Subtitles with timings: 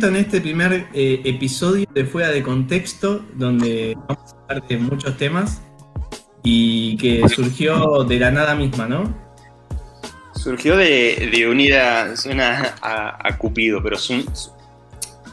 [0.00, 5.16] en este primer eh, episodio de Fuera de Contexto, donde vamos a hablar de muchos
[5.16, 5.60] temas
[6.44, 9.12] y que surgió de la nada misma, ¿no?
[10.36, 13.96] Surgió de, de unir a, suena a, a Cupido, pero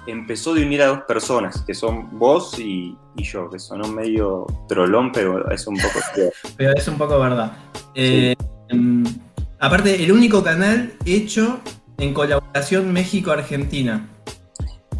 [0.07, 4.47] empezó de unir a dos personas, que son vos y, y yo, que sonó medio
[4.67, 5.99] trolón, pero es un poco.
[6.57, 7.55] Pero es un poco verdad.
[7.93, 8.33] Eh,
[8.69, 9.03] em,
[9.59, 11.59] aparte, el único canal hecho
[11.99, 14.09] en colaboración México-Argentina.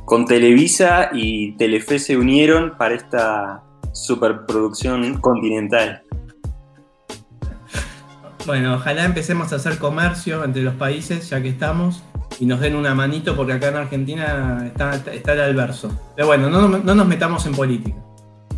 [0.05, 6.04] Con Televisa y Telefe se unieron para esta superproducción continental.
[8.46, 12.04] Bueno, ojalá empecemos a hacer comercio entre los países, ya que estamos,
[12.39, 15.89] y nos den una manito, porque acá en Argentina está, está el alverso.
[16.15, 17.97] Pero bueno, no, no nos metamos en política.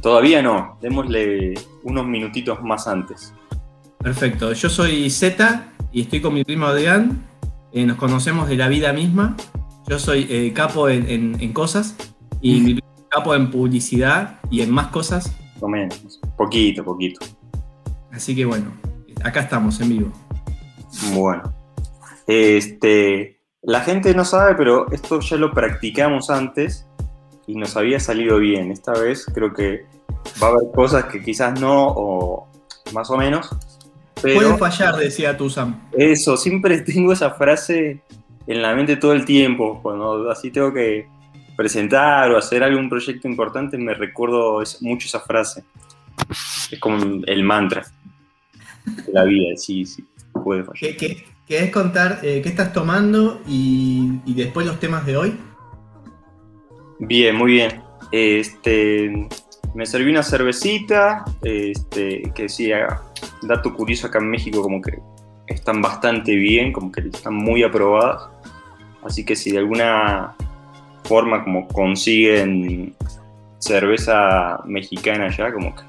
[0.02, 3.34] Todavía no, démosle unos minutitos más antes.
[4.00, 7.24] Perfecto, yo soy Z y estoy con mi primo Adrián.
[7.72, 9.38] Eh, nos conocemos de la vida misma.
[9.88, 11.96] Yo soy eh, capo en, en- en cosas
[12.42, 15.34] y mi primo es capo en publicidad y en más cosas.
[15.60, 17.26] O menos, poquito, poquito.
[18.12, 18.72] Así que bueno,
[19.24, 20.12] acá estamos en vivo.
[21.14, 21.54] Bueno,
[22.28, 26.88] este, la gente no sabe, pero esto ya lo practicamos antes
[27.48, 28.72] y nos había salido bien.
[28.72, 29.86] Esta vez creo que
[30.42, 32.48] va a haber cosas que quizás no, o
[32.94, 33.50] más o menos,
[34.22, 35.80] Puede pero fallar, decía tú, Sam.
[35.94, 38.02] eso, siempre tengo esa frase
[38.48, 39.80] en la mente todo el tiempo.
[39.84, 41.08] Cuando así tengo que
[41.56, 45.64] presentar o hacer algún proyecto importante, me recuerdo es- mucho esa frase.
[46.72, 47.86] Es como el mantra
[48.86, 50.04] de la vida, sí, sí,
[50.44, 50.80] puede fallar.
[50.80, 55.38] ¿Qué, qué- querés contar eh, qué estás tomando y, y después los temas de hoy?
[57.00, 57.82] Bien, muy bien.
[58.12, 59.28] Este,
[59.76, 63.02] me serví una cervecita, este, que sí, ah,
[63.44, 65.00] dato curioso acá en México, como que
[65.48, 68.30] están bastante bien, como que están muy aprobadas.
[69.08, 70.36] Así que si de alguna
[71.06, 72.94] forma como consiguen
[73.60, 75.82] cerveza mexicana ya, como que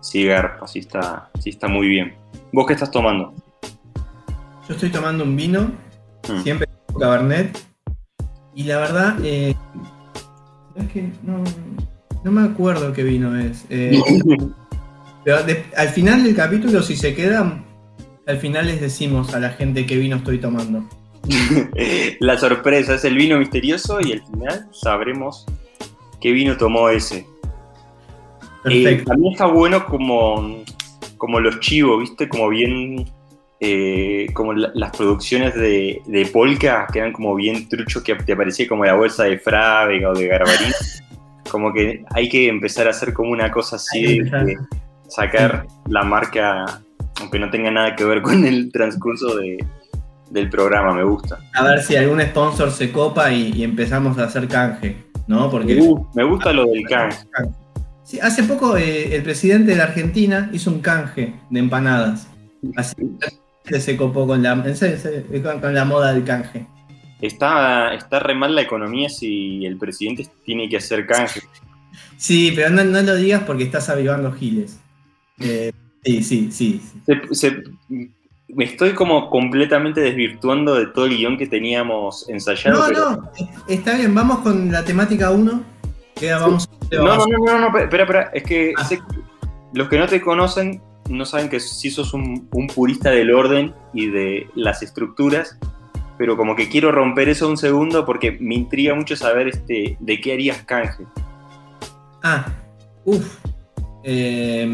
[0.00, 2.14] sí garpa, sí está, sí está muy bien.
[2.52, 3.34] ¿Vos qué estás tomando?
[4.68, 5.70] Yo estoy tomando un vino,
[6.28, 6.42] Mm.
[6.42, 6.68] siempre
[7.00, 7.58] Cabernet,
[8.54, 9.54] y la verdad, eh,
[10.76, 11.42] es que no,
[12.22, 13.64] no me acuerdo qué vino es.
[13.70, 13.98] Eh,
[15.24, 17.64] pero de- al final del capítulo, si se quedan,
[18.26, 20.84] al final les decimos a la gente qué vino estoy tomando.
[22.20, 25.46] La sorpresa es el vino misterioso y al final sabremos
[26.20, 27.26] qué vino tomó ese.
[28.64, 30.62] Eh, también está bueno como,
[31.16, 32.28] como los chivos, ¿viste?
[32.28, 33.06] Como bien.
[33.64, 38.34] eh, como la- las producciones de, de Polka, que eran como bien truchos, que te
[38.34, 40.72] parecía como la bolsa de Frávega o de Garbarín.
[41.48, 44.56] como que hay que empezar a hacer como una cosa así, de
[45.08, 46.82] sacar la marca,
[47.20, 49.64] aunque no tenga nada que ver con el transcurso de-
[50.32, 51.38] del programa, me gusta.
[51.54, 55.50] A ver si algún sponsor se copa y, y empezamos a hacer canje, ¿no?
[55.50, 57.10] Porque Me gu- me gusta lo del can.
[58.04, 62.28] Sí, hace poco eh, el presidente de la Argentina hizo un canje de empanadas.
[62.76, 62.94] Así
[63.64, 64.54] que se copó con la,
[65.60, 66.66] con, la moda del canje.
[67.20, 71.40] Está, está re mal la economía si el presidente tiene que hacer canje.
[72.16, 74.80] Sí, pero no, no lo digas porque estás avivando giles.
[75.38, 75.72] Eh,
[76.04, 76.80] sí, sí, sí.
[76.82, 77.02] sí.
[77.06, 77.62] Se- se-
[78.54, 82.80] me estoy como completamente desvirtuando de todo el guion que teníamos ensayado.
[82.80, 83.30] No, pero- no,
[83.68, 85.62] está bien, vamos con la temática 1.
[86.14, 88.84] Que ahora vamos no, no, no, no, no, espera, espera, es que Ah.
[88.84, 89.04] sé que
[89.72, 93.74] los que no te conocen no saben que sí sos un, un purista del orden
[93.94, 95.58] y de las estructuras,
[96.18, 100.20] pero como que quiero romper eso un segundo porque me intriga mucho saber este, de
[100.20, 101.04] qué harías canje.
[102.22, 102.44] Ah,
[103.04, 103.38] uff.
[104.04, 104.68] Eh,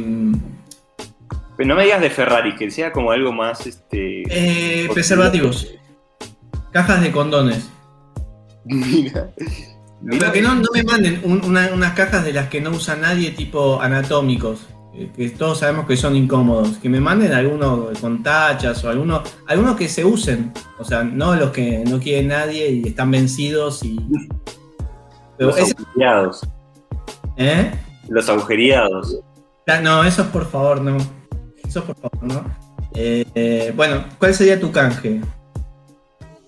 [1.59, 3.67] Pero no me digas de Ferrari, que sea como algo más...
[3.67, 5.67] Este, eh, preservativos.
[6.73, 7.69] Cajas de condones.
[8.65, 9.31] Mira.
[10.09, 12.95] Pero que no, no me manden un- una- unas cajas de las que no usa
[12.95, 16.79] nadie, tipo anatómicos, eh, que todos sabemos que son incómodos.
[16.79, 20.53] Que me manden algunos con tachas o algunos, algunos que se usen.
[20.79, 23.99] O sea, no los que no quiere nadie y están vencidos y.
[25.37, 26.49] Pero Los agujereados.
[27.37, 27.73] ¿eh?
[28.09, 29.19] Los agujereados.
[29.67, 30.97] Ah, No, esos por favor, no.
[31.85, 32.45] Por favor, no.
[32.95, 35.21] Eh, eh, bueno, ¿cuál sería tu canje?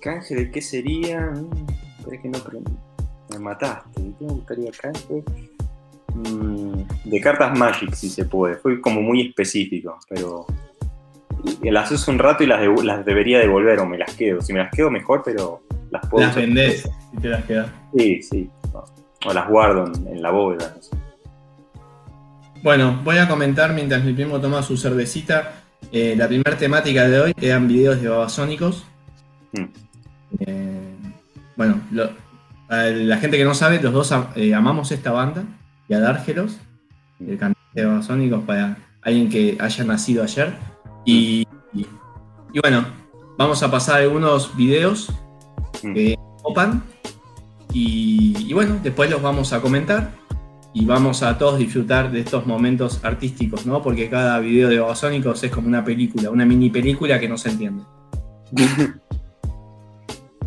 [0.00, 1.20] ¿Canje de qué sería?
[1.20, 2.38] Mm, que no.
[3.30, 4.02] Me mataste.
[4.02, 5.22] ¿De qué me gustaría canje?
[6.14, 8.56] Mm, de cartas Magic, si se puede.
[8.56, 10.46] Fue como muy específico, pero.
[11.62, 12.60] Las uso un rato y las,
[13.06, 14.42] debería devolver o me las quedo.
[14.42, 16.44] Si me las quedo, mejor, pero las puedo Las usar.
[16.46, 17.70] vendés si te las quedas.
[17.96, 18.50] Sí, sí.
[19.26, 20.74] O las guardo en, en la bóveda.
[20.76, 20.99] no sé.
[22.62, 25.54] Bueno, voy a comentar mientras mi primo toma su cervecita.
[25.92, 28.84] eh, la primera temática de hoy eran videos de babasónicos.
[29.52, 29.64] Mm.
[30.40, 30.94] Eh,
[31.56, 32.10] bueno, lo-
[32.68, 35.42] la gente que no sabe, los dos eh, amamos esta banda
[35.88, 36.58] y a Dárgelos,
[37.18, 40.54] el cantante de Babasónicos, para alguien que haya nacido ayer.
[41.04, 42.84] Y, y, bueno,
[43.38, 45.10] vamos a pasar algunos videos
[45.82, 45.94] mm.
[45.94, 46.14] que
[46.44, 46.84] opan
[47.72, 50.12] y, y bueno, después los vamos a comentar
[50.72, 53.82] y vamos a todos disfrutar de estos momentos artísticos, ¿no?
[53.82, 57.50] Porque cada video de Babasónicos es como una película, una mini película que no se
[57.50, 57.82] entiende.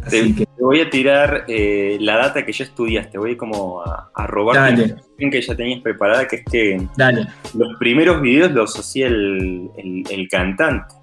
[0.10, 4.70] te, voy a tirar eh, la data que ya estudiaste, voy como a, robar la
[4.72, 6.88] información que ya tenías preparada, que es que
[7.54, 10.96] los primeros videos los hacía el, cantante.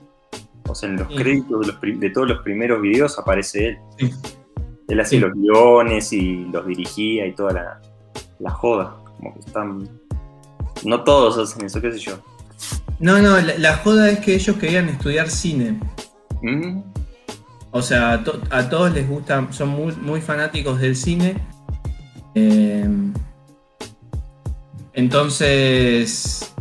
[0.66, 3.78] O sea, en los créditos de, todos los primeros videos aparece él.
[4.88, 7.80] Él hacía los guiones y los dirigía y toda la,
[8.38, 8.99] la joda.
[9.20, 9.88] Como que están.
[10.84, 12.18] No todos hacen eso, qué sé yo.
[12.98, 15.78] No, no, la, joda es que ellos querían estudiar cine.
[16.42, 16.80] Mm.
[17.70, 21.36] O sea, a, todos les gusta, son muy, muy fanáticos del cine.
[22.34, 22.88] Eh,
[24.92, 26.52] entonces,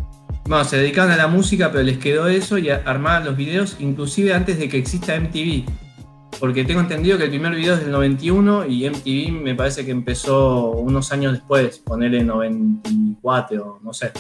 [0.46, 4.34] bueno, se dedicaban a la música, pero les quedó eso y armaban los videos, inclusive
[4.34, 5.66] antes de que exista MTV.
[6.40, 9.92] Porque tengo entendido que el primer video es del 91 y MTV me parece que
[9.92, 14.12] empezó unos años después, ponerle 94 no sé.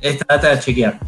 [0.00, 0.98] Esta data de chequear.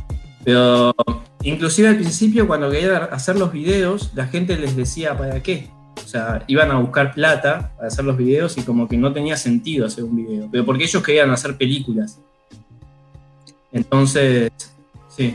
[0.44, 0.94] Pero
[1.42, 5.68] inclusive al principio cuando querían hacer los videos, la gente les decía para qué.
[5.96, 9.36] O sea, iban a buscar plata para hacer los videos y como que no tenía
[9.36, 10.48] sentido hacer un video.
[10.50, 12.20] Pero porque ellos querían hacer películas.
[13.72, 14.50] Entonces,
[15.08, 15.34] sí.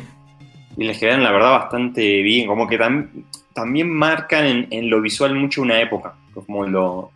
[0.77, 2.47] Y les quedan la verdad bastante bien.
[2.47, 7.11] Como que también también marcan en, lo visual mucho una época, como lo,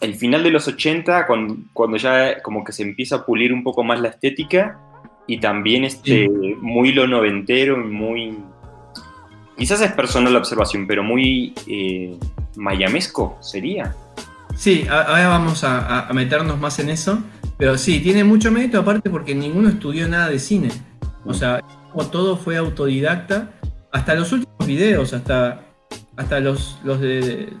[0.00, 3.84] el final de los 80, cuando, ya como que se empieza a pulir un poco
[3.84, 4.78] más la estética,
[5.26, 6.28] y también este,
[6.60, 8.36] muy lo noventero, muy...
[9.56, 12.16] Quizás es personal la observación, pero muy eh,
[12.56, 13.94] mayamesco sería.
[14.56, 17.22] Sí, ahora vamos a, meternos más en eso,
[17.56, 20.70] pero sí, tiene mucho mérito aparte porque ninguno estudió nada de cine.
[21.24, 21.34] O mm.
[21.34, 21.60] sea,
[22.10, 23.52] todo fue autodidacta
[23.92, 25.60] hasta los últimos videos, hasta,
[26.16, 27.52] hasta los, los de,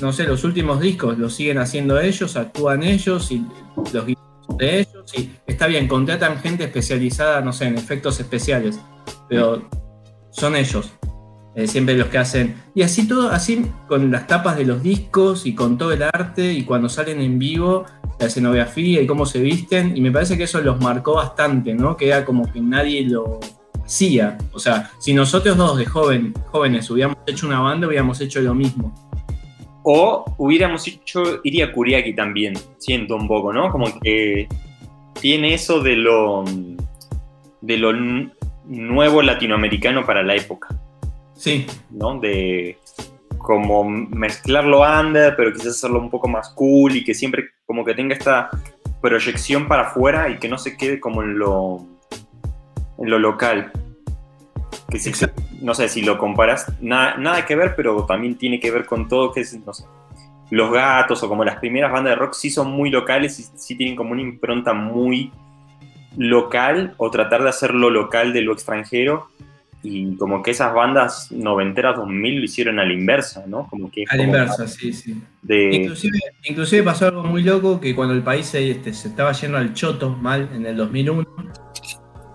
[0.00, 3.44] no sé, los últimos discos los siguen haciendo ellos, actúan ellos y
[3.92, 4.04] los
[4.46, 5.14] son de ellos.
[5.16, 8.80] Y está bien, contratan gente especializada, no sé, en efectos especiales,
[9.28, 9.68] pero
[10.30, 10.92] son ellos.
[11.56, 12.56] Eh, siempre los que hacen.
[12.74, 16.52] Y así todo, así con las tapas de los discos y con todo el arte
[16.52, 17.84] y cuando salen en vivo,
[18.18, 19.96] la escenografía y cómo se visten.
[19.96, 21.96] Y me parece que eso los marcó bastante, ¿no?
[21.96, 23.38] Que era como que nadie lo,
[23.84, 24.38] hacía.
[24.52, 28.54] O sea, si nosotros dos de joven, jóvenes hubiéramos hecho una banda, hubiéramos hecho lo
[28.54, 28.94] mismo.
[29.82, 33.70] O hubiéramos hecho Iria Kuriaki también, siento un poco, ¿no?
[33.70, 34.48] Como que
[35.20, 36.44] tiene eso de lo,
[37.60, 37.92] de lo
[38.64, 40.68] nuevo latinoamericano para la época.
[41.36, 41.66] Sí.
[41.90, 42.18] ¿No?
[42.18, 42.78] De
[43.38, 47.94] como mezclarlo under, pero quizás hacerlo un poco más cool y que siempre como que
[47.94, 48.48] tenga esta
[49.02, 51.86] proyección para afuera y que no se quede como en lo
[52.98, 53.72] en lo local.
[54.90, 55.00] Que
[55.60, 59.08] no sé si lo comparas, nada, nada que ver, pero también tiene que ver con
[59.08, 59.84] todo, que es, no sé,
[60.50, 63.76] los gatos o como las primeras bandas de rock sí son muy locales y sí
[63.76, 65.32] tienen como una impronta muy
[66.16, 69.28] local o tratar de hacerlo local de lo extranjero
[69.82, 73.66] y como que esas bandas noventeras 2000 lo hicieron a la inversa, ¿no?
[73.68, 75.22] Como que a la inversa, sí, sí.
[75.46, 79.58] Inclusive, inclusive, pasó algo muy loco que cuando el país se, este, se estaba yendo
[79.58, 81.26] al choto mal en el 2001,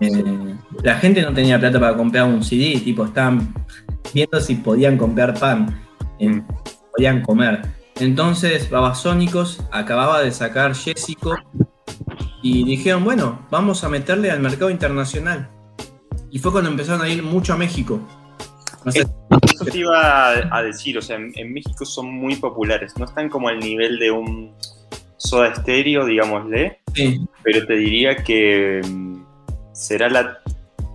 [0.00, 3.54] eh, la gente no tenía plata para comprar un CD, tipo, estaban
[4.14, 5.80] viendo si podían comprar pan,
[6.18, 6.42] eh,
[6.94, 7.62] podían comer.
[7.96, 11.36] Entonces, Babasónicos acababa de sacar Jessico
[12.42, 15.50] y dijeron, bueno, vamos a meterle al mercado internacional.
[16.30, 18.00] Y fue cuando empezaron a ir mucho a México.
[18.86, 19.10] Eso
[19.70, 23.58] te iba a decir, o sea, en, México son muy populares, no están como al
[23.58, 24.54] nivel de un
[25.18, 26.80] soda estéreo, digámosle,
[27.42, 29.09] pero te diría que mm,
[29.80, 30.38] será la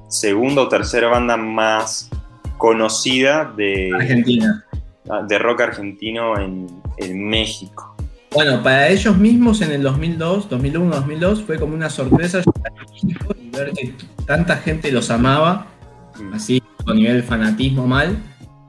[0.07, 2.09] segunda o tercera banda más
[2.57, 4.63] conocida de Argentina.
[5.27, 6.67] De rock argentino en,
[7.29, 7.95] México.
[8.31, 12.91] Bueno, para ellos mismos en el 2002, 2001, 2002 fue como una sorpresa llegar a
[12.91, 13.93] México y ver que
[14.25, 15.67] tanta gente los amaba,
[16.19, 16.33] mm.
[16.33, 18.17] así con nivel fanatismo mal.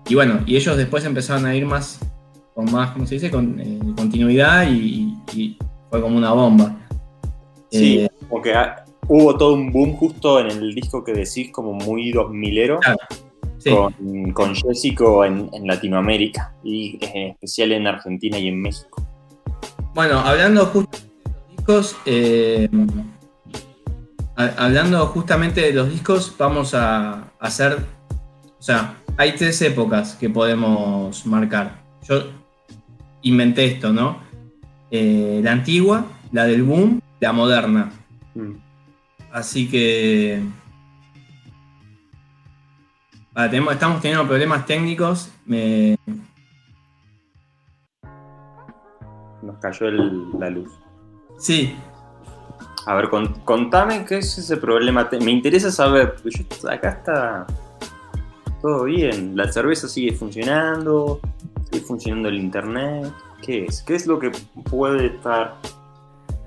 [0.08, 2.00] Y bueno, y ellos después empezaron a ir más,
[2.54, 3.30] con más, ¿cómo se dice?
[3.30, 5.16] Con eh, continuidad y,
[5.88, 6.76] fue como una bomba.
[7.70, 8.54] Sí, eh, porque
[9.08, 12.80] hubo todo un boom justo en el disco que decís como muy 2000ero.
[13.68, 19.04] Con, con Jessico en, Latinoamérica y en especial en Argentina y en México.
[19.92, 22.68] Bueno, hablando justamente de los discos, eh,
[24.36, 27.78] hablando justamente de los discos, vamos a hacer,
[28.56, 31.82] o sea, hay tres épocas que podemos marcar.
[32.08, 32.22] Yo
[33.22, 34.26] inventé esto, ¿no?
[34.90, 37.92] eh, la antigua, la del boom, la moderna.
[38.34, 38.65] Mm.
[39.36, 40.42] Así que.
[43.34, 45.30] Tenemos- estamos teniendo problemas técnicos.
[45.44, 45.98] Me-
[49.42, 50.72] Nos cayó el- la luz.
[51.38, 51.76] Sí,
[52.86, 55.08] A ver, con- contame qué es ese problema.
[55.20, 56.14] Me interesa saber.
[56.14, 57.46] porque yo- acá está
[58.62, 59.36] todo bien.
[59.36, 61.20] La cerveza sigue funcionando.
[61.70, 63.12] Sigue funcionando el internet.
[63.42, 63.82] ¿Qué es?
[63.82, 64.30] ¿Qué es lo que
[64.70, 65.56] puede estar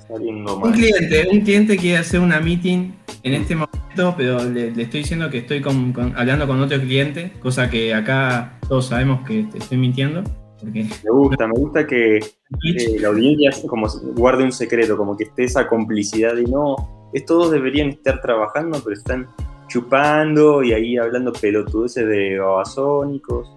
[0.09, 2.91] saliendo un cliente, un cliente quiere hacer una meeting
[3.23, 6.79] en este momento, pero le, le estoy diciendo que estoy con- con- hablando con otro
[6.79, 10.23] cliente, cosa que acá todos sabemos que te estoy mintiendo.
[10.59, 15.23] Porque Me gusta, me gusta que eh, la audiencia como guarde un secreto, como que
[15.25, 16.75] esté esa complicidad de no,
[17.25, 19.27] todos deberían estar trabajando, pero están
[19.69, 23.49] chupando y ahí hablando pelotudeces de babasónicos.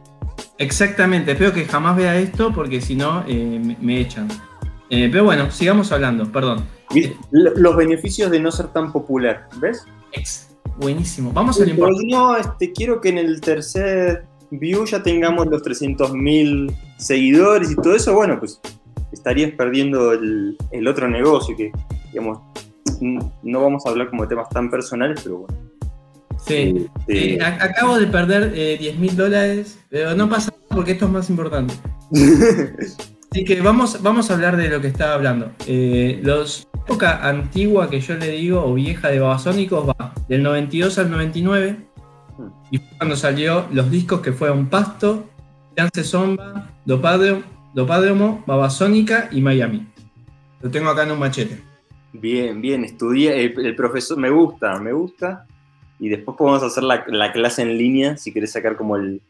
[0.59, 4.29] Exactamente, espero que jamás vea esto porque si no eh, me, me echan.
[4.95, 6.67] Eh, pero bueno, sigamos hablando, perdón.
[7.31, 9.87] Los beneficios de no ser tan popular, ¿ves?
[10.13, 11.33] Ex, buenísimo.
[11.33, 12.05] Vamos a lo importante.
[12.11, 17.97] no, este, quiero que en el tercer view ya tengamos los 300.000 seguidores y todo
[17.97, 18.61] eso, bueno, pues
[19.13, 21.73] estarías perdiendo el, el otro negocio que,
[22.11, 22.41] digamos,
[23.01, 25.59] no vamos a hablar como de temas tan personales, pero bueno.
[26.47, 26.87] Sí.
[27.09, 31.07] Este, Eh, acabo de perder eh, 10 mil dólares, pero no pasa nada porque esto
[31.07, 31.73] es más importante.
[33.33, 35.53] Así que vamos, vamos a hablar de lo que estaba hablando.
[35.67, 40.99] Eh, los época antigua que yo le digo, o vieja de Babasónicos, va del 92
[40.99, 41.77] al 99.
[42.71, 45.31] Y fue cuando salió los discos que fueron Pasto,
[45.75, 49.87] Chance Zomba, Dopádromo, Babasónica y Miami.
[50.61, 51.59] Lo tengo acá en un machete.
[52.13, 55.47] Bien, bien, estudié, el, el profesor, me gusta, me gusta.
[55.99, 59.23] Y después podemos hacer la, la clase en línea si querés sacar como el,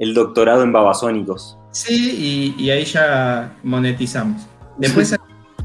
[0.00, 1.56] el doctorado en babasónicos.
[1.70, 4.42] Sí, y, y ahí ya monetizamos.
[4.78, 5.14] Después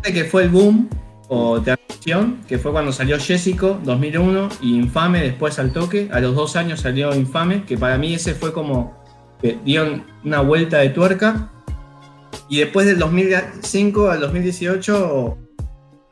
[0.04, 0.88] que fue el boom
[1.30, 6.10] o transición, que fue cuando salió Jessico, 2001, y Infame después al toque.
[6.12, 8.94] A los dos años salió Infame, que para mí ese fue como
[9.42, 11.50] que dieron una vuelta de tuerca.
[12.50, 15.38] Y después del 2005 al 2018,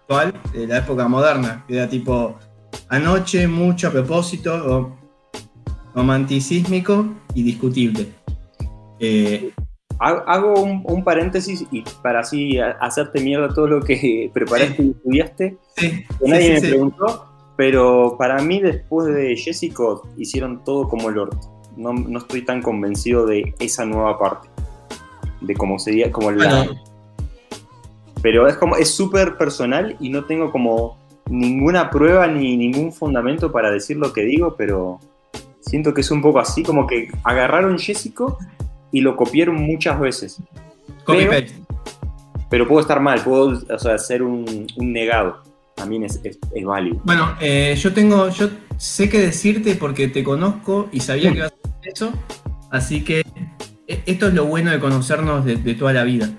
[0.01, 2.39] actual, de la época moderna, que era tipo
[2.89, 4.97] anoche, mucho a propósito, ro-
[5.95, 8.07] romanticísmico y discutible.
[8.99, 9.51] Eh,
[9.99, 14.89] Ha- Hago un, un paréntesis y para así hacerte mierda todo lo que preparaste y
[14.91, 19.83] estudiaste, sí, que nadie sí, me preguntó, pero para mí después de Jessica
[20.17, 21.49] hicieron todo como el orto.
[21.77, 24.49] No, no estoy tan convencido de esa nueva parte,
[25.41, 26.63] de cómo sería, como la...
[26.65, 26.81] Bueno,
[28.21, 30.97] pero es como es súper personal y no tengo como
[31.29, 34.99] ninguna prueba ni ningún fundamento para decir lo que digo, pero
[35.65, 38.25] siento que es un poco así, como que agarraron Jessica
[38.91, 40.37] y lo copiaron muchas veces.
[41.05, 41.53] copy pero- paste.
[42.49, 45.41] Pero puedo estar mal, puedo o sea, ser un, un negado.
[45.75, 47.01] También es, es- es válido.
[47.03, 51.51] Bueno, eh, yo tengo, yo sé qué decirte porque te conozco y sabía que ibas
[51.51, 52.11] a hacer eso,
[52.69, 53.21] así que
[53.87, 56.29] eh, esto es lo bueno de conocernos de, de toda la vida.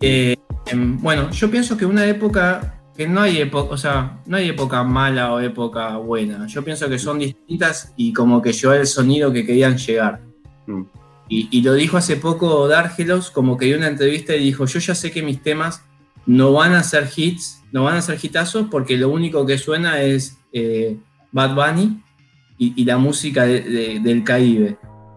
[0.00, 0.36] Eh,
[0.68, 4.48] em, bueno, yo pienso que una época, que no hay época, o sea, no hay
[4.48, 6.46] época mala o época buena.
[6.48, 10.20] Yo pienso que son distintas y como que llevar el sonido que querían llegar.
[10.66, 10.82] Mm.
[11.28, 14.80] Y, y lo dijo hace poco Dárgelos, como que dio una entrevista y dijo, yo
[14.80, 15.84] ya sé que mis temas
[16.26, 20.02] no van a ser hits, no van a ser hitazos porque lo único que suena
[20.02, 20.96] es eh,
[21.30, 22.02] Bad Bunny
[22.58, 24.76] y, y la música de- de- del Caribe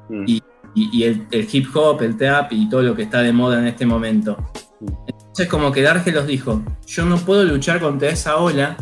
[0.09, 0.25] Mm.
[0.27, 0.43] Y-
[0.75, 3.59] y, y el, el hip hop, el trap y todo lo que está de moda
[3.59, 4.37] en este momento.
[4.81, 5.10] Mm.
[5.31, 8.75] Entonces como que Dargelos dijo, yo no puedo luchar contra esa ola,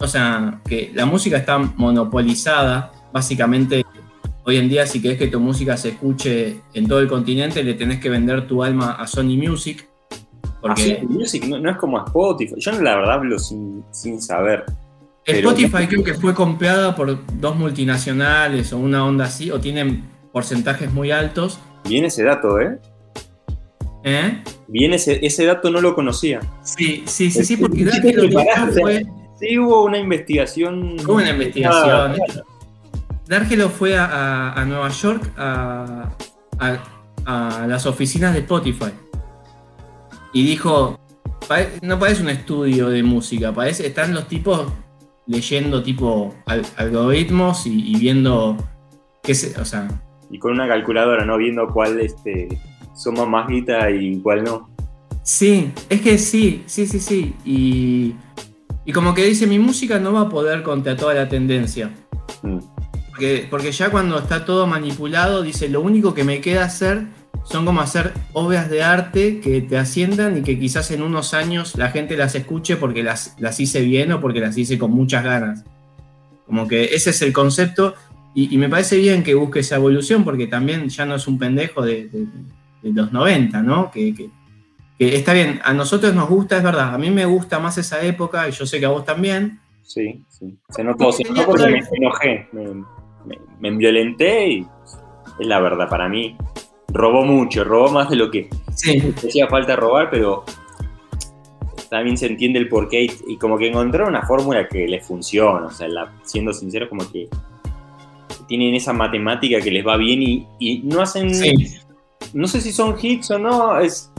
[0.00, 3.86] o sea, que la música está monopolizada, básicamente
[4.44, 7.74] hoy en día si querés que tu música se escuche en todo el continente le
[7.74, 9.88] tenés que vender tu alma a Sony Music,
[10.60, 12.54] porque Así, Music no, no es como Spotify.
[12.58, 14.64] Yo la verdad hablo sin, sin saber.
[15.24, 20.04] pero- Spotify creo que fue comprada por dos multinacionales o una onda así, o tienen
[20.32, 21.60] porcentajes muy altos.
[21.88, 22.80] Viene ese dato, ¿eh?
[24.04, 24.42] ¿Eh?
[24.68, 26.40] Viene ese, ese dato no lo conocía.
[26.62, 28.80] Sí, sí, sí, sí, porque ¿Qué te preparaste?
[28.80, 29.02] fue...
[29.38, 30.96] Sí, hubo una investigación.
[31.04, 32.16] Hubo una investigación.
[33.26, 36.10] Dargelo fue a, a- a Nueva York a,
[36.58, 38.90] a- las oficinas de Spotify
[40.32, 40.98] y dijo,
[41.48, 44.66] "Pare- no parece un estudio de música, parece, están los tipos
[45.26, 48.56] leyendo tipo al- algoritmos y, y viendo
[49.22, 49.88] qué se, o sea,
[50.30, 51.36] Y con una calculadora, ¿no?
[51.36, 52.48] Viendo cuál este,
[52.94, 54.70] suma más guita y cuál no.
[55.22, 58.14] sí, es que sí, sí, sí, sí, y,
[58.84, 61.90] y como que dice, mi música no va a poder contra toda la tendencia.
[62.42, 62.58] Mm.
[63.10, 67.06] Porque, porque ya cuando está todo manipulado, dice, lo único que me queda hacer
[67.44, 71.76] son como hacer obras de arte que te asciendan y que quizás en unos años
[71.76, 75.24] la gente las escuche porque las, las hice bien o porque las hice con muchas
[75.24, 75.64] ganas.
[76.46, 77.94] Como que ese es el concepto
[78.34, 81.82] y, me parece bien que busque esa evolución porque también ya no es un pendejo
[81.82, 82.08] de,
[82.82, 83.90] los 90, ¿no?
[83.90, 84.30] Que, que,
[84.98, 88.48] está bien, a nosotros nos gusta, es verdad, a mí me gusta más esa época
[88.48, 89.60] y yo sé que a vos también.
[89.82, 90.56] Sí, sí.
[90.68, 94.66] Se notó, se notó porque me enojé, me, me, violenté y
[95.38, 96.36] es la verdad para mí.
[96.88, 99.14] Robó mucho, robó más de lo que sí.
[99.16, 100.44] hacía falta robar, pero
[101.92, 105.70] también se entiende el porqué y, como que encontrar una fórmula que les funciona, o
[105.70, 105.88] sea,
[106.22, 107.28] siendo sincero, como que
[108.48, 111.30] tienen esa matemática que les va bien y, no hacen...
[112.32, 114.10] No sé si son hits o no, es,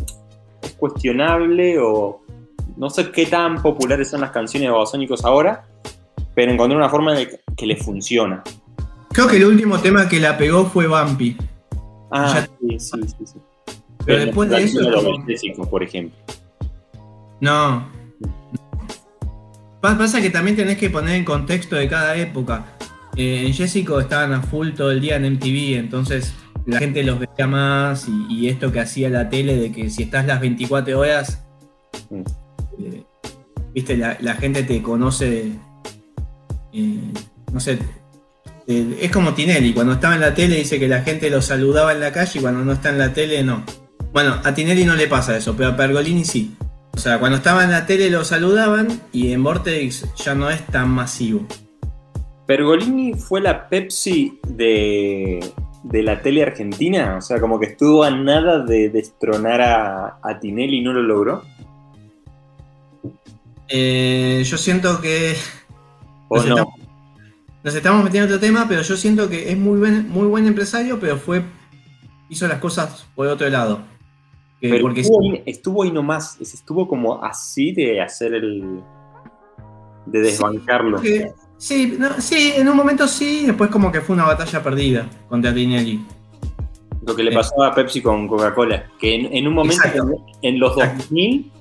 [0.77, 2.22] cuestionable o
[2.77, 5.65] no sé qué tan populares son las canciones de Babasónicos ahora,
[6.36, 8.43] pero encontré una forma de que les funciona.
[9.10, 11.38] Creo que el último tema que la pegó fue Bumpy.
[12.12, 13.39] Ah, sí, sí, sí,
[14.05, 15.70] Pero, después de eso.
[15.70, 16.17] por ejemplo.
[17.39, 17.88] No.
[19.82, 22.65] Pasa que también tenés que poner en contexto de cada época.
[23.15, 26.34] Eh, en Jessico estaban a full todo el día en MTV, entonces
[26.65, 30.25] la gente los veía más y, esto que hacía la tele de que si estás
[30.25, 31.43] las 24 horas,
[32.10, 32.22] mm.
[32.79, 33.03] eh,
[33.74, 35.51] viste, la, gente te conoce,
[36.74, 37.13] eh,
[37.51, 37.79] no sé,
[38.67, 42.00] es como Tinelli, cuando estaba en la tele dice que la gente lo saludaba en
[42.00, 43.63] la calle y cuando no está en la tele no.
[44.13, 46.55] Bueno, a Tinelli no le pasa eso, pero a Pergolini sí.
[46.96, 50.65] O sea, cuando estaba en la tele lo saludaban y en Vortex ya no es
[50.67, 51.46] tan masivo.
[52.46, 55.39] Pergolini fue la Pepsi de,
[55.92, 60.82] la tele argentina, o sea, como que estuvo a nada de destronar a, Tinelli y
[60.82, 61.44] no lo logró.
[63.68, 65.36] Eh, yo siento que...
[66.32, 66.56] Nos, no?
[66.56, 66.74] estamos,
[67.63, 70.48] nos, estamos, metiendo en otro tema, pero yo siento que es muy buen, muy buen
[70.48, 71.44] empresario, pero fue
[72.30, 73.82] hizo las cosas por otro lado.
[74.82, 78.82] porque estuvo, estuvo ahí nomás, estuvo como así de hacer el...
[80.06, 81.00] de desbancarlo.
[81.00, 81.24] Sí,
[81.63, 86.06] sí, en un momento sí, después como que fue una batalla perdida contra Tinelli.
[87.06, 89.84] Lo que le pasó a Pepsi con Coca-Cola, que en, un momento,
[90.41, 91.52] en los 2000,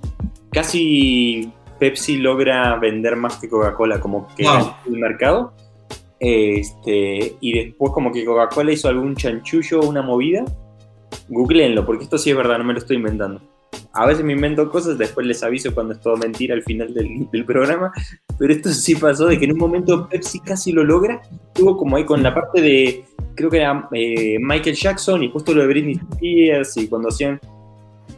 [0.52, 5.52] casi Pepsi logra vender más que Coca-Cola, como que en el mercado.
[6.20, 10.44] Este, y después como que Coca-Cola hizo algún chanchullo, una movida.
[11.28, 13.51] Googleenlo, porque esto sí es verdad, no me lo estoy inventando
[13.94, 17.44] a veces me invento cosas, después les aviso cuando es todo mentira al final del,
[17.44, 17.92] programa,
[18.38, 21.96] pero esto sí pasó de que en un momento Pepsi casi lo logra, estuvo como
[21.96, 25.66] ahí con la parte de, creo que era eh, Michael Jackson y justo lo de
[25.66, 27.38] Britney Spears y cuando hacían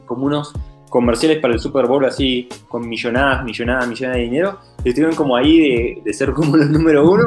[0.07, 0.53] como unos
[0.91, 6.01] comerciales para el Super Bowl así con millonadas, millonadas, millonadas de dinero, estuvieron como ahí
[6.05, 7.25] de, ser como los número uno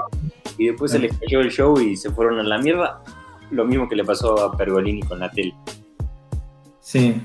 [0.57, 3.03] y después se les cayó el show y se fueron a la mierda,
[3.51, 5.53] lo mismo que le pasó a Pergolini con la tele.
[6.79, 7.21] Sí,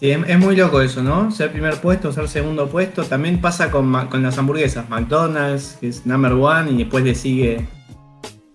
[0.00, 1.30] Sí, es, muy loco eso, ¿no?
[1.30, 3.04] Ser primer puesto, ser segundo puesto.
[3.04, 4.88] También pasa con, las hamburguesas.
[4.88, 7.68] McDonald's, que es number one, y después le sigue.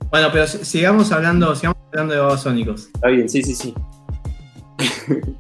[0.10, 2.88] Bueno, pero sigamos hablando, sigamos hablando de babasónicos.
[2.96, 3.76] Está bien, sí, sí, sí.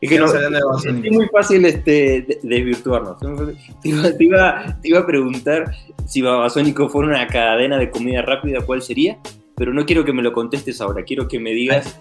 [0.00, 3.18] es que no, es muy fácil este, desvirtuarnos.
[3.18, 5.70] Te iba, te iba, a preguntar
[6.06, 9.18] si Babasónico fuera una cadena de comida rápida, ¿cuál sería?
[9.56, 11.98] Pero no quiero que me lo contestes ahora, quiero que me digas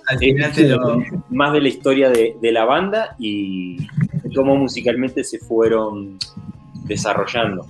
[1.29, 3.87] más de la historia de, la banda y
[4.35, 6.17] cómo musicalmente se fueron
[6.83, 7.65] desarrollando.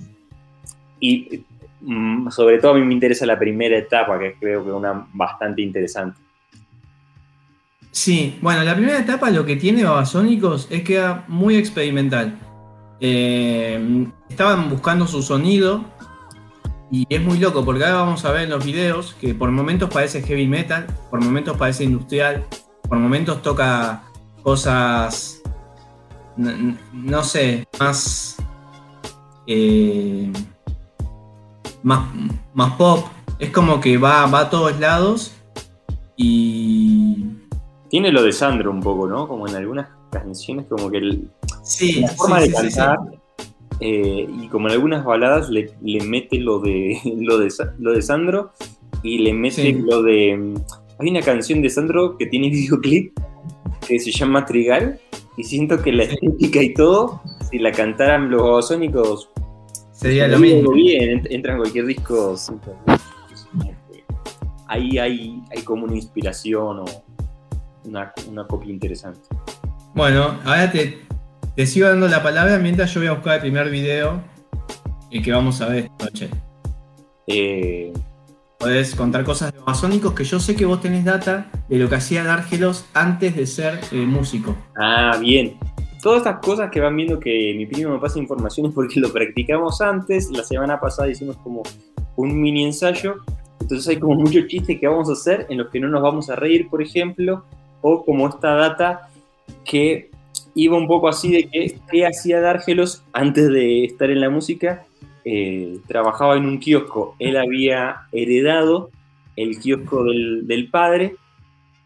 [0.98, 1.44] Y
[1.82, 5.06] mm, sobre todo a mí me interesa la primera etapa, que creo que es una
[5.12, 6.18] bastante interesante.
[7.92, 12.36] Sí, bueno, la primera etapa lo que tiene Babasónicos es que era muy experimental.
[13.00, 15.84] Eh, estaban buscando su sonido,
[16.90, 19.90] y es muy loco porque ahora vamos a ver en los videos que por momentos
[19.90, 22.44] parece heavy metal, por momentos parece industrial,
[22.88, 24.02] por momentos toca
[24.42, 25.42] cosas,
[26.36, 28.36] no, sé, más,
[29.46, 30.32] eh,
[31.82, 32.08] más,
[32.54, 33.06] más pop.
[33.38, 35.32] Es como que va, va a todos lados
[36.16, 37.24] y...
[37.88, 39.28] Tiene lo de Sandro un poco, ¿no?
[39.28, 41.30] Como en algunas canciones, como que el,
[42.00, 42.98] la forma de cantar
[43.80, 48.52] eh, y como en algunas baladas le, mete lo de, lo de, lo de Sandro
[49.02, 50.54] y le mete lo de...
[50.98, 53.18] Hay una canción de Sandro que tiene videoclip
[53.86, 54.98] que se llama Trigal
[55.36, 59.28] y siento que la estética y todo, si la cantaran los babasónicos,
[59.92, 60.72] sería lo mismo.
[60.72, 62.34] Bien, entra en cualquier disco.
[64.66, 66.84] Ahí hay, hay como una inspiración o
[67.84, 69.20] una, una copia interesante.
[69.94, 71.05] Bueno, ahora te,
[71.56, 74.20] te sigo dando la palabra mientras yo voy a buscar el primer video
[75.10, 76.30] y que vamos a ver esta noche.
[77.26, 77.94] Eh,
[78.58, 81.94] podés contar cosas de Babasónicos que yo sé que vos tenés data de lo que
[81.94, 84.54] hacía Dárgelos antes de ser eh, músico.
[84.78, 85.56] Ah, bien.
[86.02, 89.10] Todas estas cosas que van viendo que mi primo me pasa información es porque lo
[89.10, 90.30] practicamos antes.
[90.30, 91.62] La semana pasada hicimos como
[92.16, 93.14] un mini ensayo.
[93.60, 96.28] Entonces hay como muchos chistes que vamos a hacer en los que no nos vamos
[96.28, 97.46] a reír, por ejemplo.
[97.80, 99.08] O como esta data
[99.64, 100.10] que
[100.56, 104.86] iba un poco así de que qué hacía Dárgelos antes de estar en la música.
[105.24, 107.14] Eh, trabajaba en un kiosco.
[107.18, 108.90] Él había heredado
[109.36, 111.16] el kiosco del, del padre.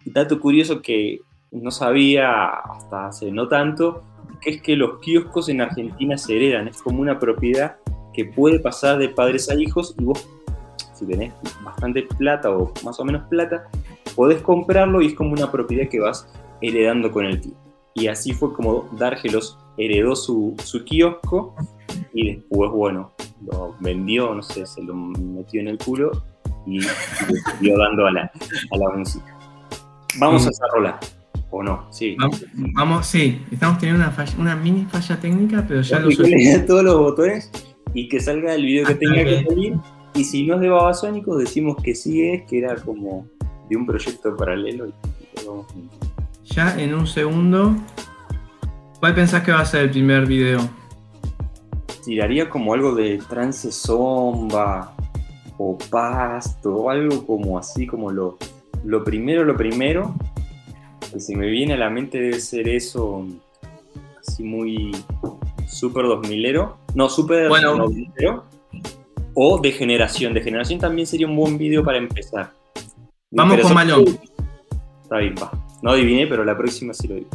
[0.05, 4.05] Dato curioso que no sabía hasta hace no tanto,
[4.41, 7.77] que es que los kioscos en Argentina se heredan, es como una propiedad
[8.15, 10.29] que puede pasar de padres a hijos y vos,
[10.95, 13.69] si tenés bastante plata o más o menos plata,
[14.15, 16.29] podés comprarlo y es como una propiedad que vas
[16.61, 17.70] heredando con el tiempo.
[17.95, 21.55] Y así fue como Dargelos heredó su, su kiosco
[22.15, 23.13] y después, bueno,
[23.51, 26.11] lo vendió, no sé, se lo metió en el culo
[26.67, 26.89] y, le
[27.57, 29.39] siguió dando a la, a la música.
[30.19, 30.99] Vamos a esa rola.
[31.53, 31.85] ¿O no?
[31.91, 32.15] Sí.
[32.17, 36.13] Vamos, vamos, sí, estamos teniendo una, falla- una mini falla técnica, pero ya lo a
[36.67, 37.51] todos los botones
[37.93, 39.75] y que salga el video que Hasta tenga que salir.
[40.15, 43.27] Y si no es de Babasónicos, decimos que sí es, que era como
[43.69, 44.87] de un proyecto paralelo.
[44.87, 46.07] Y, y lo vamos a-
[46.55, 47.77] Ya en un segundo.
[48.99, 50.61] ¿Cuál pensás que va a ser el primer video?
[52.05, 54.95] Tiraría como algo de trance zomba
[55.59, 58.37] o pasto, o algo como así, como lo,
[58.85, 60.15] lo primero, lo primero.
[61.13, 63.25] Que se me viene a la mente debe ser eso,
[64.19, 64.91] así muy
[65.69, 66.75] super 2000ero.
[66.95, 67.77] No, super Bueno.
[67.77, 68.43] 2000ero.
[69.35, 70.35] O de generación.
[70.35, 72.53] De generación también sería un buen video para empezar.
[73.31, 74.05] Vamos con Malón.
[75.03, 75.70] Está bien, va.
[75.83, 77.31] No adiviné, pero la próxima sí lo digo.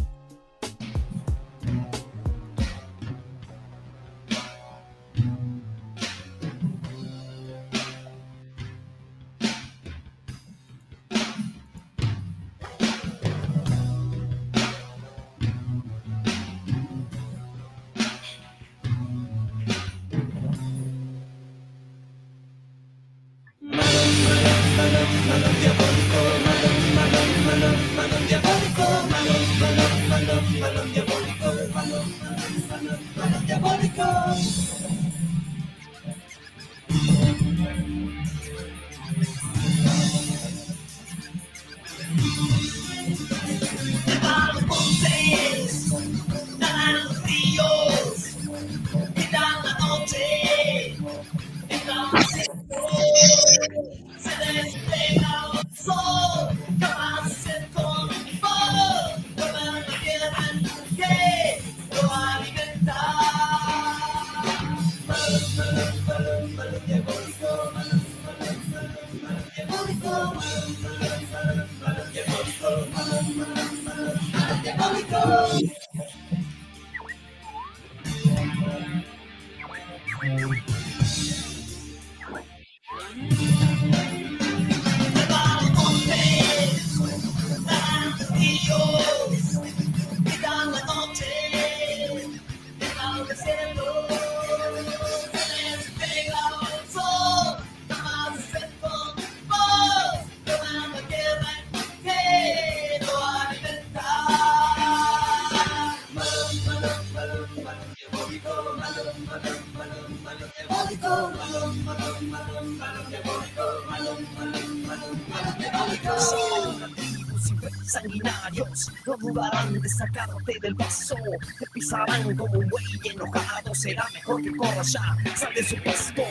[122.38, 126.24] Como un buey enojado será mejor que corras ya sal de su pasto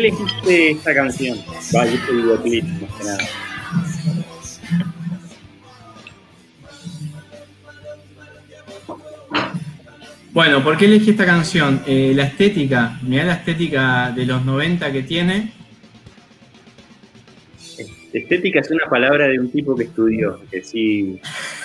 [0.00, 1.38] elegiste esta canción?
[1.74, 3.28] Va, yo te digo clip, más que nada.
[10.32, 11.82] Bueno, ¿por qué elegí esta canción?
[11.86, 15.52] Eh, la estética, mirá la estética de los 90 que tiene.
[18.12, 21.20] Estética es una palabra de un tipo que estudió, que sí,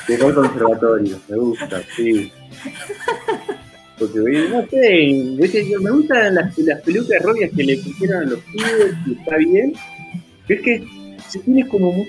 [0.07, 2.31] que fue al conservatorio, me gusta, sí.
[4.07, 9.13] Porque, no sé, me gustan las, pelucas rubias que le pusieron a los pibes y
[9.13, 9.73] está bien.
[10.47, 10.83] Es que
[11.27, 12.05] si tienes como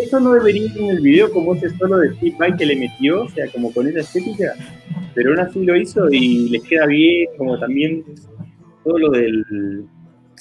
[0.00, 2.76] eso no debería ir en el video como ese solo de Steve Vai que le
[2.76, 4.54] metió, o sea, como con esa estética,
[5.14, 8.04] pero aún así lo hizo y les queda bien, como también
[8.84, 9.30] todo lo de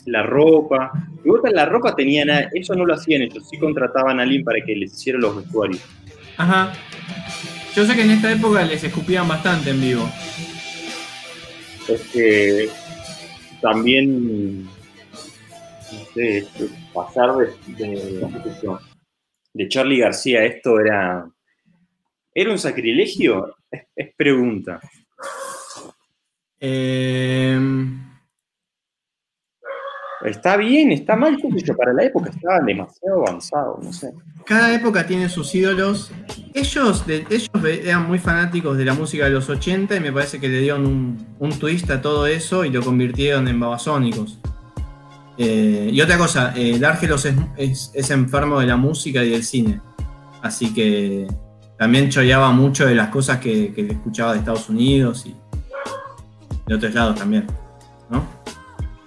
[0.06, 0.92] la ropa.
[1.24, 4.44] Y vos la ropa tenía nada, eso no lo hacían ellos, sí contrataban a alguien
[4.44, 5.82] para que les hiciera los vestuarios.
[6.38, 6.74] Ajá.
[7.76, 10.10] Yo sé que en esta época les escupían bastante en vivo.
[11.90, 12.70] Es que
[13.62, 14.70] también, no
[16.14, 16.48] sé,
[16.94, 18.22] pasar de,
[19.54, 21.30] de, Charlie García esto era,
[22.34, 23.56] ¿era un sacrilegio?
[23.72, 24.80] Es, es pregunta.
[26.60, 27.60] Eh,
[30.26, 34.12] Está bien, está mal, yo, para la época estaban demasiado avanzados, no sé.
[34.46, 36.12] cada época tiene sus ídolos.
[36.54, 40.40] Ellos, de- ellos eran muy fanáticos de la música de los 80 y me parece
[40.40, 44.40] que le dieron un, un twist a todo eso y lo convirtieron en babasónicos.
[45.38, 49.44] Eh, y otra cosa, eh, Dargelos es, es- es enfermo de la música y del
[49.46, 49.80] cine.
[50.42, 51.28] Así que
[51.78, 55.34] también choreaba mucho de las cosas que, que le escuchaba de Estados Unidos y
[56.68, 57.48] de otros lados también.
[58.10, 58.26] ¿No?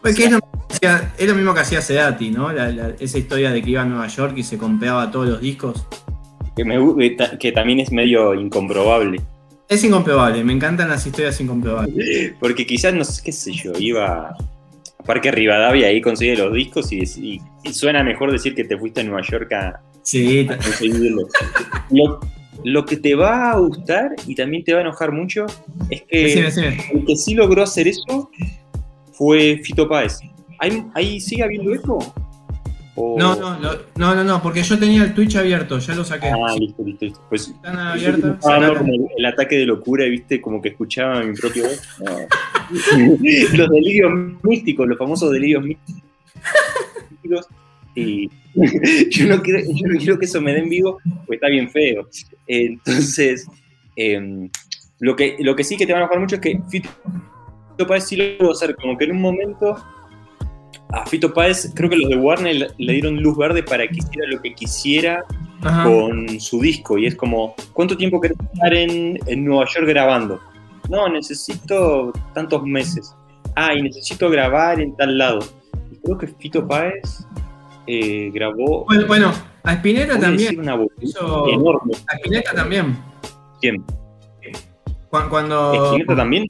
[0.01, 0.40] Pues que es, lo,
[0.87, 2.53] hacía- es lo mismo que hacía Sedati, ¿no?
[2.53, 5.40] La- la- esa historia de que iba a Nueva York y se compraba todos los
[5.40, 5.87] discos.
[6.57, 6.77] Que, me
[7.53, 9.21] también es medio incomprobable.
[9.68, 12.33] Es incomprobable, me encantan las historias incomprobables.
[12.40, 14.37] Porque quizás, no sé qué sé yo, iba a
[15.07, 18.77] Parque Rivadavia y ahí consigue los discos y, y- y suena mejor decir que te
[18.77, 21.29] fuiste a Nueva York a, Sí, a conseguirlos.
[21.90, 22.21] Lo,
[22.64, 25.47] lo que te va a gustar y también te va a enojar mucho
[25.90, 26.35] es que
[26.92, 28.31] el que sí logró hacer eso
[29.12, 30.18] fue Fito Páez.
[30.62, 31.98] ¿Ahí, ahí sigue habiendo eco?
[32.94, 36.05] O- No, no, lo- no, no, no, porque yo tenía el Twitch abierto, ya lo
[36.05, 36.29] saqué.
[36.29, 37.20] Ah, listo, listo, listo.
[37.29, 38.35] Pues Están abiertas.
[38.35, 41.83] estaba como el, el ataque de locura, viste, como que escuchaba mi propio voz.
[41.98, 42.16] No.
[43.57, 44.12] los delirios
[44.44, 47.48] místicos, los famosos delirios místicos.
[47.96, 48.31] Y
[49.11, 52.09] yo no, quiero, yo no quiero que eso me den vivo, pues está bien feo.
[52.46, 53.48] Entonces,
[53.96, 54.48] em,
[55.01, 56.88] lo, que, lo que sí que te va a enojar mucho es que Fito
[57.88, 59.77] Páez sí lo pudo hacer, como que en un momento
[60.92, 64.28] a Fito Páez, creo que los de Warner le, dieron luz verde para que hiciera
[64.28, 65.24] lo que quisiera
[65.62, 65.85] Ajá.
[65.85, 70.40] con su disco y es como, ¿cuánto tiempo querés estar en, en Nueva York grabando?
[70.90, 73.14] No, necesito tantos meses.
[73.55, 75.38] Ah, y necesito grabar en tal lado.
[75.90, 77.24] Y creo que Fito Páez
[77.87, 78.85] eh, grabó...
[78.87, 80.59] Bueno, bueno, a Spinetta también.
[80.59, 81.92] una voz hizo- enorme.
[82.09, 82.96] A Spinetta también.
[83.61, 83.83] ¿Quién?
[85.11, 85.87] Cu- Cuando.
[85.87, 86.46] Spinetta también.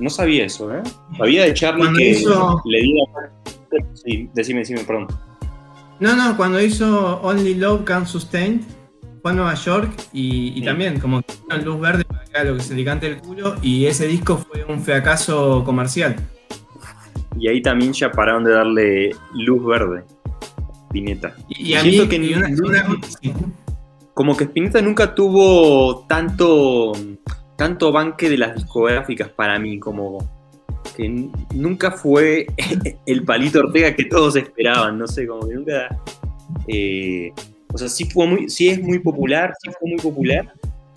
[0.00, 0.82] No sabía eso, ¿eh?
[1.18, 3.84] Sabía de Charlie Cuando que hizo- le dio la...
[3.94, 5.06] Sí, decime, decime, perdón.
[6.00, 8.60] No, no, cuando hizo Only Love Can Sustain,
[9.22, 10.64] fue a Nueva York y, y Sí.
[10.64, 13.86] también como que dieron luz verde para lo que se le cante el culo y
[13.86, 16.16] ese disco fue un fracaso comercial.
[17.38, 20.04] Y ahí también ya pararon de darle luz verde.
[20.88, 21.34] Spinetta.
[21.48, 23.00] Y, y a mí, que y una- una-
[24.12, 26.92] como que Spinetta nunca tuvo tanto
[27.62, 30.18] tanto banque de las discográficas para mí, como
[30.96, 32.44] que nunca fue
[33.06, 35.96] el palito Ortega que todos esperaban, no sé, como que nunca...
[36.66, 37.30] eh,
[37.72, 40.52] o sea, sí, fue muy, sí es muy popular, sí fue muy popular,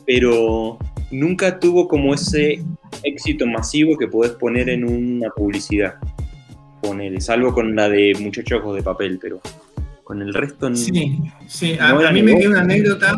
[0.08, 0.80] pero
[1.12, 2.64] nunca tuvo como ese
[3.04, 5.94] éxito masivo que podés poner en una publicidad.
[6.82, 9.40] Ponele, salvo con la de Muchachos de Papel, pero
[10.04, 10.74] con el resto...
[10.74, 11.78] Sí, sí.
[11.80, 12.42] A, No a mí me vos.
[12.42, 13.16] queda una anécdota,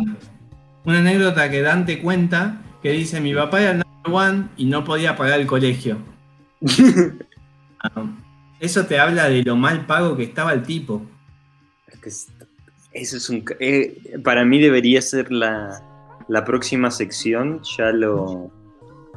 [0.84, 4.84] una anécdota que Dante cuenta, que dice, mi papá era el number one y no
[4.84, 5.98] podía pagar el colegio.
[7.80, 8.10] Ah,
[8.58, 11.00] Eso te habla de lo mal pago que estaba el tipo.
[12.92, 13.44] Eso es un.
[13.60, 15.80] eh, para mí debería ser la,
[16.28, 17.60] la próxima sección.
[17.76, 18.50] Ya lo.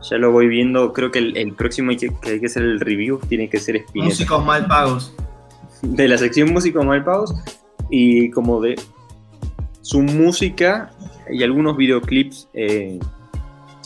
[0.10, 0.93] Ya lo voy viendo.
[0.93, 3.19] Creo que el, el próximo que, que hay que hacer el review.
[3.28, 4.10] Tiene que ser Spinetta.
[4.12, 5.12] Músicos mal pagos.
[5.82, 7.34] De la sección Músicos Malpagos.
[7.89, 8.80] Y como de
[9.82, 10.91] su música
[11.32, 13.00] y algunos videoclips eh,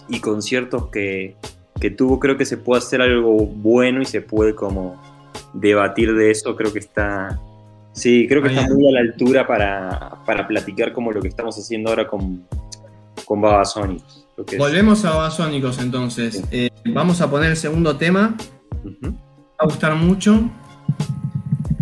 [0.09, 1.35] y conciertos que,
[1.79, 2.19] que tuvo.
[2.19, 5.01] Creo que se puede hacer algo bueno y se puede como
[5.53, 6.55] debatir de eso.
[6.55, 7.39] Creo que está.
[7.93, 11.57] Sí, creo que está muy a la altura para, para platicar como lo que estamos
[11.57, 12.43] haciendo ahora con,
[13.25, 14.27] con Babasónicos.
[14.45, 16.43] Que es- Volvemos a Babasónicos entonces.
[16.51, 18.35] Eh, vamos a poner el segundo tema.
[19.01, 19.13] Va
[19.59, 20.41] a gustar mucho.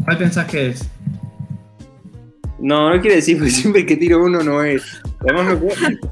[0.06, 0.88] ¿Cuál pensás que es?
[2.60, 5.02] No, no quiere decir, porque siempre que tiro uno no es.
[5.24, 5.60] Además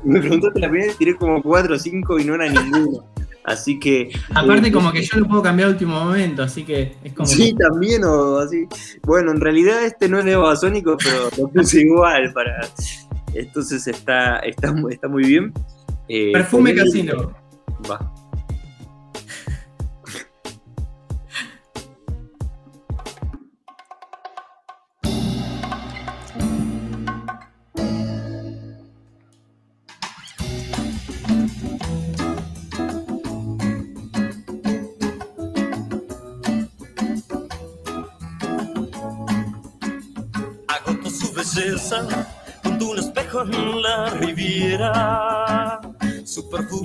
[0.03, 3.05] me, me preguntaste la primera vez, tiré como 4 o 5 y no era ninguno.
[3.43, 4.11] Así que.
[4.35, 7.25] Aparte, eh, como que yo lo puedo cambiar a último momento, así que es como.
[7.25, 8.67] Sí, también, o así.
[9.03, 12.61] Bueno, en realidad este no es de Babasónico, pero lo puse igual para.
[13.33, 15.53] Entonces está, está, está muy bien.
[16.07, 17.33] Eh, Perfume casino.
[17.89, 18.10] Va.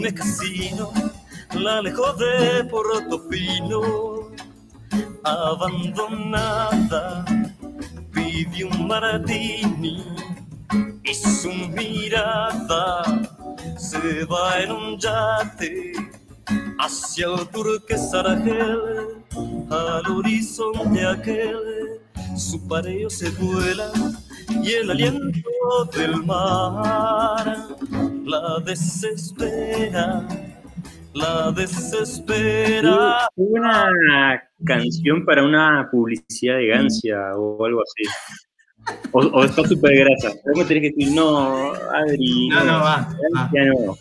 [0.07, 0.92] Perfume casino
[1.55, 4.31] la alejó de Portofino.
[5.25, 7.25] Abandonada,
[8.12, 10.05] pidió un martini
[11.03, 13.03] y su mirada
[13.77, 15.92] se va en un yate
[16.79, 19.25] hacia el turquesa Argel,
[19.71, 22.01] al horizonte aquel
[22.37, 23.90] su pareo se vuela
[24.62, 27.66] y el aliento del mar
[28.27, 30.27] la desespera,
[31.15, 33.29] la desespera.
[33.37, 38.03] Qué buena canción para una publicidad de Gancia o algo así.
[39.12, 40.33] O, o está súper grasa.
[40.45, 42.49] Luego tenés que decir, no, Adri.
[42.49, 43.09] No, no, va.
[43.33, 43.97] Gancia no.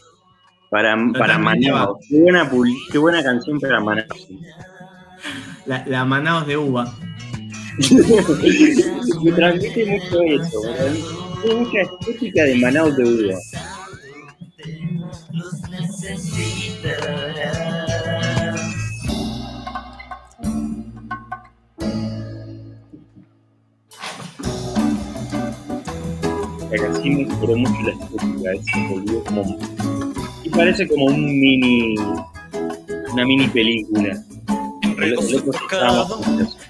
[0.71, 1.99] Para, para Manaus.
[2.09, 2.49] Qué buena,
[2.91, 4.27] qué buena canción para Manaus.
[5.67, 6.93] La, la Manaos de uva.
[9.23, 10.61] Me transmite mucho eso.
[11.41, 13.39] Tiene mucha estética de Manaus de Uva.
[15.31, 16.97] Los necesita.
[26.71, 28.51] La canción me superó mucho la estética.
[28.53, 29.57] eh, Se volvió como.
[30.43, 31.95] Y parece como un mini.
[33.13, 34.23] Una mini película.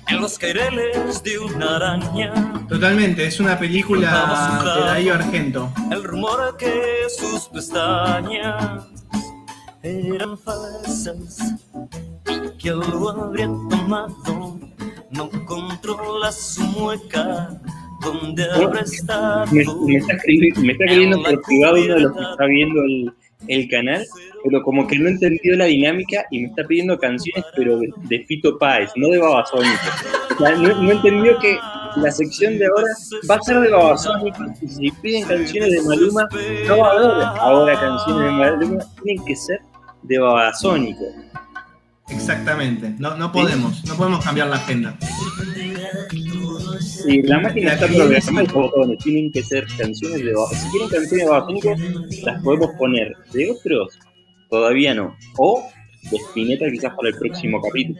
[0.07, 2.33] En los caireles de una araña.
[2.67, 5.71] Totalmente, es una película de Darío Argento.
[5.91, 8.85] El rumor que sus pestañas
[9.83, 11.55] eran falsas
[12.27, 14.59] y que lo habría tomado.
[15.11, 17.49] No controla su mueca
[18.01, 22.13] donde habrá estado me, me está escribiendo, me está escribiendo por privado uno de los
[22.13, 23.13] que está viendo el,
[23.47, 24.05] el canal,
[24.45, 28.25] pero como que no entendió la dinámica y me está pidiendo canciones, pero de, de
[28.25, 29.73] Fito Páez, no de Babasónico.
[30.35, 31.57] O sea, no, no entendió que
[31.95, 32.87] la sección de ahora
[33.29, 36.27] va a ser de Babasónico y si piden canciones de Maluma,
[36.67, 39.59] no va a haber ahora canciones de Maluma, tienen que ser
[40.03, 41.05] de Babasónico.
[42.09, 42.93] Exactamente.
[42.99, 44.95] No, no podemos, no podemos cambiar la agenda.
[46.79, 50.65] Sí, la máquina está programada y botones, tienen que ser canciones de Babasónico.
[50.65, 51.75] Si quieren canciones de Babasónico,
[52.25, 53.15] las podemos poner.
[53.33, 53.97] De otros,
[54.55, 55.17] todavía no.
[55.37, 55.69] O
[56.09, 57.99] de Spinetta quizás para el próximo capítulo.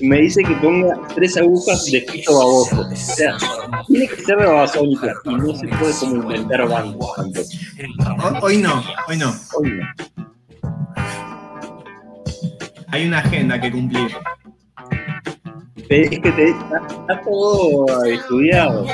[0.00, 2.80] Me dice que ponga tres agujas de Fito Baboso.
[2.82, 3.36] O sea,
[3.86, 7.48] tiene que ser de Babasónico y no se puede como inventar bandas
[8.42, 9.34] Hoy no, hoy no.
[9.56, 9.86] Hoy no.
[12.88, 14.10] Hay una agenda que cumplir.
[15.92, 18.86] Te- Es que te, está, está todo estudiado.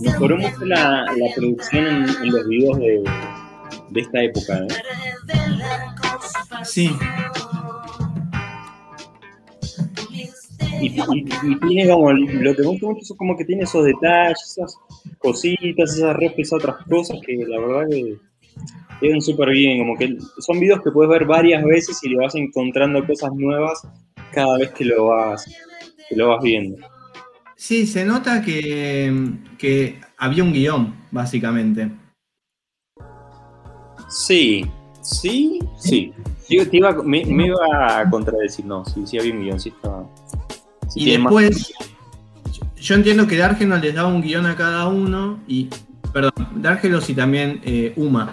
[0.00, 3.02] Mejoró mucho la, la producción en, en los videos de,
[3.90, 4.58] de esta época.
[4.58, 4.68] ¿eh?
[6.64, 6.96] Sí.
[10.84, 13.84] Y, y- y tiene como, lo que me gusta mucho es como que tiene esos
[13.84, 14.76] detalles, esas
[15.18, 18.16] cositas, esas repes, otras cosas que la verdad que
[19.00, 22.34] quedan súper bien, como que son videos que puedes ver varias veces y le vas
[22.34, 23.86] encontrando cosas nuevas
[24.32, 25.44] cada vez que lo vas,
[26.08, 26.78] que lo vas viendo.
[27.56, 29.12] Sí, se nota que,
[29.58, 31.90] que había un guion, básicamente.
[34.08, 34.64] Sí,
[35.02, 36.12] sí, sí.
[36.48, 39.70] Yo te iba, me, me iba a contradecir, no, sí, sí había un guion, sí
[39.70, 40.06] estaba.
[40.94, 41.72] Y más- después,
[42.80, 45.68] yo entiendo que Dargelo les daba un guion a cada uno, y,
[46.12, 48.30] perdón, Dargelos y también eh, Uma,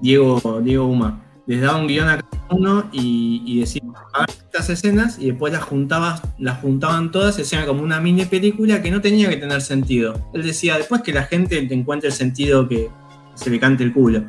[0.00, 3.82] Diego, Diego Uma, les daba un guion a cada uno y, y decía,
[4.14, 8.80] hagan estas escenas, y después las, juntabas, las juntaban todas, hacían como una mini película
[8.82, 10.30] que no tenía que tener sentido.
[10.34, 12.88] Él decía, después que la gente te encuentre el sentido que
[13.34, 14.24] se le cante el culo.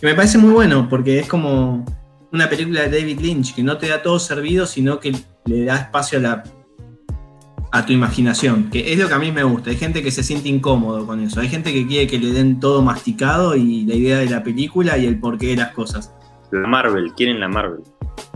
[0.00, 1.84] Que me parece muy bueno, porque es como
[2.32, 5.16] una película de David Lynch, que no te da todo servido, sino que
[5.46, 6.44] le da espacio a la
[7.70, 9.70] a tu imaginación, que es lo que a mí me gusta.
[9.70, 12.60] Hay gente que se siente incómodo con eso, hay gente que quiere que le den
[12.60, 16.12] todo masticado y la idea de la película y el porqué de las cosas.
[16.50, 17.80] La Marvel, quieren la Marvel.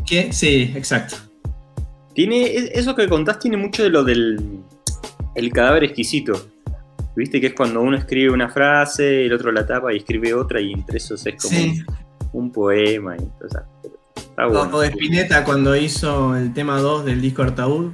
[0.06, 1.16] Que sí, exacto.
[2.14, 4.60] Tiene, eso que contás tiene mucho de lo del
[5.34, 6.48] el cadáver exquisito.
[7.16, 10.60] Viste que es cuando uno escribe una frase, el otro la tapa y escribe otra,
[10.60, 11.82] y entre esos es como Sí.
[12.32, 13.16] un poema.
[13.16, 13.62] Y, o sea,
[14.16, 14.76] está O, bueno.
[14.76, 17.92] o de Spinetta cuando hizo el tema 2 del disco Artaud,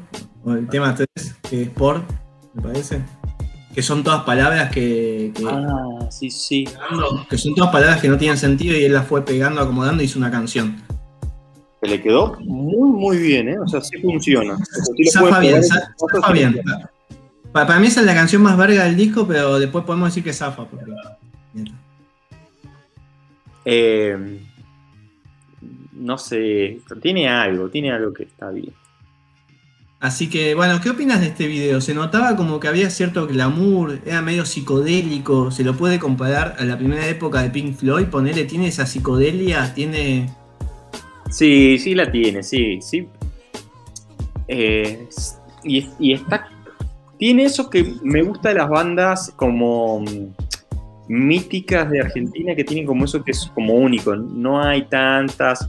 [0.49, 1.07] o el tema 3,
[1.49, 2.03] que es por,
[2.55, 3.03] me parece.
[3.74, 6.64] Que son todas palabras que, que, Ah, sí, sí.
[7.28, 10.07] que son todas palabras que no tienen sentido y él las fue pegando, acomodando y
[10.07, 10.76] hizo una canción.
[11.80, 13.59] Se le quedó muy, muy bien, ¿eh?
[13.59, 14.59] O sea, sí funciona.
[15.12, 16.90] Zafa bien, zafa
[17.53, 20.32] Para, mí esa es la canción más verga del disco, pero después podemos decir que
[20.32, 20.64] zafa.
[20.64, 20.86] Porque...
[23.64, 24.40] Eh,
[25.92, 28.72] no sé, tiene algo, tiene algo que está bien.
[30.01, 31.80] Así que, bueno, ¿qué opinas de este video?
[31.80, 36.64] Se notaba como que había cierto glamour, era medio psicodélico, se lo puede comparar a
[36.64, 40.30] la primera época de Pink Floyd, ponele, tiene esa psicodelia, tiene...
[41.30, 43.09] Sí, sí la tiene, sí, sí.
[44.46, 45.09] Eh,
[45.64, 46.49] y, y está.
[47.18, 50.32] Tiene eso que me gusta de las bandas como mm,
[51.09, 54.14] míticas de Argentina que tienen como eso que es como único.
[54.14, 55.68] No hay tantas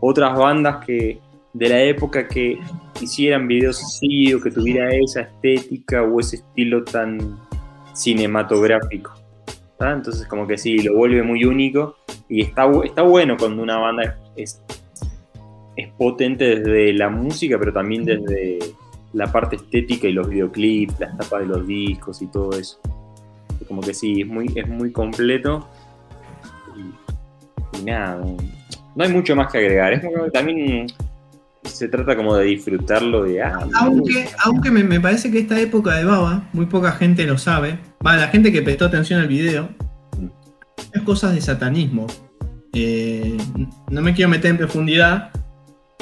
[0.00, 1.18] otras bandas que
[1.54, 2.58] de la época que
[3.00, 7.38] hicieran videos así o que tuviera esa estética o ese estilo tan
[7.94, 9.12] cinematográfico.
[9.80, 11.96] Entonces como que sí, lo vuelve muy único
[12.28, 14.62] y está, está bueno cuando una banda es,
[15.76, 18.58] es potente desde la música, pero también desde
[19.12, 22.80] la parte estética y los videoclips, las tapas de los discos y todo eso.
[23.68, 25.68] Como que sí, es muy, es muy completo.
[26.76, 28.24] Y, y nada,
[28.94, 29.92] no hay mucho más que agregar.
[29.92, 30.86] Es como que también
[31.64, 35.94] se trata como de disfrutarlo de ah, Aunque, aunque me, me parece que esta época
[35.96, 39.68] de Baba, muy poca gente lo sabe, va, la gente que prestó atención al video,
[40.92, 42.06] es cosas de satanismo.
[42.72, 43.36] Eh,
[43.90, 45.30] no me quiero meter en profundidad,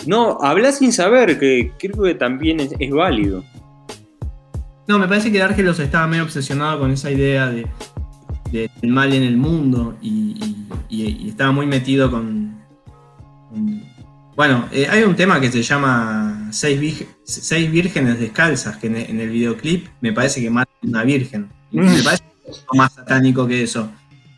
[0.06, 3.44] No, habla sin saber, que creo que también es, es válido.
[4.88, 7.66] No, me parece que Argelos estaba medio obsesionado con esa idea de,
[8.50, 10.34] de- del mal en el mundo y,
[10.90, 12.58] y- y- y estaba muy metido con.
[13.50, 13.91] con-
[14.36, 16.78] bueno, eh, hay un tema que se llama Seis,
[17.70, 21.48] Vírgenes Descalzas, que en, el- en el videoclip me parece que mata una virgen.
[21.70, 21.84] Y Mm.
[21.96, 23.90] Me parece que es más satánico que eso.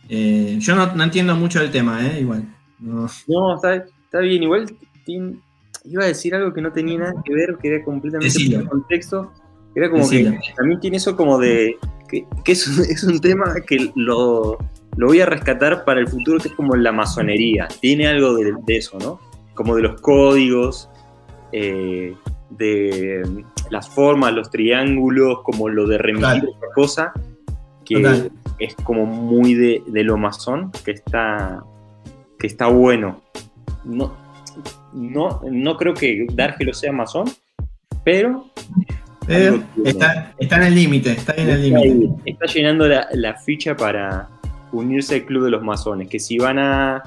[0.09, 2.21] Eh, yo no, no entiendo mucho el tema, ¿eh?
[2.21, 2.45] Igual.
[2.79, 3.09] No.
[3.29, 4.67] No, está, está bien, igual
[5.07, 5.41] tin-
[5.85, 9.33] iba a decir algo que no tenía nada que ver, que era completamente de contexto.
[9.75, 10.31] Era como Decilo.
[10.33, 11.77] que también tiene eso como de.
[12.09, 14.59] que, que es, un, es un tema que lo,
[14.97, 17.67] lo voy a rescatar para el futuro, que es como la masonería.
[17.81, 19.19] Tiene algo de, de eso, ¿no?
[19.55, 20.91] Como de los códigos,
[21.53, 22.15] eh,
[22.51, 27.13] de las formas, los triángulos, como lo de remitir otra cosa,
[27.85, 28.33] que Total.
[28.59, 31.63] es como muy de, de lo masón, que está,
[32.39, 33.23] que está bueno.
[33.85, 34.17] No,
[34.93, 37.27] no, no creo que Dargelo sea masón,
[38.05, 38.47] pero
[39.27, 42.31] Eh, está, está en el límite, está en el límite.
[42.31, 44.29] está llenando la, la ficha para
[44.71, 46.09] unirse al club de los masones.
[46.09, 47.03] Que si van a,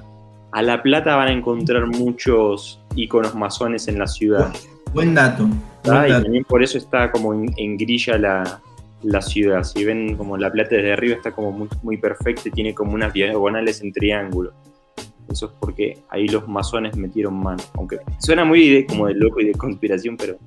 [0.58, 4.52] a La Plata van a encontrar muchos iconos masones en la ciudad.
[4.94, 5.44] Buen dato.
[5.84, 6.24] buen Y dato.
[6.24, 8.60] también por eso está como en, en grilla la,
[9.04, 9.64] la ciudad.
[9.64, 12.94] Si ven como La Plata desde arriba está como muy, muy perfecta y tiene como
[12.94, 14.54] unas diagonales en triángulo.
[15.30, 17.62] Eso es porque ahí los masones metieron mano.
[17.76, 20.38] Aunque suena muy de- como de loco y de conspiración, pero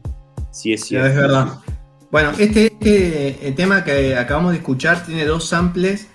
[0.50, 1.08] sí es cierto.
[1.08, 1.48] es verdad.
[2.10, 6.08] Bueno, este, este eh, tema que acabamos de escuchar tiene dos samples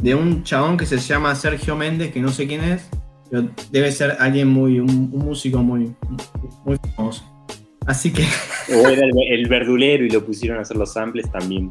[0.00, 2.88] de un chabón que se llama Sergio Méndez, que no sé quién es,
[3.32, 5.94] pero debe ser alguien muy, un, un músico muy,
[6.66, 7.24] muy famoso.
[7.86, 8.24] Así que
[8.68, 11.70] O era el, el verdulero y lo pusieron a hacer los samples también.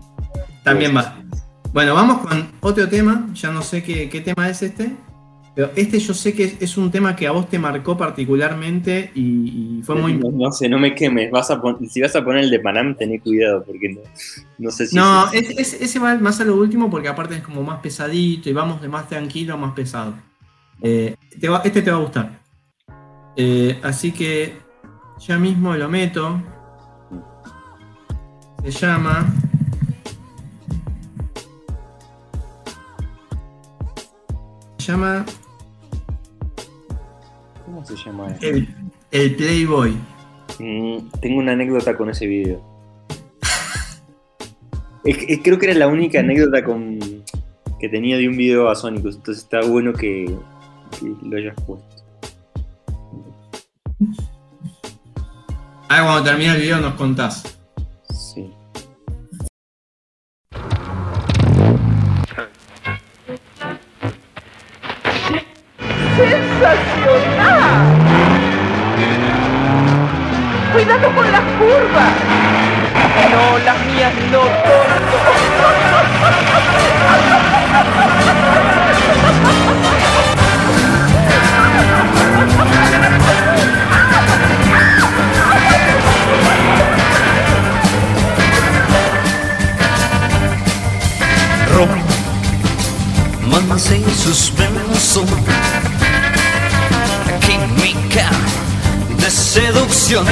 [0.64, 1.22] también va.
[1.72, 3.30] Bueno, vamos con otro tema.
[3.36, 4.91] Ya no sé qué, qué tema es este.
[5.53, 9.78] Pero este yo sé que es, un tema que a vos te marcó particularmente y,
[9.80, 11.30] y fue muy, No, no sé, no me quemes.
[11.30, 14.01] Vas a pon- si vas a poner el de Panam, tené cuidado, porque no,
[14.57, 14.95] no sé si.
[14.95, 18.53] No, es- ese va más a lo último porque aparte es como más pesadito y
[18.53, 20.16] vamos de más tranquilo a más pesado.
[20.82, 22.39] Eh, te va- este te va a gustar.
[23.36, 24.57] Eh, así que
[25.19, 26.41] ya mismo lo meto.
[28.63, 29.25] Se llama.
[34.77, 35.25] Se llama
[37.65, 38.36] ¿Cómo se llama?
[38.41, 38.67] el,
[39.11, 39.95] el Playboy.
[40.59, 42.61] Mm, tengo una anécdota con ese video.
[45.03, 46.99] Es- creo que era la única anécdota con,
[47.79, 50.25] que tenía de un video a Sonicus, entonces está bueno que,
[51.01, 52.03] y lo hayas puesto.
[55.89, 57.43] Ah, cuando termine el video nos contás.
[58.09, 58.49] Sí.
[66.15, 67.71] ¡Sensacional!
[70.73, 72.13] ¡Cuidado con las curvas!
[73.31, 75.90] No, las mías no, tonto.
[93.72, 95.24] Romance y suspenso,
[97.39, 98.30] química
[99.17, 100.26] de seducción.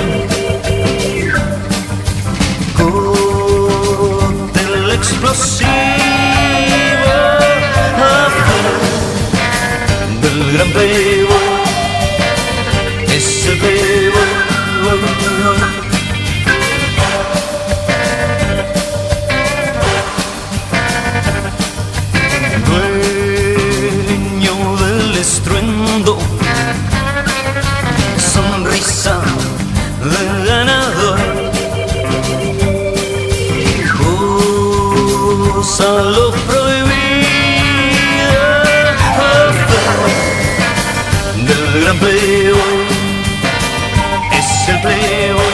[2.77, 4.11] Cóctel
[4.91, 5.69] explosivo
[10.21, 11.49] del gran playboy,
[13.07, 14.29] es el playboy.
[35.79, 37.23] Usa lo prohibido
[41.47, 42.87] del gran playboy,
[44.33, 45.49] es el playboy.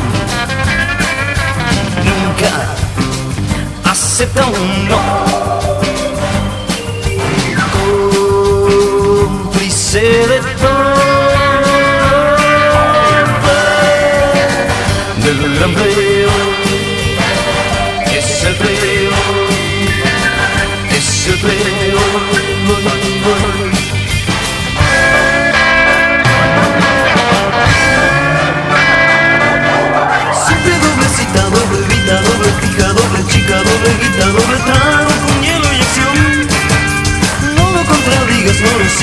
[2.06, 2.52] Nunca
[3.84, 5.61] acepta un no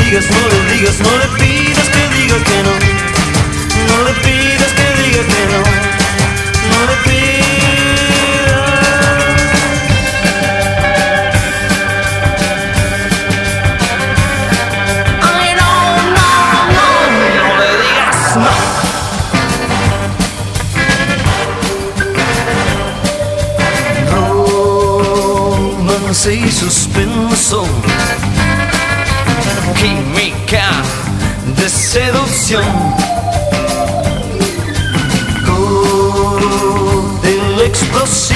[0.09, 2.73] sigas, no le digas, no le pidas que diga que no.
[3.87, 5.61] No le pidas que diga que no.
[6.71, 7.29] No le pidas.
[15.21, 15.71] Ay, no,
[16.17, 16.29] no,
[16.77, 16.87] no,
[17.37, 18.53] no le digas no.
[25.99, 27.59] romance y suspenso,
[31.91, 32.63] seducción,
[35.47, 36.81] cóctel
[37.65, 38.29] explosivo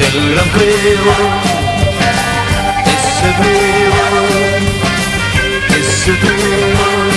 [0.00, 1.28] del gran playboy,
[2.96, 4.66] ese playboy,
[5.78, 7.14] ese playboy,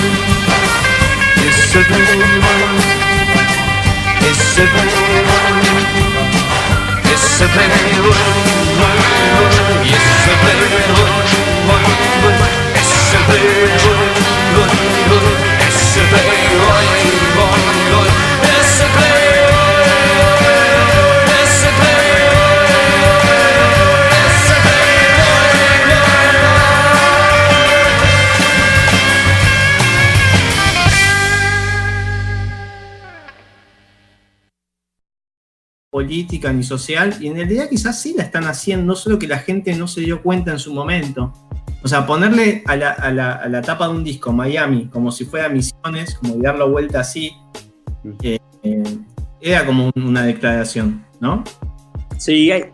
[1.50, 3.02] ese playboy.
[4.32, 4.64] Ese
[7.48, 8.12] playboy,
[8.52, 10.72] ese playboy, y ese playboy,
[12.80, 13.81] ese playboy, ese
[36.16, 39.74] política ni social, y en realidad quizás sí la están haciendo, solo que la gente
[39.76, 41.32] no se dio cuenta en su momento.
[41.84, 45.10] O sea, ponerle a la, a la- a la tapa de un disco Miami como
[45.10, 47.32] si fuera Misiones, como darlo vuelta así,
[48.24, 48.84] eh, eh,
[49.40, 51.46] era como un- una declaración, ¿no?
[52.18, 52.66] Sí, hay,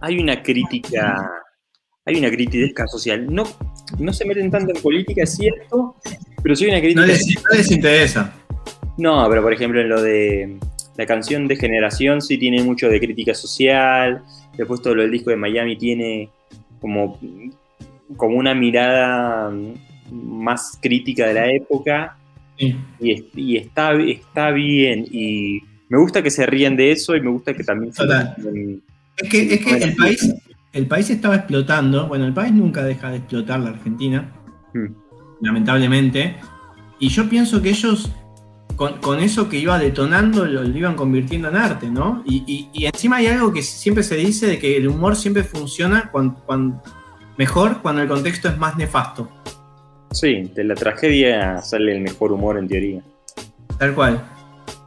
[0.00, 1.14] hay una crítica,
[2.06, 3.26] hay una crítica social.
[3.28, 3.44] No,
[3.98, 5.94] no se meten tanto en política, es cierto,
[6.42, 7.00] pero sí hay una crítica.
[7.02, 8.32] No les, no les interesa.
[8.96, 10.58] No, pero por ejemplo en lo de
[10.98, 14.22] la canción de Generación sí tiene mucho de crítica social.
[14.58, 16.28] Después todo lo del disco de Miami tiene
[16.80, 17.18] como,
[18.16, 19.50] como una mirada
[20.12, 22.16] más crítica de la época
[22.58, 22.74] Sí.
[23.00, 25.06] y, es- y está, está bien.
[25.10, 28.02] Y me gusta que se ríen de eso y me gusta que también se.
[28.04, 30.34] Es que, es que el, país,
[30.72, 34.32] el país estaba explotando, bueno, el país nunca deja de explotar la Argentina,
[34.74, 34.86] Mm.
[35.40, 36.34] lamentablemente,
[36.98, 38.10] y yo pienso que ellos
[38.78, 42.22] con, con eso que iba detonando lo, lo iban convirtiendo en arte, ¿no?
[42.24, 45.42] Y, y- y encima hay algo que siempre se dice de que el humor siempre
[45.44, 46.10] funciona
[47.36, 49.28] mejor cuando el contexto es más nefasto,
[50.10, 53.02] Sí, de la tragedia sale el mejor humor en teoría.
[53.78, 54.22] tal cual,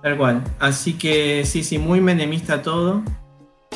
[0.02, 0.44] tal cual.
[0.60, 3.04] Así que sí, sí, muy menemista todo.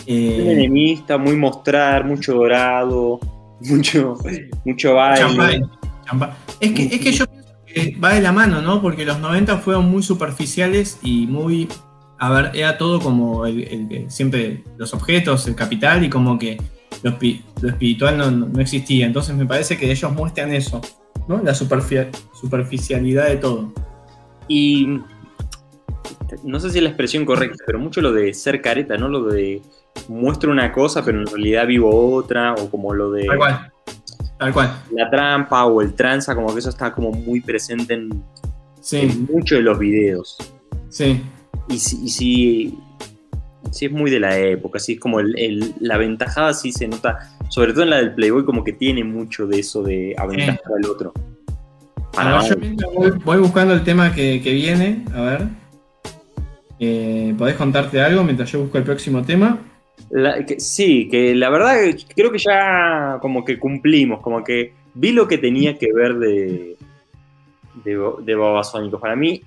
[0.07, 3.19] Eh, Muy enemista, muy mostrar, mucho dorado,
[3.61, 4.15] mucho,
[4.65, 5.19] mucho baile.
[5.27, 5.61] Champagne,
[6.05, 6.33] champagne.
[6.59, 7.25] Es que, es que yo
[7.75, 8.81] que va de la mano, ¿no?
[8.81, 11.67] Porque los 90 fueron muy superficiales y muy.
[12.17, 16.39] A ver, era todo como el, el que siempre los objetos, el capital y como
[16.39, 16.57] que
[17.03, 19.05] lo, espi- lo espiritual no, no existía.
[19.05, 20.79] Entonces me parece que ellos muestran eso,
[21.27, 21.41] ¿no?
[21.43, 23.73] La superfi- superficialidad de todo.
[24.47, 24.99] Y
[26.43, 29.09] no sé si es la expresión correcta, pero mucho lo de ser careta, ¿no?
[29.09, 29.61] Lo de
[30.07, 33.71] muestro una cosa, pero en realidad vivo otra, o como lo de cual.
[34.37, 34.81] Tal cual.
[34.91, 38.09] la trampa o el tranza, como que eso está como muy presente en,
[38.81, 40.37] Sí, en muchos de los videos.
[40.89, 41.21] sí.
[41.69, 42.77] Y sí, y sí,
[43.71, 46.87] sí es muy de la época, sí es como el- el- la ventajada sí se
[46.87, 47.17] nota,
[47.49, 50.89] sobre todo en la del Playboy, como que tiene mucho de eso de aventajar al
[50.89, 51.11] otro.
[52.13, 55.47] Para ver, yo voy, voy buscando el tema que, que viene, a ver.
[56.79, 59.57] Eh, ¿Podés contarte algo mientras yo busco el próximo tema?
[60.09, 61.77] La- que- sí, que la verdad
[62.15, 66.77] creo que ya como que cumplimos, como que vi lo que tenía que ver de,
[67.83, 69.01] de, de Babasónicos.
[69.01, 69.41] Para mí,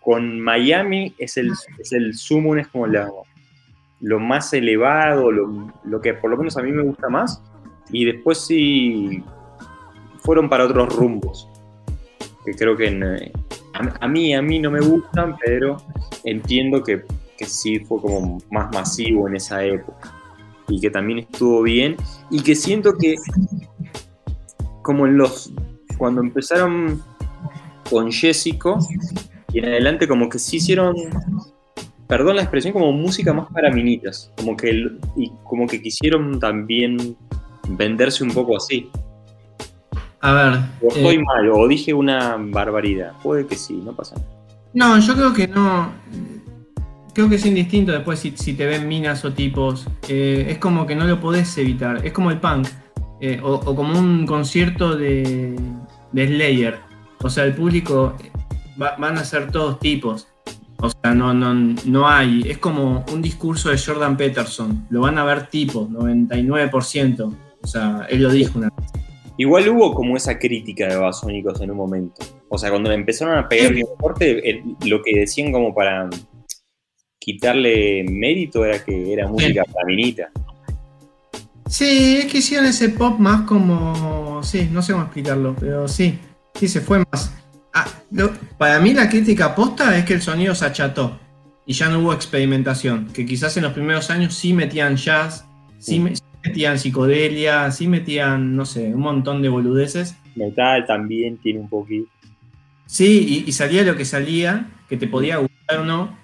[0.00, 3.10] con Miami es el, es el sumo, es como la-
[4.00, 7.42] lo más elevado, lo, lo que por lo menos a mí me gusta más.
[7.90, 9.22] Y después sí
[10.20, 11.48] fueron para otros rumbos,
[12.44, 13.32] que creo que en, eh,
[13.74, 15.76] a, a mí, a mí no me gustan, pero
[16.24, 17.04] entiendo que
[17.36, 20.12] que sí fue como más masivo en esa época.
[20.68, 21.96] Y que también estuvo bien.
[22.30, 23.14] Y que siento que
[24.82, 25.52] como en los
[25.98, 27.02] cuando empezaron
[27.90, 28.78] con Jessico
[29.52, 30.94] y en adelante como que sí hicieron
[32.06, 34.30] perdón la expresión como música más para minitas.
[34.36, 37.16] Como que el- y como que quisieron también
[37.68, 38.88] venderse un poco así.
[40.20, 40.60] A ver.
[40.82, 43.12] o estoy eh, mal o dije una barbaridad.
[43.22, 44.28] Puede que sí no pasa nada.
[44.74, 45.90] No, yo creo que no.
[47.16, 49.86] Creo que es indistinto después si, si te ven minas o tipos.
[50.06, 52.04] Eh, es como que no lo podés evitar.
[52.04, 52.68] Es como el punk.
[53.22, 55.56] eh, o, o como un concierto de,
[56.12, 56.76] de Slayer.
[57.22, 58.30] O sea, el público eh,
[58.78, 60.28] va- van a ser todos tipos.
[60.82, 61.54] O sea, no, no,
[61.86, 62.42] no hay.
[62.50, 64.86] Es como un discurso de Jordan Peterson.
[64.90, 67.34] Lo van a ver tipos, 99%.
[67.62, 68.90] O sea, él lo dijo una vez.
[69.38, 72.22] Igual hubo como esa crítica de Babasónicos en un momento.
[72.50, 76.08] O sea, cuando le empezaron a pegar bien fuerte, lo que decían como para
[77.26, 80.30] quitarle mérito era que era música para minita.
[81.68, 84.40] Sí, es que hicieron ese pop más como.
[84.44, 86.16] Sí, no sé cómo explicarlo, pero sí.
[86.54, 87.34] Sí, se fue más.
[87.74, 91.18] Ah, lo- para mí la crítica posta es que el sonido se acható
[91.66, 93.08] y ya no hubo experimentación.
[93.12, 95.44] Que quizás en los primeros años sí metían jazz,
[95.80, 100.14] sí, sí metían psicodelia, sí metían, no sé, un montón de boludeces.
[100.36, 102.08] Metal también tiene un poquito.
[102.86, 106.16] Sí, y, y salía lo que salía, que te podía gustar o no.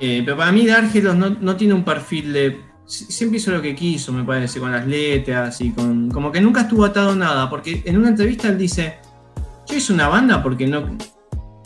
[0.00, 2.60] Eh, pero para mí D'Argelos no, no tiene un perfil de...
[2.86, 6.10] si- Siempre hizo lo que quiso, me parece, con las letras y con...
[6.10, 8.96] Como que nunca estuvo atado a nada, porque en una entrevista él dice,
[9.68, 10.96] yo hice una banda porque no,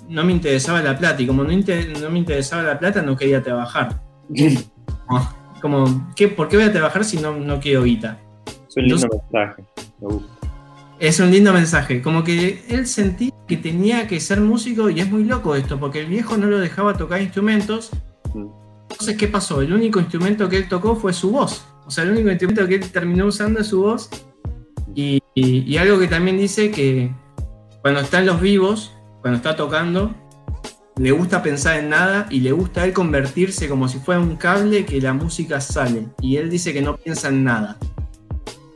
[0.09, 3.17] no me interesaba la plata, y como no, inter- no me interesaba la plata no
[3.17, 4.01] quería trabajar.
[5.07, 5.29] Como,
[5.63, 8.19] como, ¿qué, ¿por qué voy a trabajar si no, no quiero guita?
[8.69, 9.65] Es un lindo mensaje.
[10.01, 10.35] Me gusta.
[11.01, 12.03] Es un lindo mensaje.
[12.03, 16.01] Como que él sentía que tenía que ser músico y es muy loco esto, porque
[16.01, 17.91] el viejo no lo dejaba tocar instrumentos.
[18.35, 19.61] Entonces, ¿qué pasó?
[19.61, 21.65] El único instrumento que él tocó fue su voz.
[21.87, 24.09] O sea, el único instrumento que él terminó usando es su voz.
[24.95, 27.13] Y, y- y algo que también dice que
[27.83, 30.15] cuando está en los vivos, cuando está tocando,
[30.97, 34.37] le gusta pensar en nada y le gusta a él convertirse como si fuera un
[34.37, 36.09] cable que la música sale.
[36.21, 37.77] Y él dice que no piensa en nada.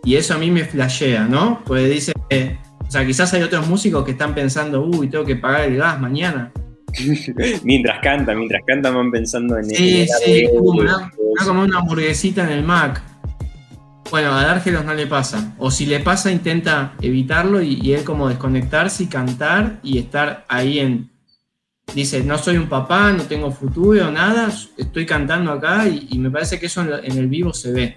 [0.04, 1.62] Y eso a mí me flashea, ¿no?
[1.64, 5.36] Porque dice que, o sea, quizás hay otros músicos que están pensando, uy, tengo que
[5.36, 6.52] pagar el gas mañana.
[7.64, 12.44] mientras canta, mientras canta van pensando en Sí, en- sí, como una, una una hamburguesita
[12.44, 13.02] en el Mac.
[14.10, 15.54] Bueno, a D'Argelos no le pasa.
[15.58, 20.44] O si le pasa, intenta evitarlo y, y él como desconectarse y cantar y estar
[20.48, 21.10] ahí en...
[21.94, 26.30] Dice, no soy un papá, no tengo futuro, nada, estoy cantando acá y, y me
[26.30, 27.96] parece que eso en, el vivo se ve.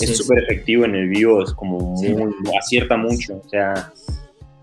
[0.00, 2.08] Es súper efectivo en el vivo, es como Sí.
[2.10, 3.42] muy, acierta mucho.
[3.44, 3.92] O sea,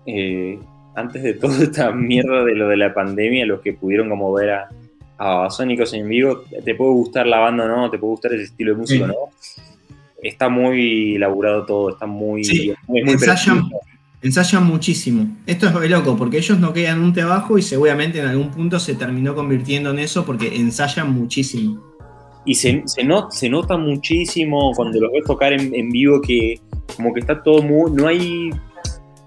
[0.06, 0.58] eh,
[0.94, 4.50] antes de toda esta mierda de lo de la pandemia, los que pudieron como ver
[4.50, 4.68] a,
[5.18, 8.44] a Sónicos en vivo, te puede gustar la banda o no, te puede gustar ese
[8.44, 9.12] estilo de música, Sí.
[9.12, 9.14] ¿no?
[10.22, 13.00] Está muy elaborado todo, está muy, Sí, muy
[14.22, 15.36] ensayan, muchísimo.
[15.46, 18.94] Esto es loco, porque ellos no quedan un trabajo y seguramente en algún punto se
[18.94, 21.82] terminó convirtiendo en eso porque ensayan muchísimo.
[22.46, 26.58] Y se, se, not- se nota muchísimo cuando los ves tocar en, en vivo que
[26.96, 27.90] como que está todo muy...
[27.92, 28.50] No hay...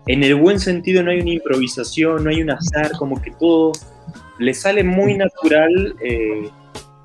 [0.08, 3.74] En el buen sentido no hay una improvisación, no hay un azar, como que todo
[4.40, 6.50] le sale muy natural eh,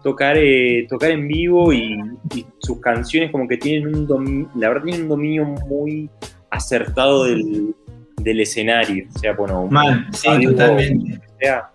[0.03, 1.99] tocar, eh, tocar en vivo y,
[2.35, 6.11] y sus canciones como que tienen un dominio, la verdad tienen un dominio muy
[6.51, 7.75] acertado del,
[8.23, 11.19] del escenario, o sea, bueno, Mal, sí, totalmente.
[11.19, 11.71] o sea,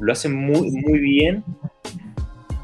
[0.00, 1.44] lo hacen muy, muy bien.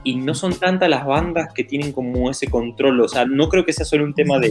[0.04, 3.64] Y no son tantas las bandas que tienen como ese control, o sea, no creo
[3.64, 4.48] que sea solo un tema de,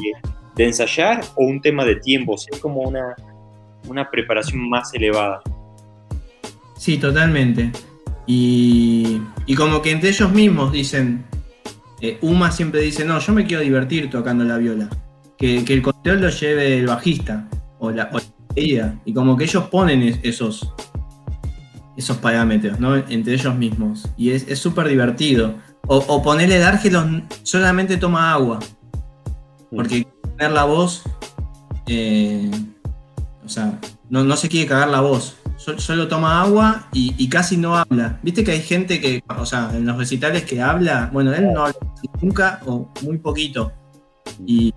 [0.55, 3.15] de ensayar o un tema de tiempo, o sea, es como una,
[3.87, 5.41] una preparación más elevada.
[6.77, 7.71] Sí, totalmente.
[8.25, 11.25] Y, y como que entre ellos mismos dicen,
[12.01, 14.89] eh, Uma siempre dice, no, yo me quiero divertir tocando la viola.
[15.37, 17.47] Que, que el control lo lleve el bajista
[17.79, 18.95] o la, o la.
[19.05, 20.73] Y como que ellos ponen es- esos,
[21.95, 22.95] esos parámetros, ¿no?
[22.95, 24.09] Entre ellos mismos.
[24.17, 25.55] Y es es súper divertido.
[25.87, 27.05] O, o ponerle Dargelos
[27.43, 28.59] solamente toma agua.
[29.69, 30.07] Porque
[30.37, 31.03] tener la voz,
[31.87, 32.49] eh,
[33.47, 33.79] o sea,
[34.09, 35.37] no, no se quiere cagar la voz.
[35.55, 38.19] Sol- Solo toma agua y, y casi no habla.
[38.21, 41.61] Viste que hay gente que, o sea, en los recitales que habla, bueno, él no
[41.65, 41.77] habla
[42.21, 43.71] nunca o muy poquito.
[44.45, 44.73] Y,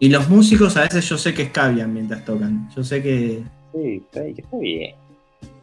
[0.00, 2.68] y los músicos a veces yo sé que escabian mientras tocan.
[2.76, 3.42] Yo sé que
[3.72, 4.96] Sí, está, está bien.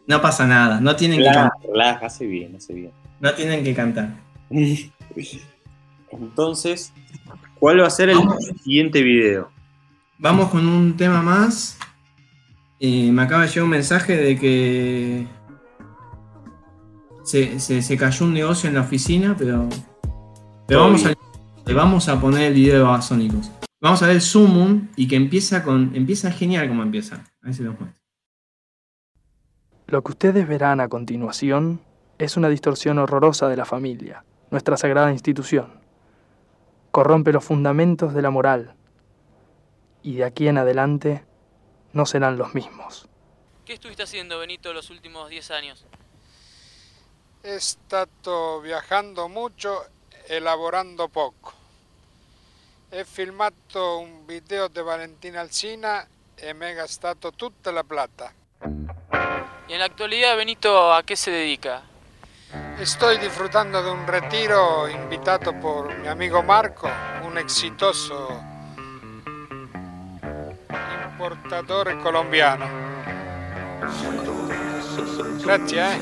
[0.07, 2.91] no pasa nada, no tienen que, Relaja, can- relaja, hace bien, hace bien.
[3.19, 4.15] no tienen que cantar.
[6.11, 6.93] Entonces,
[7.59, 8.17] ¿cuál va a ser el
[8.63, 9.49] siguiente video?
[10.17, 11.77] Vamos con un tema más.
[12.79, 15.27] Eh, me acaba de llegar un mensaje de que
[17.23, 19.67] se, se- se cayó un negocio en la oficina, pero,
[20.67, 21.13] pero vamos, a,
[21.73, 23.51] vamos a poner el video de Babasónicos.
[23.81, 25.95] Vamos a ver el Summon y que empieza con.
[25.95, 27.15] Empieza genial como empieza.
[27.15, 27.93] A ver si lo muestro.
[29.87, 31.79] Lo que ustedes verán a continuación
[32.17, 35.67] es una distorsión horrorosa de la familia, nuestra sagrada institución.
[36.91, 38.73] Corrompe los fundamentos de la moral
[40.01, 41.23] y de aquí en adelante
[41.97, 43.07] no serán los mismos.
[43.65, 45.83] ¿Qué estuviste haciendo, Benito, los últimos 10 años?
[47.41, 49.87] È stato viaggiando molto
[50.27, 51.53] e lavorando poco.
[52.89, 58.31] He filmato un video di Valentina Alsina e mi he gastato tutta la plata.
[59.67, 61.81] Y en la actualidad, Benito, ¿a qué se dedica?
[62.79, 66.87] Estoy disfrutando de un retiro invitato por mi amigo Marco,
[67.25, 68.43] un exitoso
[71.17, 72.65] importatore colombiano.
[75.43, 75.99] Grazie, eh.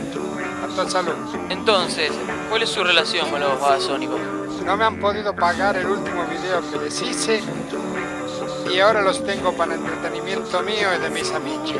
[0.62, 1.16] A tua salud.
[1.50, 2.12] Entonces,
[2.50, 4.20] ¿cuál es su relación con los babasónicos?
[4.66, 7.42] No me han podido pagar el último video que les hice
[8.70, 11.72] y ahora los tengo para entretenimiento mío y de mis amigos.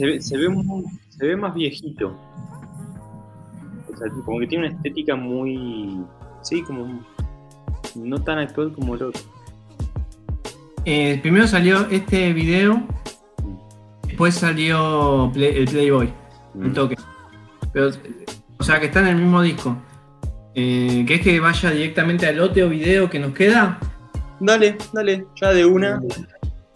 [0.00, 2.16] Se ve, se ve, muy- se ve más viejito.
[3.92, 6.00] O sea, como que tiene una estética muy.
[6.40, 7.02] Sí, como.
[7.94, 9.20] No tan actual como el otro.
[10.86, 12.82] Eh, primero salió este video,
[14.06, 16.10] después salió Play- el Playboy,
[16.54, 16.64] Mm.
[16.64, 16.96] el toque.
[17.74, 17.90] Pero,
[18.58, 19.76] o sea que está en el mismo disco.
[20.54, 23.78] Eh, ¿Querés que vaya directamente al otro video que nos queda?
[24.40, 26.00] Dale, dale, ya de una.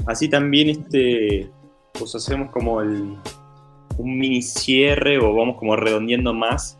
[0.07, 1.51] Así también este.
[1.99, 3.16] Pues hacemos como el.
[3.99, 6.78] un mini cierre o vamos como redondeando más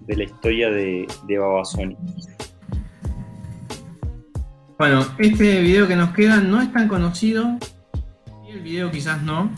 [0.00, 2.28] de la historia de, de Babasónicos.
[4.78, 7.58] Bueno, este video que nos queda no es tan conocido.
[8.46, 9.50] Y el video quizás no.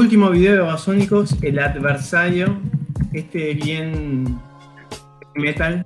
[0.00, 2.58] Último video de Babasónicos, el adversario.
[3.12, 4.38] Este bien
[5.34, 5.84] metal.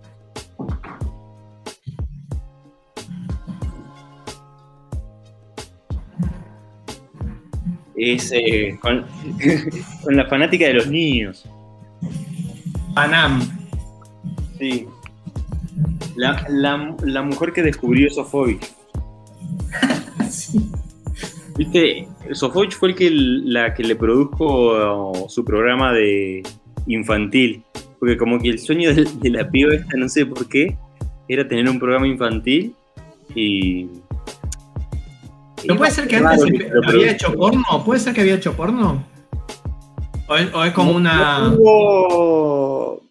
[7.96, 9.04] Es eh, con,
[10.02, 11.48] con la fanática de los niños.
[12.94, 13.40] Panam.
[14.58, 14.86] Sí.
[16.16, 18.72] La, la- la mujer que descubrió Sofovich.
[21.56, 26.42] Viste, Sofovich fue el que, la que le produjo uh, su programa de
[26.86, 27.62] infantil.
[27.98, 30.76] Porque como que el sueño de, de la piba esta, no sé por qué,
[31.28, 32.74] era tener un programa infantil
[33.34, 33.88] y...
[35.66, 37.62] ¿No puede ser que antes que había hecho porno?
[37.86, 39.02] ¿Puede ser que había hecho porno?
[40.28, 41.38] ¿O es, o es como No- una.
[41.38, 43.02] No tengo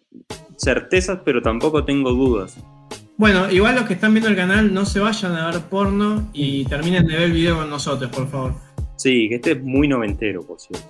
[0.56, 2.56] certezas, pero tampoco tengo dudas.
[3.16, 6.64] Bueno, igual los que están viendo el canal no se vayan a ver porno y
[6.66, 8.54] terminen de ver el video con nosotros, por favor.
[9.04, 10.88] Sí, que este es muy noventero, por cierto.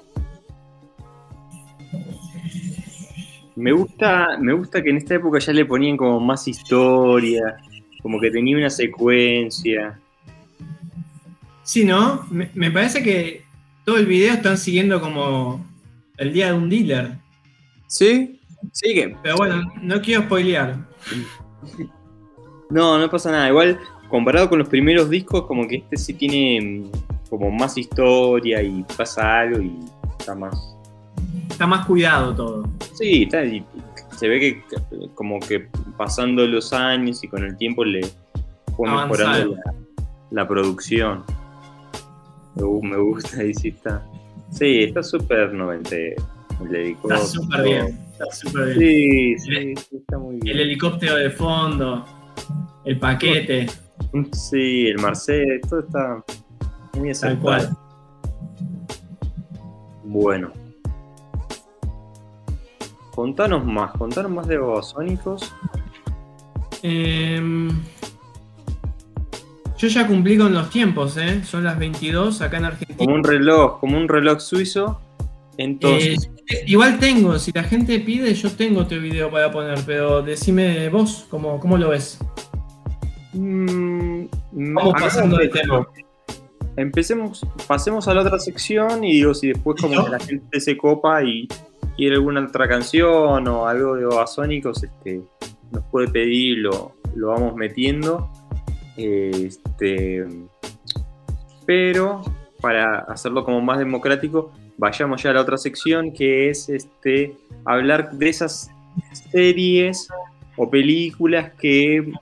[3.56, 7.56] Me gusta, me gusta que en esta época ya le ponían como más historia,
[8.02, 9.98] como que tenía una secuencia.
[11.64, 12.24] Sí, ¿no?
[12.30, 13.42] Me, me parece que
[13.84, 15.66] todo el video están siguiendo como
[16.16, 17.18] el día de un dealer.
[17.88, 18.40] ¿Sí?
[18.70, 19.16] Sigue.
[19.24, 20.86] Pero bueno, no quiero spoilear.
[22.70, 23.48] No, no pasa nada.
[23.48, 23.76] Igual,
[24.08, 26.84] comparado con los primeros discos, como que este sí tiene
[27.38, 29.78] como más historia y pasa algo y
[30.18, 30.76] está más,
[31.50, 32.68] está más cuidado todo.
[32.94, 33.64] Sí, está, y
[34.16, 34.62] se ve que
[35.14, 38.00] como que pasando los años y con el tiempo le
[38.76, 39.74] fue mejorando la,
[40.30, 41.24] la producción.
[42.54, 44.04] Me, gu- me gusta, ahí sí está.
[44.50, 46.22] Sí, está súper noventero.
[46.68, 47.14] El helicóptero.
[47.20, 48.00] Está súper bien.
[48.12, 48.78] Está súper bien.
[48.78, 50.58] Sí, sí, sí, está muy El bien.
[50.60, 52.04] helicóptero de fondo,
[52.84, 53.66] el paquete,
[54.32, 56.22] Sí, el Marcel, todo está
[56.96, 57.12] muy.
[60.04, 60.52] Bueno.
[63.14, 65.52] Contanos más, contanos más de Babasónicos.
[66.82, 67.70] Em,
[69.78, 71.42] yo ya cumplí con los tiempos, ¿eh?
[71.44, 72.98] Son las 22 acá en Argentina.
[72.98, 75.00] Como un reloj, como un reloj suizo.
[75.56, 80.20] Entonces, Eh, igual tengo, si la gente pide, yo tengo otro video para poner, pero
[80.20, 82.18] decime vos, ¿cómo, cómo lo ves?
[83.32, 85.86] mm, Vamos pasando de tema.
[86.76, 90.10] Empecemos, pasemos a la otra sección y digo, si después como ¿Listo?
[90.10, 91.46] la gente se copa y
[91.96, 95.22] quiere alguna otra canción o algo de Babasónicos, este,
[95.70, 98.30] nos puede pedir y lo, lo vamos metiendo.
[98.96, 100.24] Este,
[101.66, 102.22] pero
[102.60, 108.12] para hacerlo como más democrático, vayamos ya a la otra sección que es este, hablar
[108.12, 108.70] de esas
[109.30, 110.08] series
[110.56, 112.12] o películas que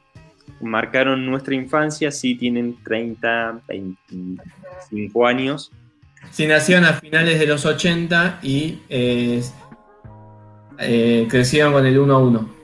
[0.63, 5.73] marcaron nuestra infancia, si tienen 30, 25 años.
[6.31, 9.43] Si nacieron a finales de los 80 y eh,
[10.79, 12.63] eh, crecieron con el 1 a 1.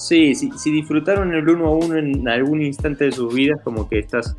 [0.00, 3.86] Sí, sí, si disfrutaron el uno a uno en algún instante de sus vidas, como
[3.86, 4.34] que estás,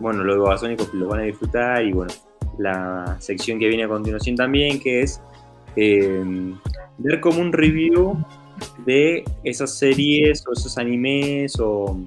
[0.00, 2.12] bueno, los babasónicos lo van a disfrutar y bueno,
[2.58, 5.20] la sección que viene a continuación también, que es
[5.76, 6.24] eh,
[6.98, 8.18] ver como un review
[8.84, 12.00] de esas series o esos animes o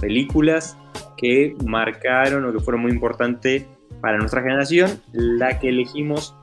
[0.00, 0.76] películas
[1.16, 3.66] que marcaron o que fueron muy importantes
[4.00, 5.00] para nuestra generación.
[5.12, 6.34] La que elegimos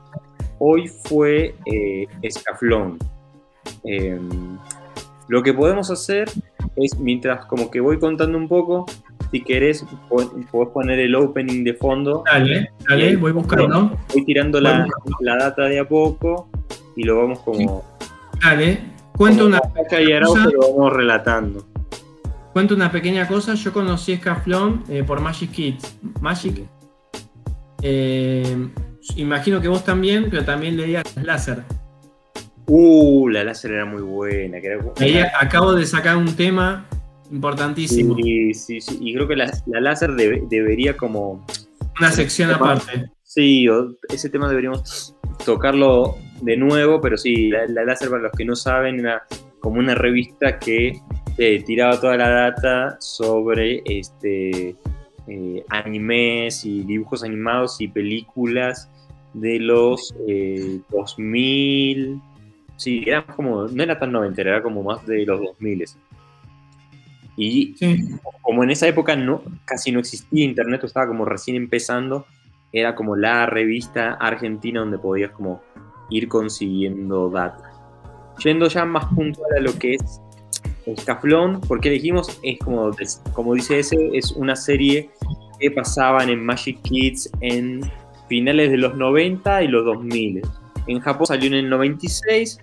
[0.58, 2.98] hoy fue eh, Escaflón.
[3.84, 4.18] Eh,
[5.28, 6.30] lo que podemos hacer
[6.76, 8.86] es, mientras como que voy contando un poco,
[9.32, 12.22] si querés, po- podés poner el opening de fondo.
[12.26, 13.98] Dale, dale, voy buscando.
[14.12, 14.86] Voy tirando la,
[15.20, 16.48] la data de a poco
[16.94, 17.84] y lo vamos como...
[18.40, 18.78] Dale,
[19.16, 20.50] cuento una, Caca y Araujo cosa.
[20.50, 21.65] lo vamos relatando.
[22.56, 23.52] Cuento una pequeña cosa.
[23.52, 25.98] Yo conocí Escaflón eh, por Magic Kids.
[26.22, 26.62] Magic.
[27.82, 28.68] eh,
[29.16, 31.64] imagino que vos también, pero también leías láser.
[32.66, 34.58] Uh, la láser era muy buena.
[34.62, 36.86] Que era como- Leía- acabo de sacar un tema
[37.30, 38.16] importantísimo.
[38.16, 38.98] Sí, sí, sí.
[39.02, 41.44] Y creo que la, la láser debe- debería como...
[42.00, 43.10] Una sección aparte.
[43.22, 43.66] Sí,
[44.08, 48.56] ese tema deberíamos tocarlo de nuevo, pero sí, la, la láser para los que no
[48.56, 49.26] saben era
[49.66, 51.00] como una revista que
[51.38, 54.76] eh, tiraba toda la data sobre este
[55.26, 58.88] eh, animes y dibujos animados y películas
[59.34, 62.20] de los eh, 2000.
[62.76, 65.84] Sí, era como, no era tan noventera, era como más de los 2000.
[67.36, 68.04] Y Sí.
[68.42, 72.24] como en esa época no, casi no existía internet, estaba como recién empezando,
[72.72, 75.60] era como la revista argentina donde podías como
[76.08, 77.65] ir consiguiendo data.
[78.42, 80.20] Yendo ya más puntual a lo que es
[80.86, 82.90] Escaflón, porque elegimos, es como,
[83.32, 85.10] como dice ese, es una serie
[85.58, 87.80] que pasaban en Magic Kids en
[88.28, 90.42] finales de los 90 y los 2000.
[90.86, 92.58] En Japón salió en el 96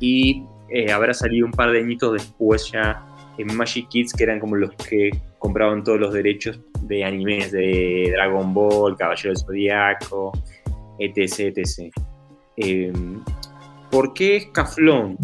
[0.00, 3.04] y eh, habrá salido un par de añitos después ya
[3.38, 8.12] en Magic Kids, que eran como los que compraban todos los derechos de animes de
[8.14, 10.32] Dragon Ball, Caballero del Zodiaco,
[10.98, 11.56] etc.
[11.56, 11.92] etc.
[12.56, 12.92] Eh,
[13.92, 15.16] ¿Por qué Escaflón?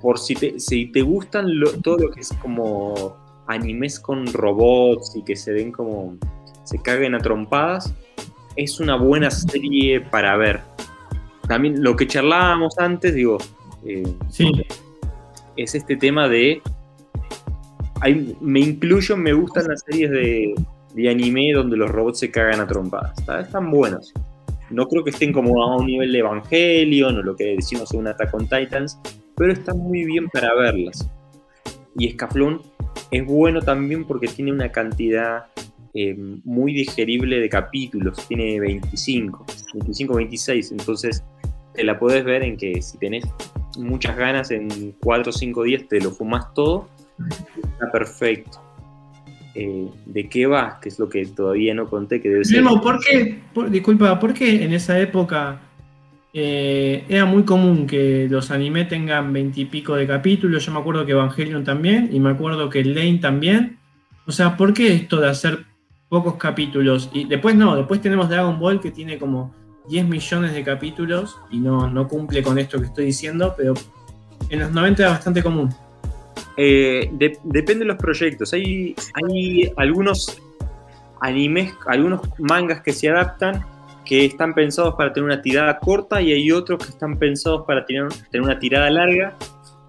[0.00, 3.16] Por si te, si te gustan lo- todo lo que es como
[3.48, 6.16] animes con robots y que se ven como.
[6.64, 7.92] se caguen a trompadas,
[8.56, 10.62] es una buena serie para ver.
[11.46, 13.36] También lo que charlábamos antes, digo,
[13.84, 14.50] eh, Sí,
[15.56, 16.62] es este tema de.
[18.00, 20.54] hay- me incluyo, me gustan las series de,
[20.94, 23.18] de anime donde los robots se cagan a trompadas.
[23.18, 23.40] ¿está?
[23.40, 24.12] Están buenos.
[24.70, 28.00] No creo que estén como a un nivel de Evangelion o lo que decimos en
[28.00, 28.98] un Attack on Titans,
[29.36, 31.08] pero están muy bien para verlas.
[31.96, 32.62] Y Escaflón
[33.10, 35.46] es bueno también porque tiene una cantidad
[35.94, 38.26] eh, muy digerible de capítulos.
[38.26, 39.44] Tiene 25,
[39.74, 40.72] 25, 26.
[40.72, 41.24] Entonces
[41.74, 43.24] te la podés ver en que si tenés
[43.78, 46.88] muchas ganas en 4 o 5 días te lo fumas todo.
[47.72, 48.63] Está perfecto.
[49.54, 50.80] Eh, ¿De qué va?
[50.80, 52.64] Que es lo que todavía no conté, que debe ser...
[52.64, 53.38] ¿por qué?
[53.70, 55.60] disculpa, ¿por qué en esa época
[56.32, 60.66] eh, era muy común que los anime tengan veintipico de capítulos?
[60.66, 63.78] Yo me acuerdo que Evangelion también, y me acuerdo que Lane también.
[64.26, 65.64] O sea, ¿por qué esto de hacer
[66.08, 67.10] pocos capítulos?
[67.12, 69.54] Y después no, después tenemos Dragon Ball que tiene como
[69.88, 73.74] 10 millones de capítulos y no, no cumple con esto que estoy diciendo, pero
[74.48, 75.72] en los 90 era bastante común.
[76.56, 78.52] Eh, de- depende de los proyectos.
[78.52, 78.94] Hay,
[79.76, 80.40] algunos
[81.20, 83.64] animes, algunos mangas que se adaptan
[84.04, 87.86] que están pensados para tener una tirada corta y hay otros que están pensados para
[87.86, 89.34] tener, tener una tirada larga,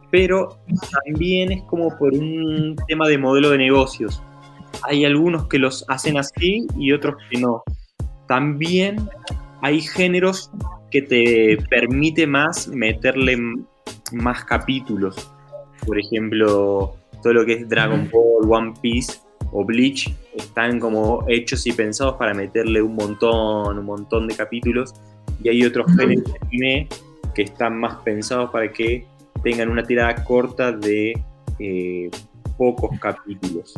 [0.09, 0.57] pero
[1.03, 4.23] también es como por un tema de modelo de negocios.
[4.83, 7.63] Hay algunos que los hacen así y otros que no.
[8.27, 9.09] También
[9.61, 10.49] hay géneros
[10.91, 13.37] que te permite más meterle
[14.13, 15.29] más capítulos.
[15.85, 19.19] Por ejemplo, todo lo que es Dragon Ball, One Piece
[19.51, 24.93] o Bleach están como hechos y pensados para meterle un montón, un montón de capítulos.
[25.43, 26.87] Y hay otros géneros de anime
[27.33, 29.05] que están más pensados para que
[29.43, 31.13] tengan una tirada corta de
[31.59, 32.09] eh,
[32.57, 33.73] pocos capítulos.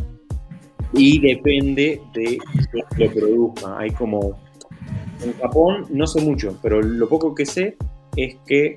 [0.93, 2.37] Y depende de
[2.71, 3.77] quién lo produzca.
[3.77, 4.39] Hay como.
[5.23, 7.75] En Japón no sé mucho, pero lo poco que sé
[8.15, 8.75] es que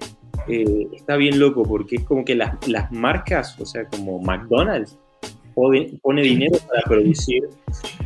[0.49, 4.99] eh, está bien loco porque es como que las, las marcas, o sea, como McDonald's,
[5.55, 7.43] pone, pone dinero para producir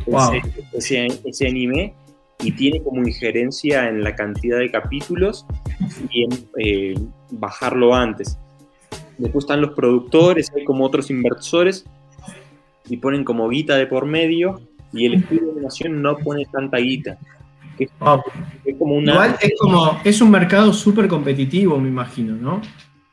[0.07, 0.33] Wow.
[0.73, 1.93] ese, ese- ese anime
[2.43, 5.45] y tiene como injerencia en la cantidad de capítulos
[6.11, 6.29] y en
[6.59, 6.95] eh,
[7.31, 8.37] bajarlo antes.
[9.17, 11.85] Después están los productores, hay como otros inversores
[12.89, 14.61] y ponen como guita de por medio
[14.93, 17.17] y el estudio de animación no pone tanta guita.
[17.77, 18.21] Que es, Wow.
[18.63, 19.11] es como una...
[19.13, 22.61] Igual es como, es un mercado súper competitivo, me imagino, ¿no?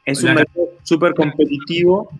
[0.05, 2.11] Es un mercado súper competitivo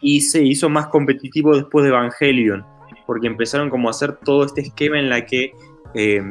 [0.00, 2.64] y se hizo más competitivo después de Evangelion,
[3.06, 5.52] porque empezaron como a hacer todo este esquema en la que
[5.94, 6.22] eh,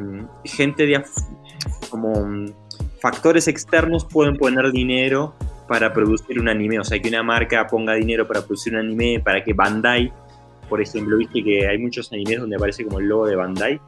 [0.46, 1.28] gente de af-
[1.90, 2.48] como mm,
[3.02, 5.34] factores externos pueden poner dinero
[5.68, 9.22] para producir un anime, o sea que una marca ponga dinero para producir un anime,
[9.24, 10.12] para que Bandai,
[10.68, 13.80] por ejemplo, viste que hay muchos animes donde aparece como el logo de Bandai,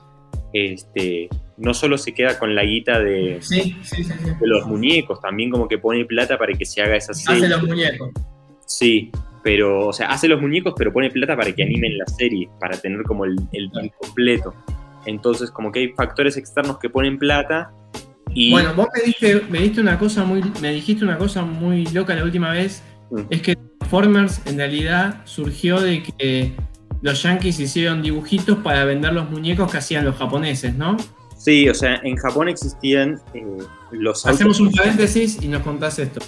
[0.53, 1.27] este,
[1.57, 4.03] no solo se queda con la guita de, Sí, sí, sí.
[4.03, 4.11] sí.
[4.39, 7.45] de los muñecos, también como que pone plata para que se haga esa serie.
[7.45, 8.09] Hace los muñecos.
[8.65, 9.11] Sí,
[9.43, 12.77] pero, o sea, hace los muñecos, pero pone plata para que animen la serie, para
[12.77, 14.53] tener como el, el completo.
[15.05, 17.71] Entonces, como que hay factores externos que ponen plata
[18.35, 21.85] y Bueno, vos me diste, me diste una cosa muy, me dijiste una cosa muy
[21.87, 23.19] loca la última vez, Mm.
[23.29, 26.53] es que Transformers en realidad surgió de que
[27.03, 30.97] los yankees hicieron dibujitos para vender los muñecos que hacían los japoneses, ¿no?
[31.37, 33.45] sí, o sea, en Japón existían eh,
[33.91, 36.21] los autos- Hacemos un paréntesis y nos contás esto.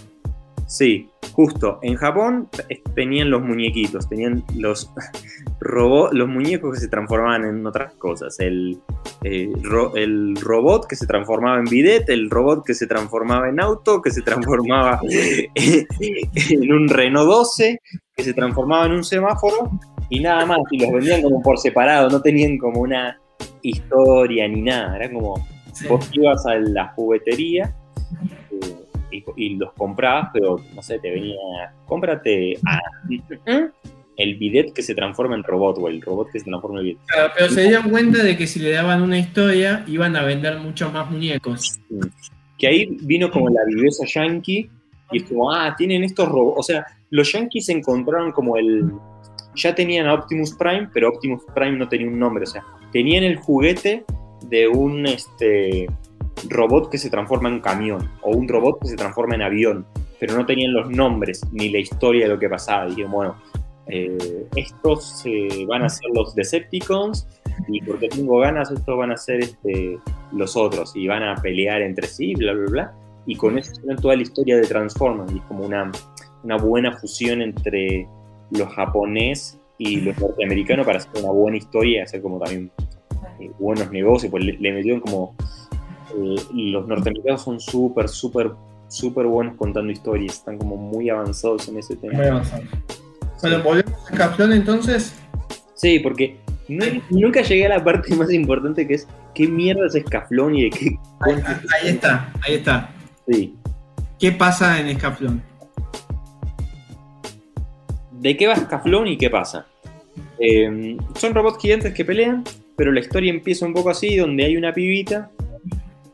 [0.68, 1.78] Sí, justo.
[1.84, 2.50] En Japón
[2.96, 4.92] tenían los muñequitos, tenían los
[5.62, 8.38] robots, los muñecos que se transformaban en otras cosas.
[8.40, 8.80] El,
[9.24, 13.62] eh, ro- el robot que se transformaba en bidet, el robot que se transformaba en
[13.62, 15.00] auto, que se transformaba
[15.56, 17.80] en un Renault 12,
[18.16, 19.70] que se transformaba en un semáforo
[20.10, 20.60] y nada más.
[20.72, 23.20] Y los vendían como por separado, no tenían como una
[23.62, 24.96] historia ni nada.
[24.98, 25.36] Era como
[25.74, 25.88] Sí.
[25.90, 27.76] vos ibas a la juguetería
[28.50, 28.76] eh,
[29.12, 31.36] y, y los comprabas, pero no sé, te venía,
[31.86, 32.80] cómprate ah,
[34.18, 37.00] el bidet que se transforma en robot o el robot que se transforma en bidet.
[37.08, 40.58] Claro, pero se dieron cuenta de que si le daban una historia iban a vender
[40.60, 41.78] muchos más muñecos.
[42.58, 44.70] Que ahí vino como la viveza yankee
[45.12, 46.60] y es como, ah, tienen estos robots.
[46.60, 48.92] O sea, los yankees encontraron como el.
[49.56, 52.44] Ya tenían a Optimus Prime, pero Optimus Prime no tenía un nombre.
[52.44, 54.06] O sea, tenían el juguete
[54.50, 55.88] de un este,
[56.50, 59.86] robot que se transforma en camión o un robot que se transforma en avión,
[60.20, 62.88] pero no tenían los nombres ni la historia de lo que pasaba.
[62.88, 63.36] Dijeron, bueno,
[63.88, 67.28] eh, estos eh, van a ser los Decepticons
[67.68, 70.00] y porque tengo ganas, estos van a ser este,
[70.32, 72.94] los otros y van a pelear entre sí, bla, bla, bla.
[73.28, 73.72] Y con eso
[74.02, 75.92] toda la historia de Transformers y es como una,
[76.44, 78.08] una buena fusión entre
[78.52, 82.72] los japonés y los norteamericanos para hacer una buena historia y hacer como también
[83.40, 85.36] eh, buenos negocios, pues le, le metieron como...
[86.18, 88.52] eh, los norteamericanos son súper, súper,
[88.88, 92.14] súper buenos contando historias, están como muy avanzados en ese tema.
[92.18, 92.64] Muy avanzado.
[93.42, 95.14] Bueno, volvemos a Caflón entonces.
[95.74, 96.38] Sí, porque
[96.70, 100.64] no- nunca llegué a la parte más importante que es qué mierda es Escaflón y
[100.64, 100.98] de qué...
[101.20, 101.36] Ahí,
[101.82, 102.90] ahí está, ahí está.
[103.28, 103.56] Sí.
[104.18, 105.44] ¿Qué pasa en Escaflón?
[108.26, 109.68] ¿De qué va Escaflón y qué pasa?
[110.40, 112.44] Eh, son robots gigantes que pelean,
[112.76, 115.30] pero la historia empieza un poco así, donde hay una pibita,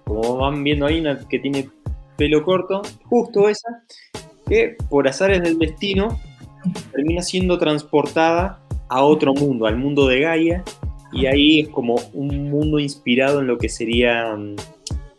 [0.03, 1.69] como van viendo ahí, que tiene
[2.17, 3.85] pelo corto, justo esa,
[4.45, 6.19] que por azares del destino
[6.91, 8.59] termina siendo transportada
[8.89, 10.65] a otro mundo, al mundo de Gaia,
[11.13, 14.57] y ahí es como un mundo inspirado en lo que sería mm,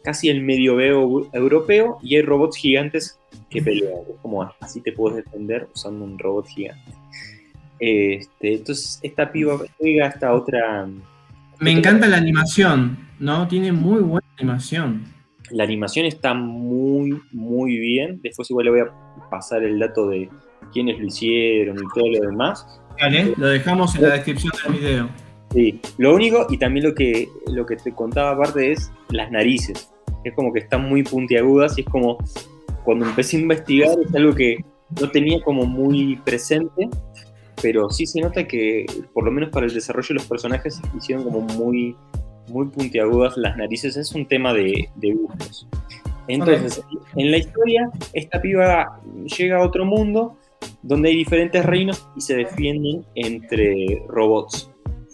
[0.05, 3.19] casi el medioevo europeo, y hay robots gigantes
[3.51, 4.01] que pelean.
[4.09, 6.93] Es como así te puedes defender usando un robot gigante.
[7.79, 10.89] Este, entonces, esta piba juega esta otra.
[11.59, 13.49] Me encanta la animación, ¿no?
[13.49, 15.05] Tiene muy buena animación.
[15.51, 18.21] La animación está muy, muy bien.
[18.23, 20.29] Después igual le voy a pasar el dato de
[20.73, 22.67] quiénes lo hicieron y todo lo demás.
[23.01, 25.09] Dale, lo dejamos en la descripción del video.
[25.53, 29.93] Sí, lo único, y también lo que, lo que te contaba aparte es las narices.
[30.25, 32.19] Es como que están muy puntiagudas y es como
[32.85, 34.65] cuando empecé a investigar es algo que
[35.01, 36.89] no tenía como muy presente,
[37.63, 41.25] pero sí se nota que por lo menos para el desarrollo de los personajes hicieron
[41.25, 41.97] como muy,
[42.49, 43.97] muy puntiagudas las narices.
[43.97, 45.67] Es un tema de, de gustos.
[46.29, 46.83] Entonces,
[47.17, 49.01] en la historia, esta piba
[49.39, 50.37] llega a otro mundo
[50.83, 54.71] donde hay diferentes reinos y se defienden entre robots.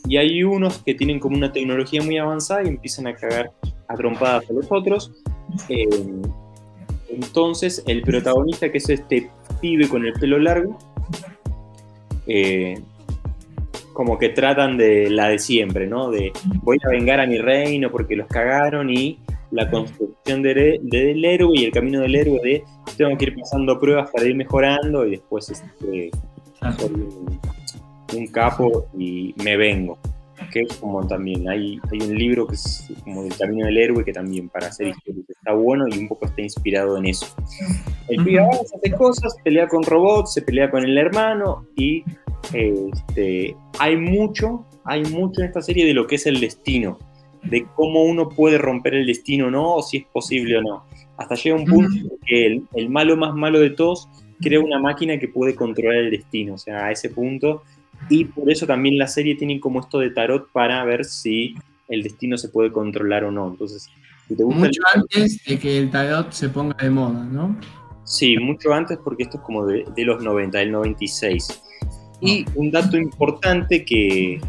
[0.06, 3.52] Y hay unos que tienen como una tecnología muy avanzada y empiezan a cagar
[3.88, 5.12] a trompadas a los otros.
[5.68, 5.86] Eh,
[7.20, 9.30] entonces, el protagonista, que es este
[9.60, 10.78] pibe con el pelo largo,
[12.26, 12.80] eh,
[13.92, 16.10] como que tratan de la de siempre, ¿no?
[16.10, 16.32] De
[16.62, 19.18] voy a vengar a mi reino porque los cagaron y
[19.50, 22.62] la construcción de- del héroe y el camino del héroe de
[22.96, 26.10] tengo que ir pasando pruebas para ir mejorando y después este,
[26.78, 27.40] soy un,
[28.14, 29.98] un capo y me vengo.
[30.52, 34.04] Que es como también, hay, hay un libro que es como del camino del héroe
[34.04, 37.26] que también para hacer historias está bueno y un poco está inspirado en eso.
[38.08, 42.04] El pibe avanza, hace cosas, pelea con robots, se pelea con el hermano y
[42.52, 46.98] este, hay mucho, hay mucho en esta serie de lo que es el destino,
[47.42, 50.84] de cómo uno puede romper el destino o no, o si es posible o no.
[51.16, 54.08] Hasta llega un punto en que el, el malo más malo de todos
[54.40, 57.62] crea una máquina que puede controlar el destino, o sea, a ese punto.
[58.10, 61.54] Y por eso también la serie tiene como esto de tarot para ver si
[61.88, 63.48] el destino se puede controlar o no.
[63.48, 63.88] Entonces,
[64.28, 67.56] si te gusta el- Mucho antes de que el tarot se ponga de moda, ¿no?
[68.04, 71.60] Sí, mucho antes porque esto es como de, de los 90, del 96.
[72.20, 74.40] Y un dato importante que,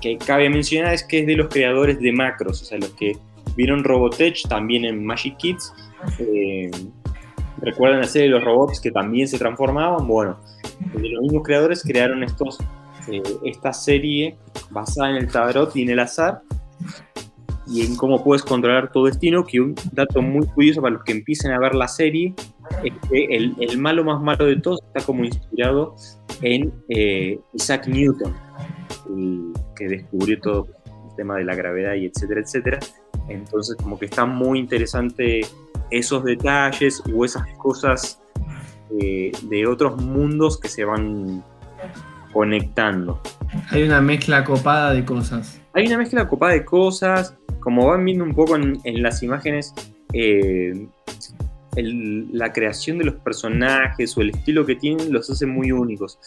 [0.00, 3.16] que cabe mencionar es que es de los creadores de Macros, o sea, los que
[3.56, 5.72] vieron Robotech también en Magic Kids.
[6.20, 6.70] eh,
[7.60, 10.06] ¿Recuerdan la serie de los robots que también se transformaban?
[10.06, 10.38] Bueno,
[10.94, 12.58] de los mismos creadores crearon estos,
[13.08, 14.38] eh, esta serie
[14.70, 16.42] basada en el tarot y en el azar
[17.66, 21.12] y en cómo puedes controlar tu destino, que un dato muy curioso para los que
[21.12, 22.34] empiecen a ver la serie
[22.82, 25.94] es que el, malo más malo de todos está como inspirado
[26.42, 28.34] en eh, Isaac Newton,
[29.76, 32.78] que descubrió todo el tema de la gravedad y etcétera, etcétera.
[33.28, 35.40] Entonces como que está muy interesante
[35.90, 38.20] esos detalles o esas cosas
[39.00, 41.42] eh, de otros mundos que se van
[42.32, 43.20] conectando.
[43.70, 45.60] Hay una mezcla copada de cosas.
[45.72, 49.74] Hay una mezcla copada de cosas, como van viendo un poco en, en las imágenes,
[50.12, 50.88] eh,
[51.78, 56.18] el- la creación de los personajes o el estilo que tienen los hace muy únicos.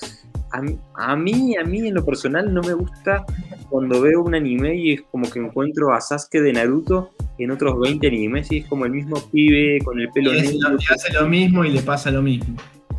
[0.51, 3.25] A, mí- a mí, a mí en lo personal no me gusta
[3.69, 7.79] cuando veo un anime y es como que encuentro a Sasuke de Naruto en otros
[7.79, 10.69] 20 animes y es como el mismo pibe con el pelo Y negro.
[10.71, 12.55] lo que hace lo mismo y le pasa lo mismo.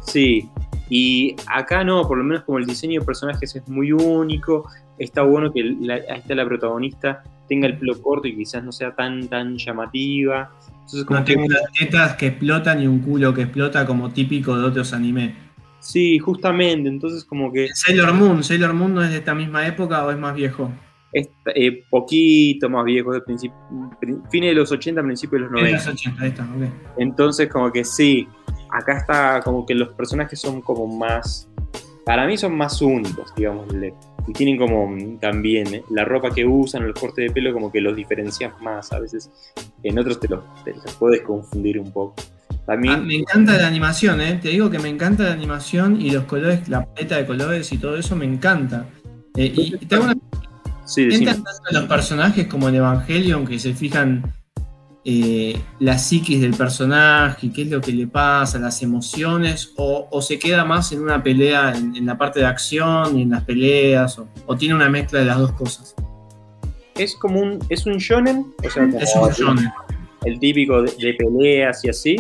[0.07, 0.49] Sí,
[0.89, 4.69] y acá no, por lo menos como el diseño de personajes es muy único,
[4.99, 8.95] está bueno que la, esta la protagonista tenga el pelo corto y quizás no sea
[8.95, 10.51] tan tan llamativa.
[10.85, 14.11] Entonces como No que- tengo unas tetas que explotan y un culo que explota como
[14.11, 15.35] típico de otros animes.
[15.81, 20.05] sí, justamente, entonces como que Sailor Moon, ¿Sailor Moon no es de esta misma época
[20.07, 20.71] o es más viejo?
[21.15, 23.21] es eh, poquito más viejo, de
[24.31, 25.91] fines de los 80, principios de los Es de 90.
[25.91, 26.95] los 80, ahí está, ok.
[26.97, 28.27] Entonces, como que sí,
[28.71, 31.51] acá está como que los personajes son como más,
[32.07, 33.67] para mí son más únicos, digamos,
[34.27, 37.71] y tienen como mm, también eh, la ropa que usan, el corte de pelo, como
[37.73, 39.31] que los diferencias más, a veces
[39.83, 42.15] en otros te los, te los puedes confundir un poco.
[42.67, 44.39] También, Ah, me encanta la animación, ¿eh?
[44.41, 47.79] Te digo que me encanta la animación y los colores, la paleta de colores y
[47.79, 48.87] todo eso me encanta.
[49.37, 50.15] Eh, y te hago una
[50.85, 51.31] sí, decime.
[51.31, 54.33] ¿Entran tanto los personajes como en Evangelion que se fijan
[55.05, 60.23] eh, la psiquis del personaje, qué es lo que le pasa, las emociones, o, o
[60.23, 63.45] se queda más en una pelea, en, en la parte de acción y en las
[63.45, 65.95] peleas, o, o tiene una mezcla de las dos cosas?
[66.95, 69.71] es como un, es un shonen, o sea, Es un shonen.
[70.25, 72.17] el típico de, de peleas y así,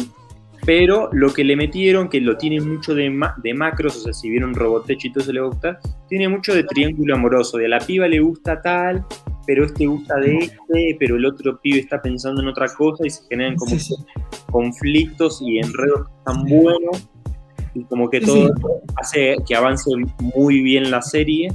[0.65, 4.13] pero lo que le metieron, que lo tiene mucho de, ma- de macros, o sea,
[4.13, 5.79] si vieron Robotech y todo eso le gusta,
[6.09, 9.05] tiene mucho de triángulo amoroso, de a la piba le gusta tal,
[9.47, 13.11] pero este gusta de este, pero el otro pibe está pensando en otra cosa y
[13.11, 13.95] se generan como Sí, sí.
[14.53, 17.09] conflictos y enredos tan buenos
[17.75, 18.53] y como que todo sí.
[18.97, 19.91] hace que avance
[20.37, 21.49] muy bien la serie.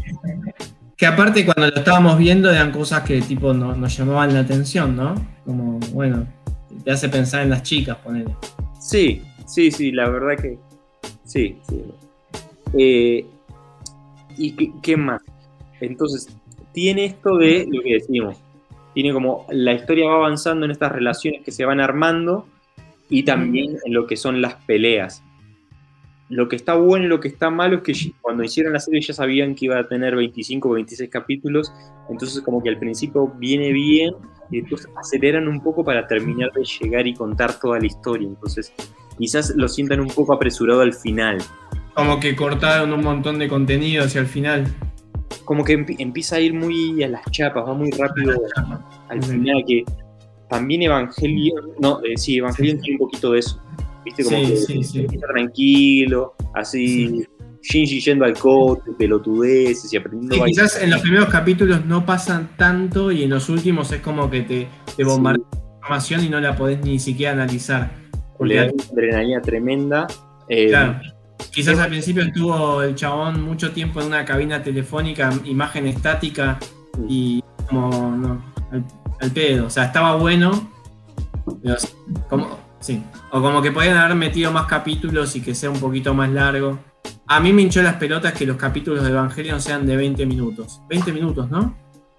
[0.98, 4.96] Que aparte cuando lo estábamos viendo eran cosas que tipo no- nos llamaban la atención,
[4.98, 5.14] ¿no?
[5.46, 6.28] Como, bueno,
[6.84, 8.36] te hace pensar en las chicas, ponele.
[8.88, 10.58] Sí, sí, sí, la verdad que
[11.26, 11.58] sí.
[11.68, 11.84] sí.
[12.78, 13.26] Eh,
[14.38, 15.22] ¿Y qué, qué más?
[15.82, 16.34] Entonces,
[16.72, 18.38] tiene esto de lo que decimos.
[18.94, 22.48] tiene como la historia va avanzando en estas relaciones que se van armando
[23.10, 25.22] y también en lo que son las peleas.
[26.30, 29.00] Lo que está bueno y lo que está malo es que cuando hicieron la serie
[29.02, 31.72] ya sabían que iba a tener 25 o 26 capítulos,
[32.10, 34.14] entonces como que al principio viene bien
[34.52, 38.28] y después aceleran un poco para terminar de llegar y contar toda la historia.
[38.28, 38.74] Entonces
[39.18, 41.38] quizás lo sientan un poco apresurado al final.
[41.94, 44.66] Como que cortaron un montón de contenido hacia el final.
[45.46, 48.34] Como que empie- empieza a ir muy a las chapas, va muy rápido
[49.08, 49.84] al final que
[50.50, 53.62] también Evangelion, no, eh, sí, Evangelion tiene un poquito de eso.
[54.08, 54.24] ¿Viste?
[54.24, 55.08] Como Sí, que sí, sí.
[55.34, 57.26] tranquilo, así
[57.62, 62.50] Shinji yendo al cote, pelotudeces y aprendiendo Sí, quizás en los primeros capítulos no pasan
[62.56, 66.56] tanto y en los últimos es como que te, te bombardean información y no la
[66.56, 67.92] podés ni siquiera analizar.
[68.40, 70.08] le da una adrenalina tremenda.
[70.48, 71.02] eh, claro,
[71.52, 76.58] quizás al principio estuvo el chabón mucho tiempo en una cabina telefónica, imagen estática
[77.10, 78.86] y como no, al,
[79.20, 79.66] al pedo.
[79.66, 80.72] O sea, estaba bueno,
[81.64, 81.76] pero
[82.30, 83.02] como, sí.
[83.32, 86.80] O como que podían haber metido más capítulos y que sea un poquito más largo.
[87.28, 90.82] A mí me hinchó las pelotas que los capítulos de Evangelion sean de 20 minutos.
[90.90, 91.76] 20 minutos, ¿no?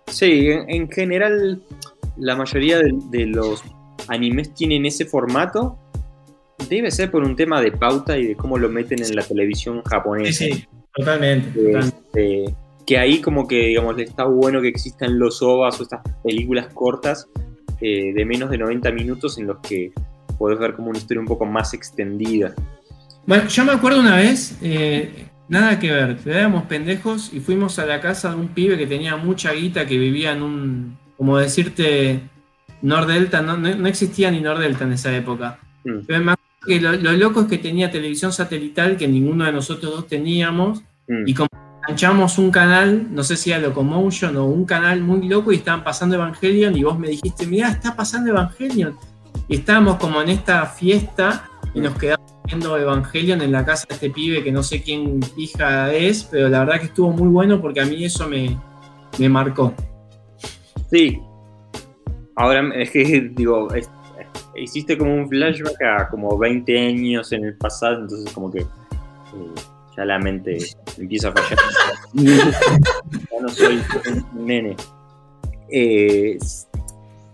[0.06, 1.62] Sí, en, en general
[2.16, 3.62] la mayoría de, de los
[4.08, 5.78] animes tienen ese formato.
[6.68, 9.82] Debe ser por un tema de pauta y de cómo lo meten en la televisión
[9.84, 10.44] Sí, japonesa.
[10.44, 10.64] sí,
[10.94, 11.50] totalmente.
[11.50, 11.96] totalmente.
[12.08, 12.54] Este,
[12.86, 16.72] que ahí como que digamos le está bueno que existan los OVAs o estas películas
[16.74, 17.28] cortas
[17.80, 19.92] eh, de menos de 90 minutos en los que
[20.38, 22.54] podés ver como una historia un poco más extendida.
[23.26, 27.86] Bueno, yo me acuerdo una vez, eh, nada que ver, éramos pendejos y fuimos a
[27.86, 32.20] la casa de un pibe que tenía mucha guita, que vivía en un, como decirte,
[32.80, 35.58] Nordelta, no, no, no existía ni Nordelta en esa época.
[35.84, 35.98] Mm.
[36.06, 39.52] Pero me acuerdo que lo, lo loco es que tenía televisión satelital que ninguno de
[39.52, 41.26] nosotros dos teníamos Mm.
[41.26, 41.48] y como
[41.82, 45.82] enganchamos un canal, no sé si era Locomotion o un canal muy loco y estaban
[45.82, 48.94] pasando Evangelion y vos me dijiste, mirá, está pasando Evangelion.
[49.48, 53.94] Y estábamos como en esta fiesta y nos quedamos viendo Evangelion en la casa de
[53.94, 57.60] este pibe que no sé quién hija es, pero la verdad que estuvo muy bueno
[57.60, 58.58] porque a mí eso me,
[59.18, 59.74] me marcó.
[60.90, 61.20] Sí.
[62.36, 63.90] Ahora es que digo, es-
[64.54, 68.66] hiciste como un flashback a como 20 años en el pasado, entonces como que eh,
[69.96, 70.58] ya la mente
[70.96, 71.58] empieza a fallar.
[72.14, 73.80] ya no soy
[74.34, 74.76] un nene.
[75.70, 76.38] Eh,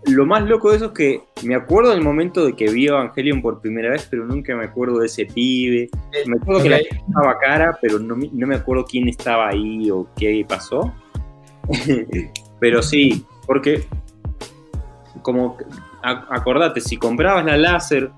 [0.07, 3.41] lo más loco de eso es que me acuerdo del momento de que vi Evangelion
[3.41, 5.89] por primera vez, pero nunca me acuerdo de ese pibe.
[6.27, 9.49] Me acuerdo que la gente estaba cara, pero no, me- no me acuerdo quién estaba
[9.49, 10.93] ahí o qué pasó.
[12.59, 13.83] pero sí, porque
[15.21, 15.57] como
[16.03, 18.11] a- acordate, si comprabas la láser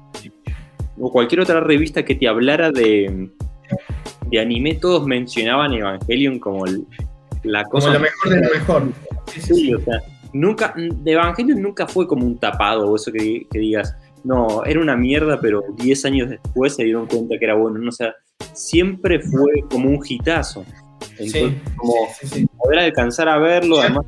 [0.99, 3.29] o cualquier otra revista que te hablara de,
[4.29, 6.85] de anime, todos mencionaban Evangelion como el-
[7.43, 8.83] la Como cosa lo mejor de lo mejor.
[9.27, 9.73] Sí.
[9.73, 10.01] o sea,
[10.33, 14.79] nunca, de Evangelion nunca fue como un tapado o eso que, que digas, no, era
[14.81, 17.77] una mierda, pero 10 años después se dieron cuenta que era bueno.
[17.79, 18.13] No, o sea,
[18.53, 20.65] siempre fue como un hitazo.
[21.11, 22.47] Entonces, Sí, como sí, sí.
[22.57, 24.05] poder alcanzar a verlo, Ya- además.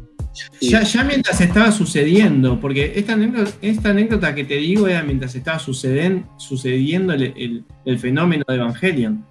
[0.62, 5.34] Ya, ya mientras estaba sucediendo, porque esta anécdota, esta anécdota que te digo era mientras
[5.36, 9.26] estaba suceden- sucediendo el, el- el fenómeno de Evangelion.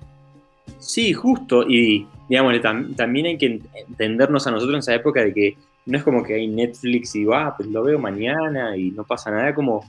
[0.79, 1.65] Sí, justo.
[1.69, 5.57] Y digamos, tam- también hay que ent- entendernos a nosotros en esa época de que
[5.89, 9.31] no es como que hay Netflix y va, pues lo veo mañana y no pasa
[9.31, 9.55] nada.
[9.55, 9.89] Como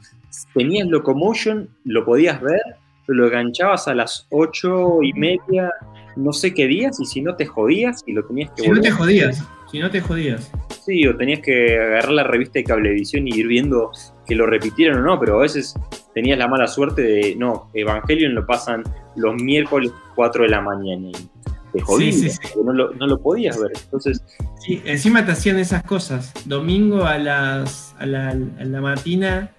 [0.54, 2.62] tenías Locomotion, lo podías ver,
[3.06, 5.74] pero lo enganchabas a las ocho y media,
[6.16, 8.80] no sé qué días, y si no te jodías y lo tenías que Si no
[8.80, 10.50] te jodías, si no te jodías.
[10.86, 13.92] Sí, o tenías que agarrar la revista de Cablevisión y ir viendo
[14.26, 15.76] que lo repitieron o no, pero a veces
[16.14, 18.84] tenías la mala suerte de, no, Evangelion lo pasan
[19.18, 21.39] los miércoles 4 de la mañana y
[21.74, 22.60] te jodías, Sí, sí, sí.
[22.64, 23.72] No, lo, no lo podías ver.
[23.84, 24.22] Entonces,
[24.60, 26.34] Sí, encima te hacían esas cosas.
[26.46, 28.34] Domingo a las a la, a
[28.66, 29.52] la matina.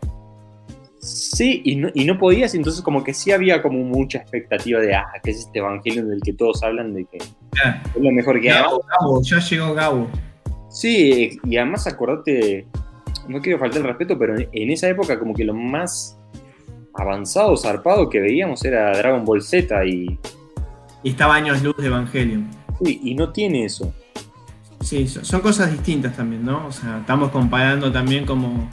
[1.01, 4.95] sí, y no, y no podías, entonces como que sí había como mucha expectativa de,
[4.95, 8.41] ah, que es este Evangelion del que todos hablan de que es Ya, lo mejor
[8.41, 8.49] que.
[8.49, 10.09] Gabo, Gabo, ya llegó Gabo.
[10.69, 12.67] Sí, y además acordate,
[13.29, 16.19] no quiero faltar el respeto, pero en, en esa época como que lo más
[16.95, 20.19] avanzado, zarpado que veíamos era Dragon Ball Z y,
[21.03, 22.49] Y estaba años luz de Evangelion.
[22.81, 23.93] y, y no tiene eso.
[24.81, 26.67] Sí, son cosas distintas también, ¿no?
[26.67, 28.69] O sea, estamos comparando también como.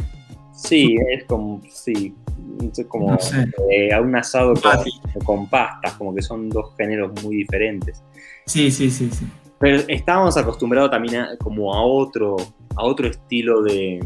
[0.54, 2.16] Sí, es como, sí,
[2.62, 3.46] es como No sé.
[3.70, 4.92] eh, a un asado con, sí.
[5.24, 8.02] con pastas, como que son dos géneros muy diferentes.
[8.46, 9.26] Sí, sí, sí, sí.
[9.60, 12.38] Pero estábamos acostumbrados también a, como a otro,
[12.76, 14.00] a otro estilo de,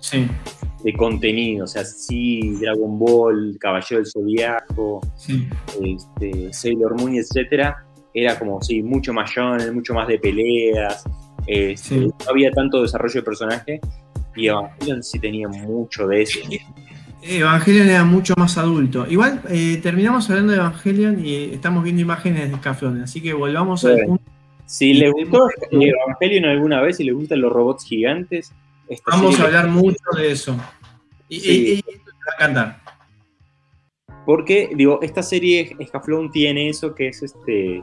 [0.00, 0.26] Sí,
[0.84, 5.48] de contenido, o sea, sí, Dragon Ball, Caballero del Zodiaco, sí.
[5.82, 11.02] este, Sailor Moon, etcétera, era como, sí, mucho más shonen, mucho más de peleas,
[11.46, 12.00] este, Sí.
[12.06, 13.80] no había tanto desarrollo de personaje,
[14.36, 16.40] Y Evangelion sí tenía mucho de eso.
[17.22, 19.06] Evangelion era mucho más adulto.
[19.08, 23.84] Igual eh, terminamos hablando de Evangelion y estamos viendo imágenes de Scaflón, así que volvamos
[23.84, 24.24] al punto.
[24.66, 28.52] Si les gustó Evangelion alguna vez y les gustan los robots gigantes,
[28.88, 30.56] esta Vamos a hablar mucho de eso.
[31.28, 31.50] Y, Sí.
[31.50, 32.84] y- y esto te va a encantar.
[34.26, 37.82] Porque, digo, esta serie Scaflón tiene eso que es este.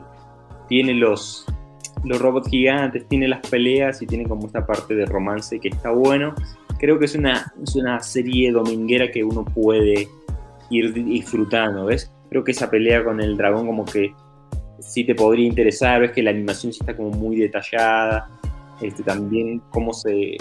[0.68, 1.46] Tiene los,
[2.04, 5.90] los robots gigantes, tiene las peleas y tiene como esta parte de romance que está
[5.90, 6.34] bueno.
[6.78, 10.08] Creo que es una, es una serie dominguera que uno puede
[10.70, 12.10] ir disfrutando, ¿ves?
[12.30, 14.12] Creo que esa pelea con el dragón como que
[14.80, 18.28] sí te podría interesar, ves que la animación sí está como muy detallada,
[18.80, 20.36] este, también cómo se...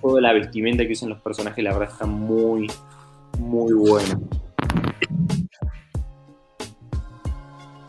[0.00, 2.66] Toda la vestimenta que usan los personajes, la verdad está muy,
[3.38, 4.18] muy buena.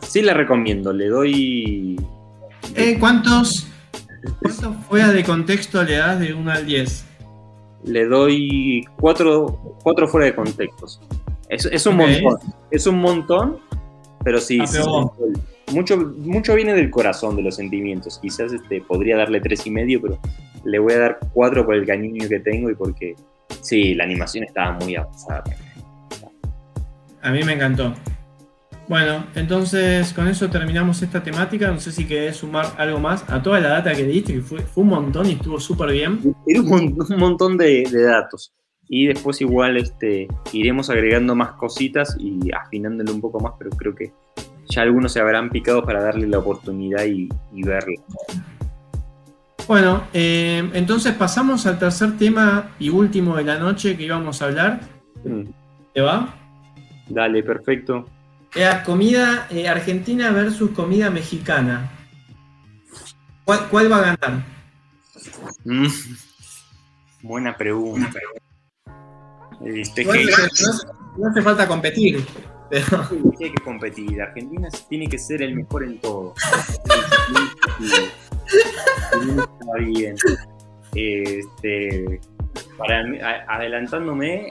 [0.00, 1.96] Sí la recomiendo, le doy...
[2.74, 3.66] Eh, ¿cuántos,
[4.40, 7.06] ¿Cuántos fuera de contexto le das de 1 al 10?
[7.84, 11.00] Le doy cuatro, cuatro fuera de contextos.
[11.48, 12.38] Es, es un montón.
[12.70, 13.58] Es un montón,
[14.24, 14.78] pero sí, Ah, sí,
[15.72, 18.18] mucho, mucho viene del corazón, de los sentimientos.
[18.20, 20.18] Quizás este, podría darle tres y medio, pero
[20.64, 23.14] le voy a dar cuatro por el cariño que tengo y porque
[23.60, 25.44] sí, la animación estaba muy avanzada.
[27.22, 27.94] A mí me encantó.
[28.88, 31.70] Bueno, entonces con eso terminamos esta temática.
[31.70, 34.60] No sé si querés sumar algo más a toda la data que diste, que fue,
[34.60, 36.34] fue un montón y estuvo súper bien.
[36.46, 38.52] Era un, mon- un montón de, de datos.
[38.88, 43.94] Y después igual este, iremos agregando más cositas y afinándolo un poco más, pero creo
[43.94, 44.12] que
[44.68, 47.94] ya algunos se habrán picado para darle la oportunidad y, y verlo.
[49.68, 54.46] Bueno, eh, entonces pasamos al tercer tema y último de la noche que íbamos a
[54.46, 54.80] hablar.
[55.24, 55.44] Mm,
[55.94, 56.34] ¿Te va?
[57.08, 58.08] Dale, perfecto.
[58.54, 61.90] Era comida eh, argentina versus comida mexicana.
[63.44, 64.44] ¿Cuál, cuál va a ganar?
[65.64, 65.86] Mm,
[67.22, 68.18] Buena pregunta.
[69.64, 70.86] Este, no, hace-
[71.16, 72.24] no hace falta competir.
[72.68, 74.20] pero- Sí, hay que competir.
[74.20, 76.34] Argentina tiene que ser el mejor en todo.
[78.52, 80.16] Está bien.
[80.94, 82.20] Este,
[82.76, 84.48] para mí, a- adelantándome,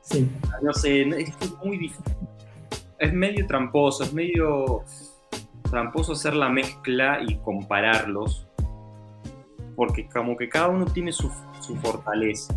[0.00, 0.28] sí.
[0.62, 2.14] no sé, es muy difícil.
[2.98, 4.82] Es medio tramposo, es medio
[5.70, 8.46] tramposo hacer la mezcla y compararlos.
[9.76, 12.54] Porque como que cada uno tiene su, su fortaleza.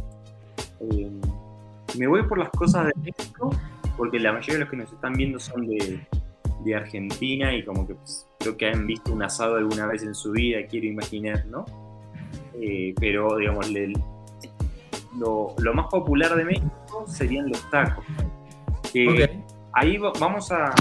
[0.80, 1.12] Eh,
[1.98, 3.50] me voy por las cosas de México,
[3.98, 6.08] porque la mayoría de los que nos están viendo son de,
[6.64, 10.14] de Argentina y como que pues, creo que han visto un asado alguna vez en
[10.16, 11.66] su vida, quiero imaginar, ¿no?
[12.62, 13.94] Eh, pero digamos, le-
[15.18, 18.06] lo, lo más popular de México serían los tacos.
[19.74, 20.74] Ahí va- vamos a,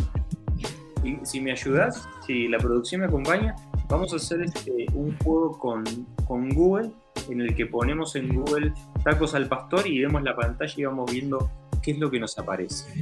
[1.02, 3.54] si, si me ayudas, si la producción me acompaña,
[3.88, 5.84] vamos a hacer este, un juego con,
[6.26, 6.90] con Google
[7.28, 8.72] en el que ponemos en Google
[9.04, 11.50] tacos al pastor y vemos la pantalla y vamos viendo
[11.82, 13.00] qué es lo que nos aparece.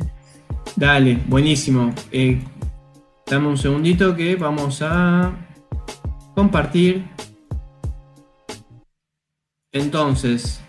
[0.75, 1.95] Dale, buenísimo.
[2.13, 2.39] Eh,
[3.29, 5.35] dame un segundito que vamos a
[6.35, 7.09] compartir.
[9.73, 10.65] Entonces,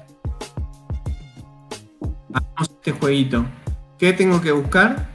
[2.34, 3.46] hagamos este jueguito.
[3.98, 5.08] ¿Qué tengo que buscar?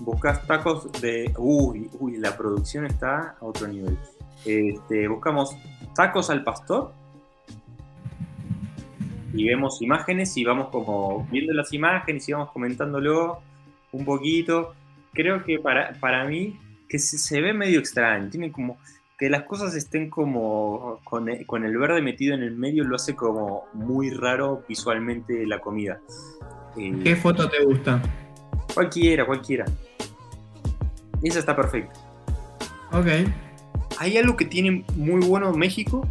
[0.00, 1.32] Buscas tacos de.
[1.38, 3.96] Uy, uy, la producción está a otro nivel.
[4.44, 5.56] Este, buscamos
[5.94, 6.92] tacos al pastor
[9.32, 13.40] y vemos imágenes y vamos como viendo las imágenes y vamos comentándolo
[13.92, 14.74] un poquito.
[15.18, 16.56] Creo que para, para mí
[16.88, 18.78] que se, se ve medio extraño, tiene como
[19.18, 22.94] que las cosas estén como con el, con el verde metido en el medio lo
[22.94, 26.00] hace como muy raro visualmente la comida.
[26.76, 28.00] Eh, ¿Qué foto te gusta?
[28.72, 29.64] Cualquiera, cualquiera.
[31.20, 31.98] Esa está perfecta.
[32.92, 33.08] Ok.
[33.98, 36.06] Hay algo que tiene muy bueno México.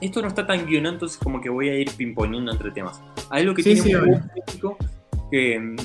[0.00, 3.02] Esto no está tan guionado, entonces como que voy a ir pimponeando entre temas.
[3.28, 4.78] Hay algo que Sí, tiene sí, muy bueno México
[5.30, 5.76] que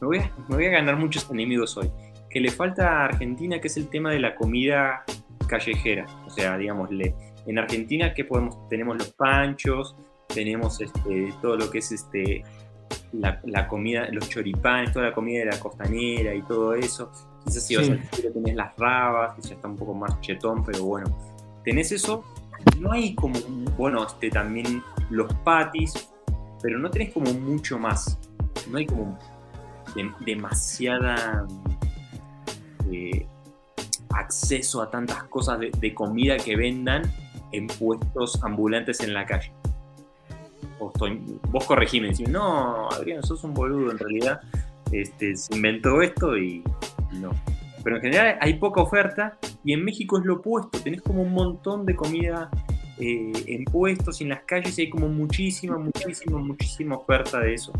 [0.00, 1.90] me voy, a, me voy a ganar muchos enemigos hoy.
[2.28, 5.04] Que le falta a Argentina, que es el tema de la comida
[5.48, 6.06] callejera.
[6.26, 7.14] O sea, digámosle,
[7.46, 9.96] en Argentina que podemos, tenemos los panchos,
[10.28, 12.44] tenemos este, todo lo que es este,
[13.12, 17.10] la, la comida, los choripanes, toda la comida de la costanera y todo eso.
[17.44, 17.92] Quizás si vas Sí.
[17.92, 21.06] al sur tenés las rabas, que ya está un poco más chetón, pero bueno,
[21.64, 22.22] tenés eso.
[22.78, 23.38] No hay como,
[23.76, 26.10] bueno, este, también los patis,
[26.62, 28.18] pero no tenés como mucho más.
[28.70, 29.18] No hay como
[29.94, 31.46] de- demasiada
[32.90, 33.26] eh,
[34.10, 37.02] acceso a tantas cosas de, comida que vendan
[37.52, 39.52] en puestos ambulantes en la calle.
[40.78, 44.40] O estoy- vos corregime, decís, no, Adrián, sos un boludo en realidad.
[44.92, 46.64] Este, se inventó esto y
[47.12, 47.30] no.
[47.84, 51.32] Pero en general hay poca oferta y en México es lo opuesto, tenés como un
[51.32, 52.50] montón de comida
[52.98, 57.54] eh, en puestos y en las calles y hay como muchísima, muchísima, muchísima oferta de
[57.54, 57.72] eso.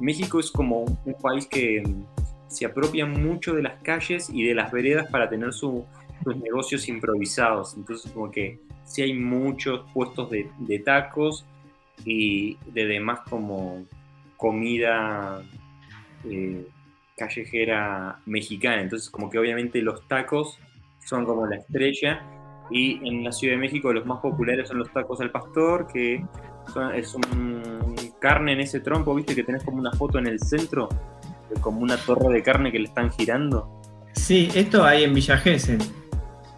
[0.00, 2.04] México es como un país que mm,
[2.48, 5.84] se apropia mucho de las calles y de las veredas para tener su-
[6.24, 7.74] sus negocios improvisados.
[7.76, 11.44] Entonces como que sí hay muchos puestos de, tacos
[12.04, 13.84] y de demás como
[14.36, 15.42] comida
[16.24, 16.66] eh,
[17.16, 18.82] callejera mexicana.
[18.82, 20.58] Entonces como que obviamente los tacos
[21.04, 22.22] son como la estrella
[22.70, 26.24] y en la Ciudad de México los más populares son los tacos al pastor, que
[26.72, 27.94] son- es un
[28.26, 30.88] carne en ese trompo, viste que tenés como una foto en el centro,
[31.60, 33.80] como una torre de carne que le están girando.
[34.14, 35.78] Sí, esto hay en Villa Gesell.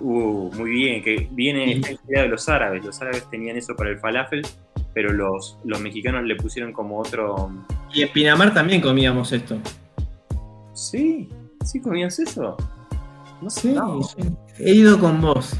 [0.01, 2.82] Uh, muy bien, que viene esta idea de los árabes.
[2.82, 4.47] Los árabes tenían eso para el falafel,
[4.95, 7.51] pero los, los mexicanos le pusieron como otro.
[7.93, 9.59] Y en Pinamar también comíamos esto.
[10.73, 11.28] Sí,
[11.66, 12.57] sí comías eso.
[13.43, 13.74] No sé.
[13.74, 14.23] Sí.
[14.59, 15.55] He ido con vos.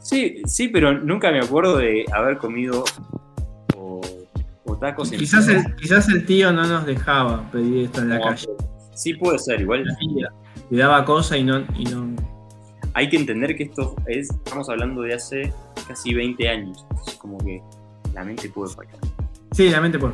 [0.00, 2.82] Sí, sí, pero nunca me acuerdo de haber comido
[4.82, 8.46] tacos Quizás el, quizás el tío no nos dejaba pedir esto en la No, calle.
[8.94, 9.84] Sí puede ser, igual
[10.70, 12.14] Le daba cosa y no, y no.
[12.94, 15.52] hay que entender que esto es, estamos hablando de hace
[15.88, 16.84] casi 20 años,
[17.18, 17.62] como que
[18.12, 18.98] la mente puede fallar.
[19.52, 20.12] Sí, la mente por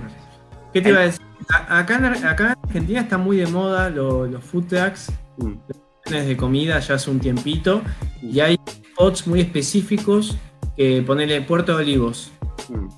[0.72, 1.22] ¿Qué te iba a decir?
[1.50, 5.10] A- Acá en, Ar- acá en Argentina está muy de moda lo- los food trucks
[5.38, 5.54] Mm.
[6.10, 7.82] de comida ya hace un tiempito
[8.22, 8.58] y hay
[8.92, 10.36] spots muy específicos
[10.76, 12.30] que ponerle Puerto de Olivos.
[12.68, 12.88] Mm.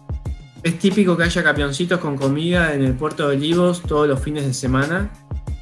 [0.63, 4.45] Es típico que haya camioncitos con comida en el Puerto de Olivos todos los fines
[4.47, 5.11] de semana.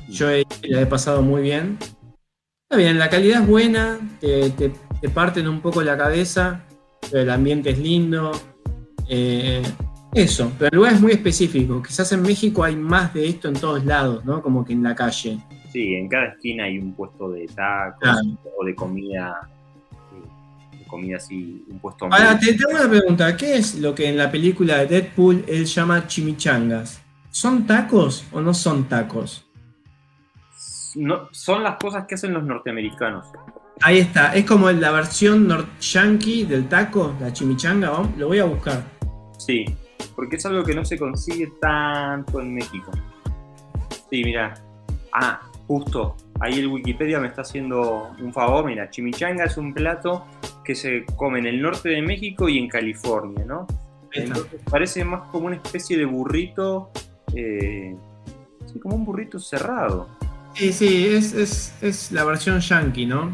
[0.08, 1.78] Yo he- la he pasado muy bien.
[2.70, 6.64] Está bien, la calidad es buena, te, te- te parten un poco la cabeza,
[7.10, 8.32] pero el ambiente es lindo.
[9.10, 9.62] eh,
[10.12, 11.82] eso, pero el lugar es muy específico.
[11.82, 14.42] Quizás en México hay más de esto en todos lados, ¿no?
[14.42, 15.38] Como que en la calle.
[15.72, 18.18] Sí, en cada esquina hay un puesto de tacos Claro.
[18.58, 19.48] o de comida,
[20.88, 23.36] comida así, un puesto Ahora, muy- te tengo una pregunta.
[23.36, 27.00] ¿Qué es lo que en la película de Deadpool él llama chimichangas?
[27.30, 29.44] ¿Son tacos o no son tacos?
[30.96, 33.26] No, son las cosas que hacen los norteamericanos.
[33.82, 35.46] Ahí está, es como la versión
[35.80, 38.82] yankee del taco, la chimichanga, vamos, lo voy a buscar.
[39.38, 39.64] Sí,
[40.16, 42.90] porque es algo que no se consigue tanto en México.
[44.10, 44.54] Sí, mira.
[45.12, 46.16] Ah, justo.
[46.40, 48.64] Ahí el Wikipedia me está haciendo un favor.
[48.66, 50.24] Mira, chimichanga es un plato
[50.64, 53.66] que se come en el norte de México y en California, ¿no?
[54.12, 56.90] Entonces parece más como una especie de burrito.
[57.34, 57.94] eh,
[58.66, 60.08] sí, como un burrito cerrado.
[60.54, 63.32] Sí, sí, es, es, es la versión yankee, ¿no?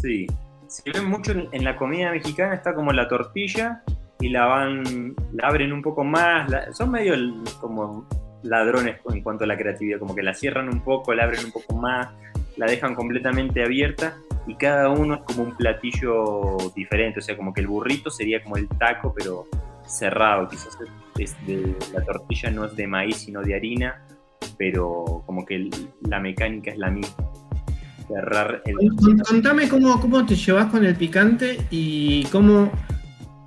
[0.00, 0.26] Sí.
[0.66, 3.82] Se ve mucho en, en la comida mexicana, está como la tortilla
[4.20, 6.48] y la van, la abren un poco más.
[6.50, 7.14] la- son medio
[7.60, 8.08] como
[8.42, 11.52] ladrones en cuanto a la creatividad, como que la cierran un poco, la abren un
[11.52, 12.08] poco más,
[12.56, 14.16] la dejan completamente abierta
[14.46, 17.18] y cada uno es como un platillo diferente.
[17.20, 19.46] O sea, como que el burrito sería como el taco, pero
[19.86, 20.48] cerrado.
[20.48, 20.76] Quizás
[21.18, 24.02] es- de, la tortilla no es de maíz, sino de harina,
[24.58, 25.70] pero como que el-
[26.08, 27.14] la mecánica es la misma.
[28.08, 28.76] Cerrar el.
[28.96, 32.70] Con- Contame cómo, cómo te llevas con el picante y cómo.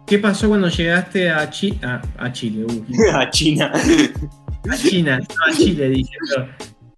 [0.08, 2.66] ¿Qué pasó cuando llegaste a, Chi- a, a Chile?
[2.68, 2.84] uy.
[3.14, 3.72] a China.
[3.74, 6.10] a China, no a Chile, dije.
[6.34, 6.48] pero,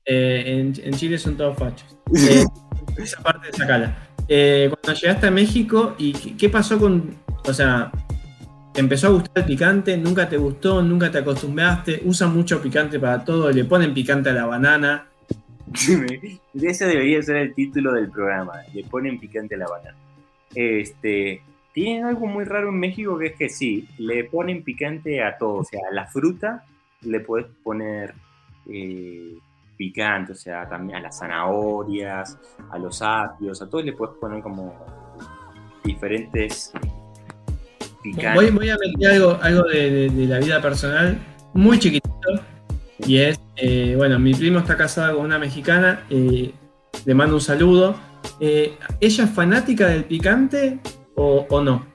[0.09, 1.95] eh, en, en Chile son todos fachos.
[2.17, 2.43] Eh,
[2.97, 3.95] esa parte sacala.
[4.27, 7.15] Eh, cuando llegaste a México, ¿y qué, qué pasó con.?
[7.45, 7.91] O sea,
[8.73, 9.95] ¿te empezó a gustar el picante?
[9.95, 10.81] ¿Nunca te gustó?
[10.81, 12.01] ¿Nunca te acostumbraste?
[12.03, 13.51] ¿Usan mucho picante para todo?
[13.51, 15.07] ¿Le ponen picante a la banana?
[15.71, 18.53] Ese debería ser el título del programa.
[18.73, 19.97] Le ponen picante a la banana.
[20.55, 25.37] Este, tienen algo muy raro en México que es que sí, le ponen picante a
[25.37, 25.57] todo.
[25.57, 26.65] O sea, a la fruta
[27.01, 28.13] le puedes poner
[28.67, 29.37] eh,
[29.79, 32.37] picante, o sea, también a las zanahorias,
[32.69, 34.75] a los apios, a todos le puedes poner como
[35.85, 36.73] diferentes
[38.03, 38.35] picantes.
[38.35, 41.17] Voy, voy a meter algo, algo de, de- de la vida personal
[41.53, 42.09] muy chiquitito.
[43.07, 46.03] Y es, eh, bueno, mi primo está casado con una mexicana.
[46.09, 46.53] eh,
[47.05, 47.95] le mando un saludo.
[48.41, 50.79] Eh, ¿Ella es fanática del picante
[51.15, 51.85] o, o no?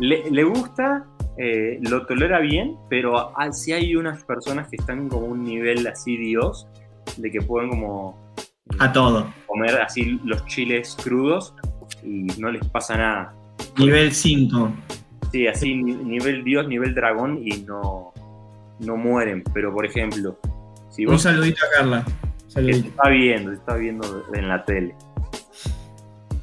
[0.00, 1.04] Le, le gusta,
[1.36, 6.16] eh, lo tolera bien, pero si hay unas personas que están como un nivel así
[6.16, 6.66] Dios,
[7.16, 9.32] de que pueden como eh, A todo.
[9.46, 11.54] comer así los chiles crudos
[12.02, 13.34] y no les pasa nada.
[13.78, 14.70] Nivel 5.
[15.32, 18.12] Sí, así ni- nivel Dios, nivel dragón y no,
[18.80, 19.42] no mueren.
[19.52, 20.38] Pero por ejemplo,
[20.90, 22.04] si Un vos saludito a Carla.
[22.46, 22.88] Saludito.
[22.88, 24.94] está viendo, está viendo en la tele.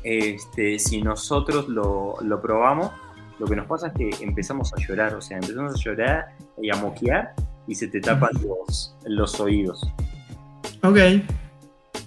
[0.04, 2.92] Este, si nosotros lo, lo probamos,
[3.40, 6.28] lo que nos pasa es que empezamos a llorar, o sea, empezamos a llorar
[6.62, 7.34] y a moquear
[7.68, 9.82] y se te tapan los, los oídos.
[10.86, 11.00] Ok.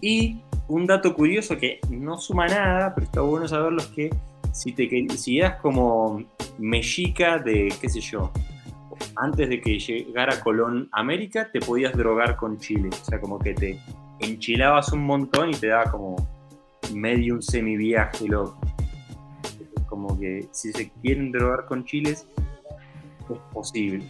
[0.01, 4.11] Y un dato curioso que no suma nada, pero está bueno saberlo, es que
[4.53, 6.23] si te si eras como
[6.59, 8.31] mexica de, qué sé yo,
[9.17, 12.89] antes de que llegara Colón América, te podías drogar con chile.
[12.93, 13.81] O sea, como que te
[14.21, 16.17] enchilabas un montón y te daba como
[16.95, 18.59] medio un semiviaje loco.
[19.87, 22.27] Como que si se quieren drogar con chiles,
[23.31, 24.05] es posible.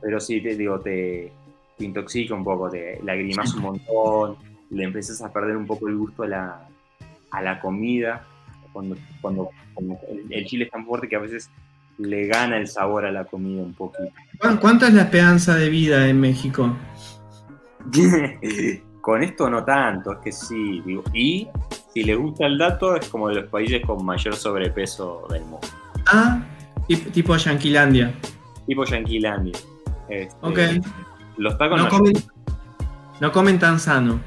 [0.00, 1.32] Pero sí, te digo, te,
[1.80, 4.36] te intoxica un poco, te lagrimas un montón,
[4.68, 6.68] le empiezas a perder un poco el gusto a la,
[7.30, 8.26] a la comida.
[8.72, 11.50] Cuando, cuando, cuando el, el chile es tan fuerte que a veces
[11.98, 14.10] le gana el sabor a la comida un poquito.
[14.38, 16.76] ¿Cuán- ¿Cuánta es la esperanza de vida en México?
[19.00, 21.48] Con esto no tanto, es que sí, digo, y
[21.94, 25.66] si le gusta el dato, es como de los países con mayor sobrepeso del mundo.
[26.06, 26.42] Ah,
[26.86, 28.12] tip- tipo Yanquilandia.
[28.66, 29.54] Tipo Yanquilandia.
[30.08, 30.58] Este, Ok.
[31.40, 32.12] Los tacos No no, comen,
[33.20, 34.20] no comen tan sano.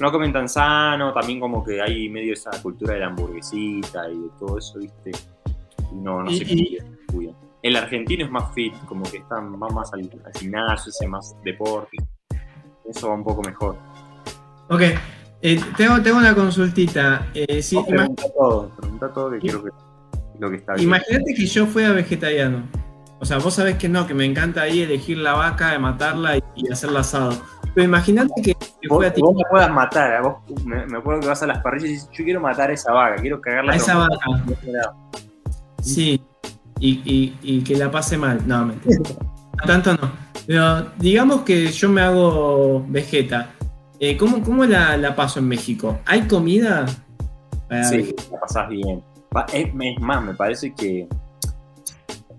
[0.00, 4.18] no comen tan sano, también como que hay medio esa cultura de la hamburguesita y
[4.18, 5.12] de todo eso, ¿viste?
[5.92, 6.78] No, no Y- y-
[7.12, 7.34] cuidan.
[7.62, 11.36] El argentino es más fit, como que está, va más al, al gimnasio, hace más
[11.44, 11.96] deporte.
[12.88, 13.76] Eso va un poco mejor.
[14.70, 14.80] Ok,
[15.42, 17.26] eh, tengo, tengo una consultita.
[17.34, 19.70] Eh, sí, pregunta todo, pregunta todo que quiero que
[20.38, 20.88] lo que está bien.
[20.88, 22.62] Imagínate que yo fuera vegetariano.
[23.20, 26.42] O sea, vos sabés que no, que me encanta ahí elegir la vaca, matarla y,
[26.56, 27.32] y hacerla asado.
[27.74, 30.22] Pero imagínate que, que Vos, vos me puedas matar, ¿eh?
[30.22, 32.72] vos, me, me acuerdo que vas a las parrillas y dices, yo quiero matar a
[32.72, 34.18] esa vaca, quiero cagarla a esa trompada".
[34.46, 34.94] vaca.
[35.82, 36.22] Sí,
[36.80, 38.40] y, y- y que la pase mal.
[38.46, 38.98] No, mentira.
[39.66, 40.10] Tanto no.
[40.46, 43.50] Pero digamos que yo me hago vegeta.
[43.98, 45.98] Eh, ¿cómo, cómo la, la paso en México?
[46.06, 46.84] ¿Hay comida?
[47.68, 49.02] para Sí, la pasás bien.
[49.52, 51.08] Es más, me parece que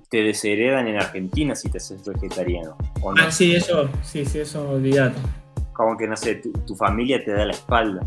[0.10, 2.78] te desheredan en Argentina si te haces vegetariano.
[3.02, 5.18] O no, Ah, sí, eso, sí, sí, eso, olvídate.
[5.74, 8.02] como que no sé, tu, tu familia te da la espalda.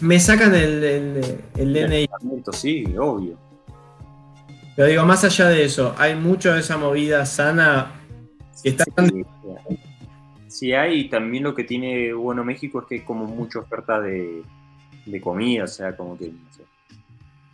[0.00, 2.08] Me sacan el, el, el DNI.
[2.52, 3.38] Sí, obvio.
[4.74, 7.92] Pero digo, más allá de eso, hay mucho de esa movida sana
[8.62, 9.24] que está Sí,
[10.48, 14.00] sí hay, y también lo que tiene bueno México es que hay como mucha oferta
[14.00, 14.42] de,
[15.06, 16.62] de comida, o sea, como que, no sé.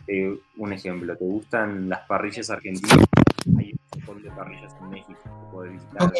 [0.07, 3.05] Eh, un ejemplo, ¿te gustan las parrillas argentinas?
[4.33, 6.03] Parrillas en México que puedes visitar.
[6.03, 6.13] Ok.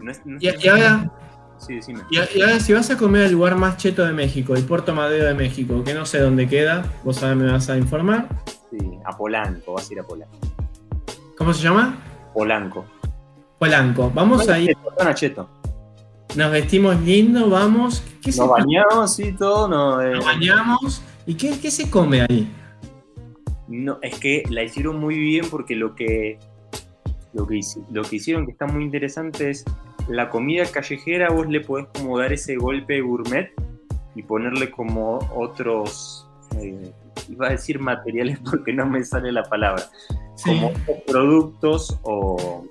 [0.00, 1.10] No es- no es- Y, y ahora,
[1.58, 2.00] Sí, decime.
[2.10, 4.94] y, y ahora, si vas a comer al lugar más cheto de México, el Puerto
[4.94, 8.28] Madero de México, que no sé dónde queda, vos sabés, me vas a informar.
[8.70, 10.34] Sí, a Polanco, vas a ir a Polanco.
[11.38, 11.96] ¿Cómo se llama?
[12.32, 12.84] Polanco.
[13.58, 14.10] Polanco.
[14.14, 15.48] Vamos a ir, Cheto, Cheto.
[16.36, 18.02] nos vestimos lindo, vamos.
[18.20, 21.02] ¿Qué se Nos bañamos y todo, no, eh, nos bañamos?
[21.26, 22.52] ¿Y qué, qué se come ahí?
[23.68, 26.38] No, es que la hicieron muy bien porque lo que,
[27.34, 29.64] lo que, hici- lo que hicieron que está muy interesante es
[30.08, 33.52] la comida callejera, vos le podés como dar ese golpe gourmet
[34.14, 36.28] y ponerle como otros,
[36.60, 36.92] eh,
[37.28, 39.82] iba a decir materiales porque no me sale la palabra,
[40.36, 40.50] Sí.
[40.50, 42.64] como otros productos o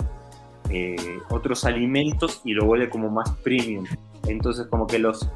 [0.69, 0.95] eh,
[1.29, 3.85] otros alimentos y lo vuelve como más premium.
[4.27, 5.29] Entonces como que los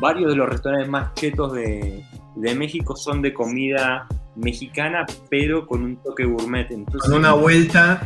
[0.00, 2.04] varios de los restaurantes más chetos de,
[2.36, 6.70] de México son de comida mexicana, pero con un toque gourmet.
[6.70, 8.00] Entonces, con una vuelta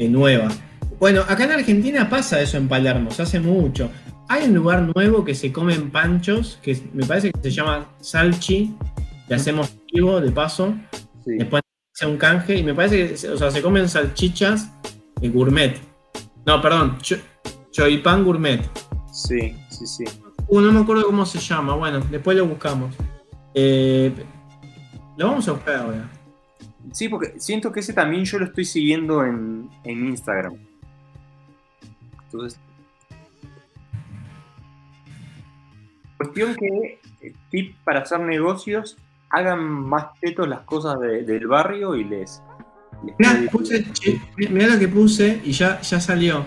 [0.00, 0.48] eh, nueva.
[0.98, 3.90] Bueno, acá en Argentina pasa eso en Palermo, se hace mucho.
[4.28, 8.74] Hay un lugar nuevo que se comen panchos, que me parece que se llama Salchi,
[9.28, 10.74] le hacemos vivo de paso,
[11.24, 11.32] sí.
[11.38, 11.62] después
[11.94, 14.70] hace un canje y me parece que se- o sea, se comen salchichas
[15.20, 15.76] eh, gourmet.
[16.46, 17.16] No, perdón, cho-
[17.72, 18.60] choipán gourmet.
[19.12, 20.04] sí, sí, sí.
[20.48, 22.94] Uh, no me acuerdo cómo se llama, bueno, después lo buscamos.
[23.54, 24.12] Eh,
[25.16, 26.10] lo vamos a buscar ahora.
[26.92, 30.54] Sí, porque siento que ese también yo lo estoy siguiendo en, en Instagram.
[32.24, 32.58] Entonces.
[36.16, 38.96] Cuestión que, eh, tip para hacer negocios,
[39.30, 42.42] hagan más chetos las cosas de- del barrio y les.
[43.04, 43.84] les Mirá, puse-
[44.38, 46.44] lo que puse y ya, ya salió.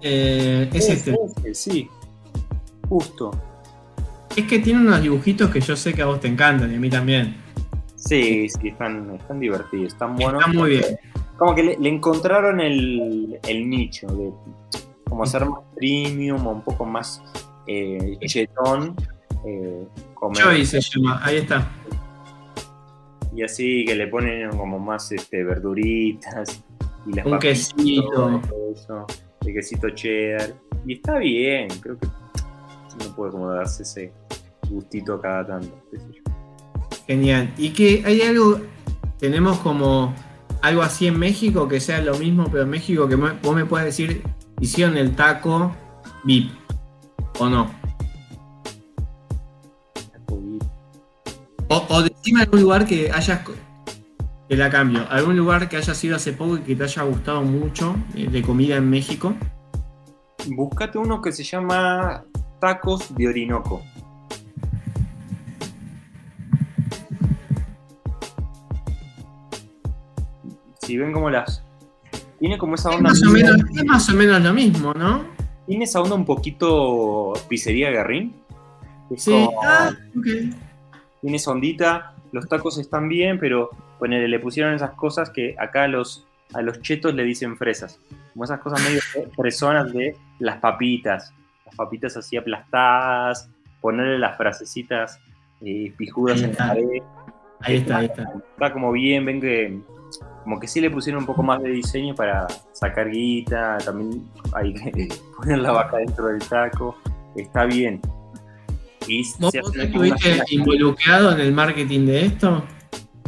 [0.00, 1.14] Eh, es este.
[1.44, 1.88] Ese, sí,
[2.88, 3.30] justo.
[4.36, 6.78] Es que tiene unos dibujitos que yo sé que a vos te encantan y a
[6.78, 7.36] mí también.
[7.98, 10.40] Sí, sí, están, están divertidos, están buenos.
[10.40, 10.84] Está muy bien.
[11.36, 14.32] Como que le, le encontraron el, el nicho de
[15.08, 17.22] como hacer más premium o un poco más
[17.66, 18.94] eh, chetón.
[19.44, 19.86] eh.
[20.34, 21.68] Joy se llama, ahí está.
[23.34, 26.62] Y así que le ponen como más este, verduritas
[27.06, 28.40] y las Un papitas, quesito.
[28.74, 29.06] eso,
[29.46, 30.54] el quesito cheddar.
[30.86, 34.12] Y está bien, creo que no puede como darse ese
[34.70, 35.72] gustito cada tanto.
[35.90, 36.22] qué sé yo.
[37.08, 37.52] Genial.
[37.56, 38.60] Y que hay algo,
[39.18, 40.14] tenemos como
[40.60, 43.86] algo así en México que sea lo mismo, pero en México que vos me puedes
[43.86, 44.22] decir,
[44.60, 45.74] hicieron el taco
[46.24, 46.50] VIP
[47.38, 47.70] o no.
[51.70, 53.40] O, o decime algún lugar que hayas.
[54.48, 55.06] Te la cambio.
[55.10, 58.42] ¿Algún lugar que hayas ido hace poco y que te haya gustado mucho eh, de
[58.42, 59.34] comida en México?
[60.46, 62.24] Búscate uno que se llama
[62.60, 63.82] Tacos de Orinoco.
[70.88, 71.62] Si ven como las.
[72.38, 73.10] Tiene como esa Es onda.
[73.10, 75.22] más, o menos, es más o menos lo mismo, ¿no?
[75.66, 78.34] Tiene esa onda un poquito pizzería Guerrín.
[79.10, 79.32] Es Sí.
[79.32, 80.26] como- Ah, ok.
[81.20, 85.82] tiene esa ondita, los tacos están bien, pero ponele, le pusieron esas cosas que acá
[85.82, 88.00] a los, a los chetos le dicen fresas.
[88.32, 89.00] Como esas cosas medio
[89.36, 91.34] fresonas de las papitas.
[91.66, 93.50] Las papitas así aplastadas,
[93.82, 95.20] ponerle las frasecitas
[95.60, 97.02] eh, pijudas Ahí en la pared.
[97.60, 98.22] Ahí está, ahí está.
[98.52, 99.78] Está como bien, ven que
[100.48, 104.72] como que sí le pusieron un poco más de diseño para sacar guita, también hay
[104.94, 106.96] que poner la vaca dentro del taco.
[107.36, 108.00] Está bien.
[109.06, 112.64] Y ¿Vos, estuviste involucrado en el marketing de esto?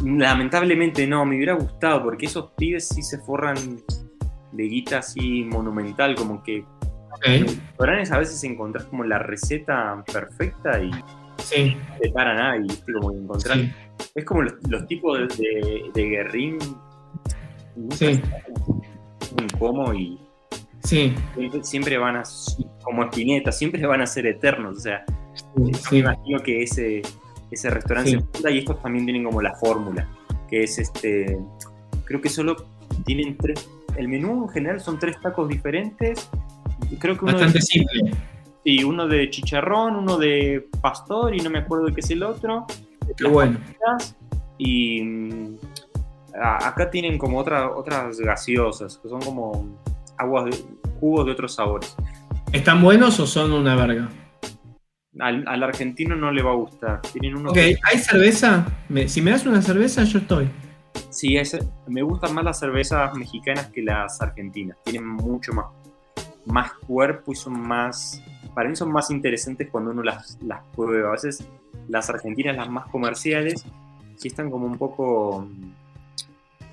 [0.02, 3.56] Lamentablemente no, me hubiera gustado porque esos pibes sí se forran
[4.52, 6.64] de guita así monumental, como que
[7.12, 7.26] Ok.
[7.26, 10.90] en restaurantes a veces encontrás como la receta perfecta y
[11.36, 12.92] Sí, te para nada y ¿viste?
[12.94, 13.72] como sí,
[14.14, 16.58] Es como los, los tipos de, de, de guerrín
[17.92, 18.20] Sí.
[19.58, 20.18] cómo y
[20.82, 21.14] sí.
[21.62, 22.22] siempre, van a,
[22.82, 24.78] como Espineta, siempre van a ser eternos.
[24.78, 25.04] O sea,
[25.34, 25.98] sí, yo me sí.
[25.98, 27.02] imagino que ese,
[27.50, 28.42] ese restaurante Sí.
[28.42, 30.08] se y estos también tienen como la fórmula,
[30.48, 31.38] que es este,
[32.04, 32.56] creo que solo
[33.04, 36.28] tienen tres, el menú en general son tres tacos diferentes,
[36.98, 38.10] creo que uno Bastante de, simple.
[38.64, 42.22] sí, uno de chicharrón, uno de pastor y no me acuerdo de qué es el
[42.22, 42.66] otro,
[43.16, 43.58] Qué bueno.
[44.58, 45.02] y
[46.34, 49.66] acá tienen como otra, otras gaseosas, que son como
[50.18, 50.64] aguas de,
[51.00, 51.96] jugos de otros sabores.
[52.52, 54.08] ¿Están buenos o son una verga?
[55.18, 57.00] Al, al argentino no le va a gustar.
[57.12, 58.66] Tienen unos Ok, ¿hay cerveza?
[58.88, 60.48] Me- si me das una cerveza, yo estoy.
[61.10, 61.58] Sí, es-
[61.88, 64.76] me gustan más las cervezas mexicanas que las argentinas.
[64.84, 65.66] Tienen mucho más,
[66.46, 68.22] más cuerpo y son más.
[68.54, 71.08] Para mí son más interesantes cuando uno las, las prueba.
[71.08, 71.44] A veces
[71.88, 73.64] las argentinas, las más comerciales,
[74.16, 75.46] sí están como un poco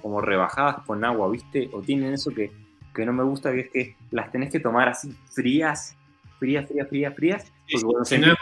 [0.02, 1.70] como rebajadas con agua, ¿viste?
[1.74, 2.52] O tienen eso que,
[2.94, 5.96] que no me gusta, que es que las tenés que tomar así frías,
[6.40, 7.54] frías, frías, frías, frías.
[7.72, 8.36] Cuando Si no es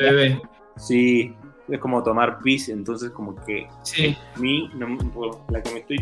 [0.00, 0.42] de bebé.
[0.76, 1.34] Sí,
[1.68, 4.98] es como tomar pis, entonces como que Sí, a mí, no-
[5.48, 5.98] la que me estoy,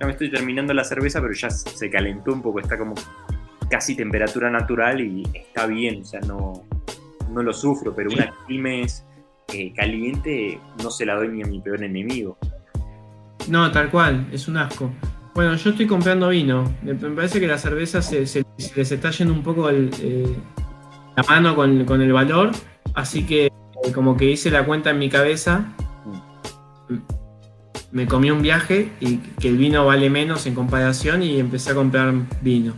[0.00, 2.94] ya me estoy terminando la cerveza, pero ya se calentó un poco, está como
[3.68, 6.64] casi temperatura natural y está bien, o sea, no,
[7.30, 9.04] no lo sufro, pero una Quilmes
[9.52, 12.38] eh, caliente no se la doy ni a mi peor enemigo.
[13.48, 14.90] No, tal cual, es un asco.
[15.34, 16.72] Bueno, yo estoy comprando vino.
[16.82, 20.36] Me, parece que la cerveza se, se- se les está yendo un poco el, eh,
[21.16, 22.50] la mano con, con el valor,
[22.94, 25.72] así que eh, como que hice la cuenta en mi cabeza,
[27.92, 31.74] me comí un viaje y que el vino vale menos en comparación y empecé a
[31.74, 32.12] comprar
[32.42, 32.74] vino.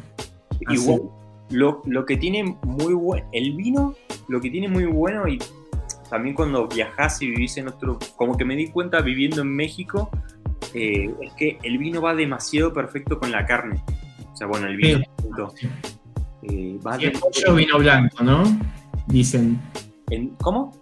[0.67, 0.83] Así.
[0.83, 1.03] Igual,
[1.51, 3.95] lo, lo que tiene muy bueno, el vino,
[4.29, 5.39] lo que tiene muy bueno y
[6.11, 10.11] también cuando viajás y vivís en otro, como que me di cuenta viviendo en México,
[10.75, 13.83] eh, es que el vino va demasiado perfecto con la carne.
[14.33, 15.01] O sea, bueno, el vino,
[15.55, 15.69] Sí.
[16.43, 18.43] Eh, va Si es pollo, vino blanco, ¿no?
[19.07, 19.61] Dicen.
[20.11, 20.73] en- ¿Cómo?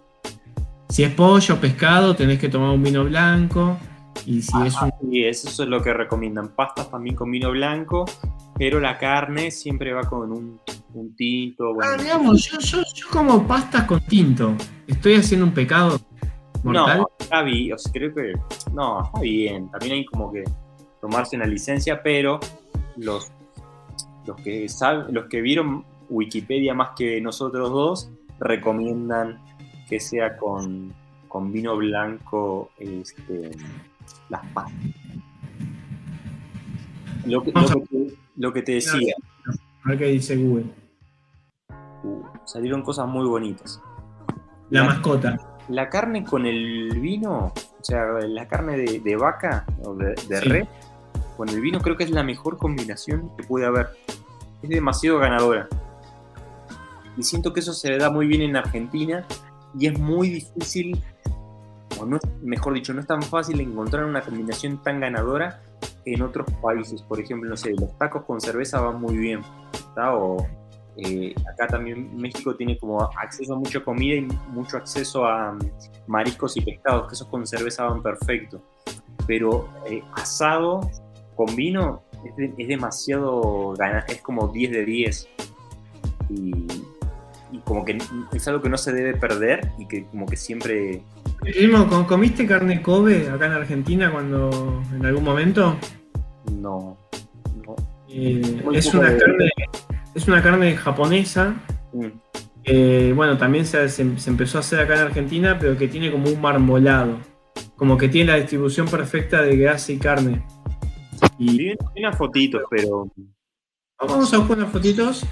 [0.89, 3.77] Si es pollo, pescado, tenés que tomar un vino blanco.
[4.25, 4.91] Y si es un.
[5.11, 6.49] Sí, eso es lo que recomiendan.
[6.55, 8.05] Pastas también con vino blanco,
[8.57, 10.59] pero la carne siempre va con un,
[10.93, 11.73] un tinto.
[11.73, 14.55] Bueno, Ah, digamos, yo, yo, yo como pastas con tinto.
[14.87, 15.99] ¿Estoy haciendo un pecado
[16.65, 16.97] mortal?
[16.99, 18.33] No, está bien, o sea, creo que
[18.73, 19.69] no, está bien.
[19.71, 20.43] También hay como que
[21.01, 22.39] tomarse una licencia, pero
[22.97, 23.31] los,
[24.25, 28.09] los que saben, los que vieron Wikipedia más que nosotros dos
[28.39, 29.39] recomiendan
[29.89, 30.93] que sea con,
[31.27, 33.51] con vino blanco este,
[34.29, 34.73] las pastas.
[37.25, 39.15] Lo que, lo que te- lo que te decía,
[39.83, 40.65] A ver qué dice Google.
[42.03, 43.81] uh, salieron cosas muy bonitas.
[44.69, 45.37] La La- mascota.
[45.69, 50.39] La carne con el vino, o sea, la carne de, de vaca o de, de
[50.41, 50.49] Sí.
[50.49, 50.67] res,
[51.37, 53.89] con el vino creo que es la mejor combinación que puede haber.
[54.61, 55.67] Es demasiado ganadora.
[57.17, 59.25] Y siento que eso se da muy bien en Argentina
[59.77, 61.01] y es muy difícil,
[61.99, 65.61] o no, mejor dicho, no es tan fácil encontrar una combinación tan ganadora
[66.05, 67.01] en otros países.
[67.01, 69.41] Por ejemplo, no sé, los tacos con cerveza van muy bien.
[69.95, 70.13] ¿tá?
[70.15, 70.45] O
[70.97, 75.59] eh, acá también México tiene como acceso a mucha comida y mucho acceso a mm,
[76.07, 78.61] mariscos y pescados, que esos con cerveza van perfecto.
[79.27, 80.81] Pero eh, asado
[81.35, 83.73] con vino es, de- es demasiado,
[84.07, 85.27] es como 10 de 10.
[86.29, 86.51] Y,
[87.51, 87.97] y como que
[88.33, 91.01] es algo que no se debe perder y que como que siempre
[91.41, 95.75] Primo, ¿com- ¿comiste carne Kobe acá en Argentina cuando en algún momento?
[96.51, 96.97] no.
[97.65, 97.75] no.
[98.07, 98.41] Eh,
[98.73, 99.49] es una de- carne,
[100.15, 101.55] es una carne japonesa.
[101.93, 103.13] Mm.
[103.15, 106.27] bueno, también se, se- se empezó a hacer acá en Argentina, pero que tiene como
[106.29, 107.17] un marmolado.
[107.75, 110.43] Como que tiene la distribución perfecta de grasa y carne.
[111.37, 113.07] Y unas fotitos, pero
[113.99, 115.25] vamos a buscar unas fotitos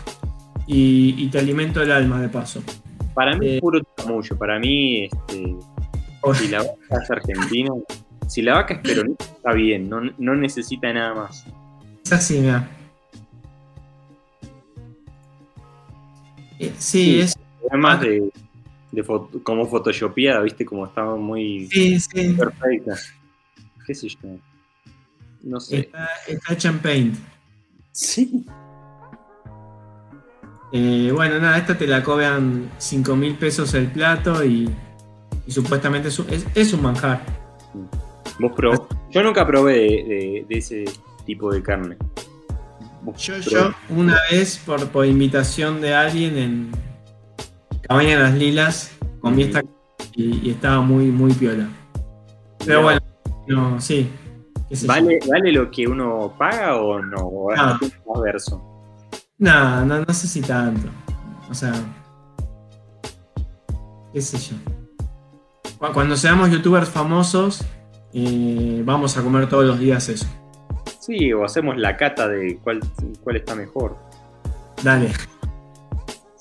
[0.68, 2.62] y, y te alimento el alma de paso.
[3.14, 3.56] para mí Eh.
[3.56, 4.38] es puro chamullo.
[4.38, 5.56] Para mí, este,
[6.36, 6.74] si la vaca
[7.04, 7.72] es argentina,
[8.28, 11.46] si la vaca es peronista, está bien, no, no necesita nada más.
[12.06, 12.68] Es así, mira.
[16.78, 17.20] Sí, Sí.
[17.22, 17.36] es.
[17.70, 18.30] Además de,
[18.92, 22.34] de foto- como photoshopeada, viste, como estaba muy Sí, sí.
[22.34, 22.96] perfecta.
[23.86, 24.18] ¿Qué sé yo?
[25.44, 25.80] No sé.
[25.80, 27.16] Está, está hecha en paint.
[27.92, 28.46] Sí.
[30.72, 34.68] Eh, bueno, nada, esta te la cobran 5 mil pesos el plato y,
[35.46, 37.22] y supuestamente es un, es- es un manjar.
[38.40, 38.88] Vos probó.
[39.12, 40.86] Yo nunca probé de, de- de ese
[41.26, 41.98] tipo de carne.
[43.18, 46.72] Yo, yo una vez, por, por invitación de alguien en
[47.82, 49.62] Cabaña de las Lilas, comí esta
[50.16, 51.68] y, y estaba muy, muy piola.
[52.66, 53.02] Pero bueno,
[53.48, 54.10] no, sí.
[54.86, 57.18] ¿Vale, ¿Vale lo que uno paga o no?
[57.18, 57.66] ¿O es No.
[58.14, 58.64] más verso?
[59.38, 60.88] No, no, no sé si tanto.
[61.50, 61.74] O sea,
[64.14, 64.56] qué sé yo.
[65.78, 67.64] Cu- Cuando seamos youtubers famosos,
[68.14, 70.26] eh, vamos a comer todos los días eso.
[71.06, 72.80] Sí, o hacemos la cata de cuál,
[73.24, 73.98] cuál está mejor.
[74.84, 75.12] Dale.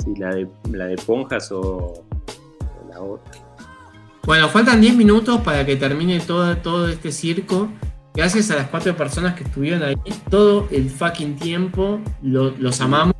[0.04, 2.04] Si la de, la de Ponjas o, o
[2.88, 3.32] la otra.
[4.24, 7.68] Bueno, faltan 10 minutos para que termine todo, todo este circo.
[8.14, 9.96] Gracias a las cuatro personas que estuvieron ahí
[10.30, 12.00] todo el fucking tiempo.
[12.22, 13.14] lo- los amamos.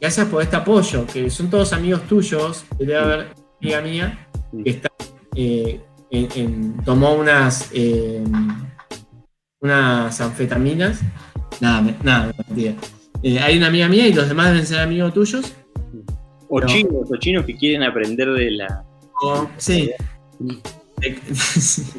[0.00, 2.64] Gracias por este apoyo, que son todos amigos tuyos.
[2.78, 3.26] Debe haber
[3.60, 4.28] amiga mía
[4.64, 4.88] que está,
[5.34, 8.22] eh, en- en- tomó unas, eh,
[9.60, 11.00] unas anfetaminas.
[11.60, 12.74] Nada, nada, mentira.
[13.22, 15.54] Eh, hay una amiga mía y los demás deben ser amigos tuyos.
[16.48, 16.66] O No.
[16.66, 18.84] chinos, o chinos que quieren aprender de la.
[19.56, 19.90] Sí.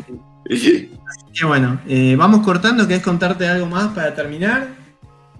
[1.34, 1.80] Qué bueno.
[1.88, 2.88] Eh, vamos cortando.
[2.88, 4.70] ¿Querés contarte algo más para terminar?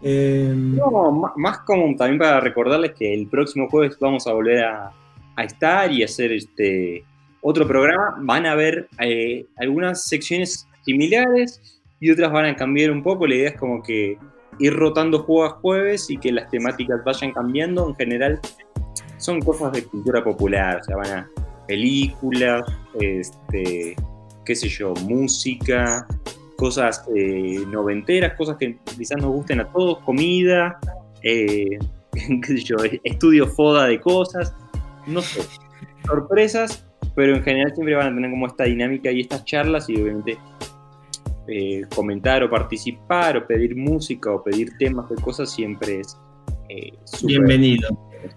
[0.04, 4.64] Eh, No, ma- más como también para recordarles que el próximo jueves vamos a volver
[4.66, 4.92] a,
[5.36, 7.04] a estar y hacer este
[7.42, 8.16] otro programa.
[8.22, 13.28] Van a haber eh, algunas secciones similares y otras van a cambiar un poco.
[13.28, 14.18] La idea es como que
[14.60, 17.88] ir rotando a jueves y que las temáticas vayan cambiando.
[17.88, 18.40] En general
[19.18, 21.30] son cosas de cultura popular, o sea, van a
[21.68, 22.64] películas,
[23.00, 23.96] este,
[24.46, 26.08] qué sé yo, música,
[26.58, 30.80] cosas eh, noventeras, cosas que quizás nos gusten a todos, comida,
[31.22, 31.78] eh,
[32.14, 34.56] qué sé yo, estudio foda de cosas,
[35.06, 35.42] no sé,
[36.06, 36.86] sorpresas,
[37.16, 40.38] pero en general siempre van a tener como esta dinámica y estas charlas y obviamente
[41.50, 46.18] eh, comentar o participar o pedir música o pedir temas de cosas siempre es
[46.70, 46.94] eh,
[47.24, 47.90] bienvenido.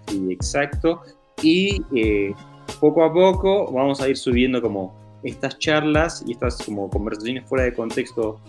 [0.07, 1.01] Sí, exacto.
[1.41, 2.33] Y eh,
[2.79, 7.65] poco a poco vamos a ir subiendo como estas charlas y estas como conversaciones fuera
[7.65, 8.39] de contexto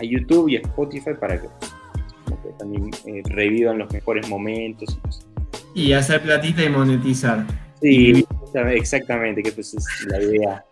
[0.00, 1.48] a YouTube y a Spotify para que
[2.58, 4.98] también eh, revivan los mejores momentos.
[5.74, 7.44] Y hacer platita y monetizar.
[7.80, 8.24] Sí,
[8.70, 10.64] exactamente, que pues es la idea,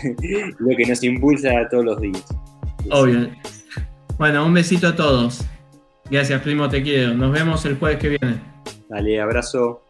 [0.58, 2.24] lo que nos impulsa todos los días.
[2.90, 3.30] Obvio.
[4.18, 5.44] Bueno, un besito a todos.
[6.10, 7.14] Gracias, primo, te quiero.
[7.14, 8.40] Nos vemos el jueves que viene.
[8.88, 9.82] Dale, abrazo.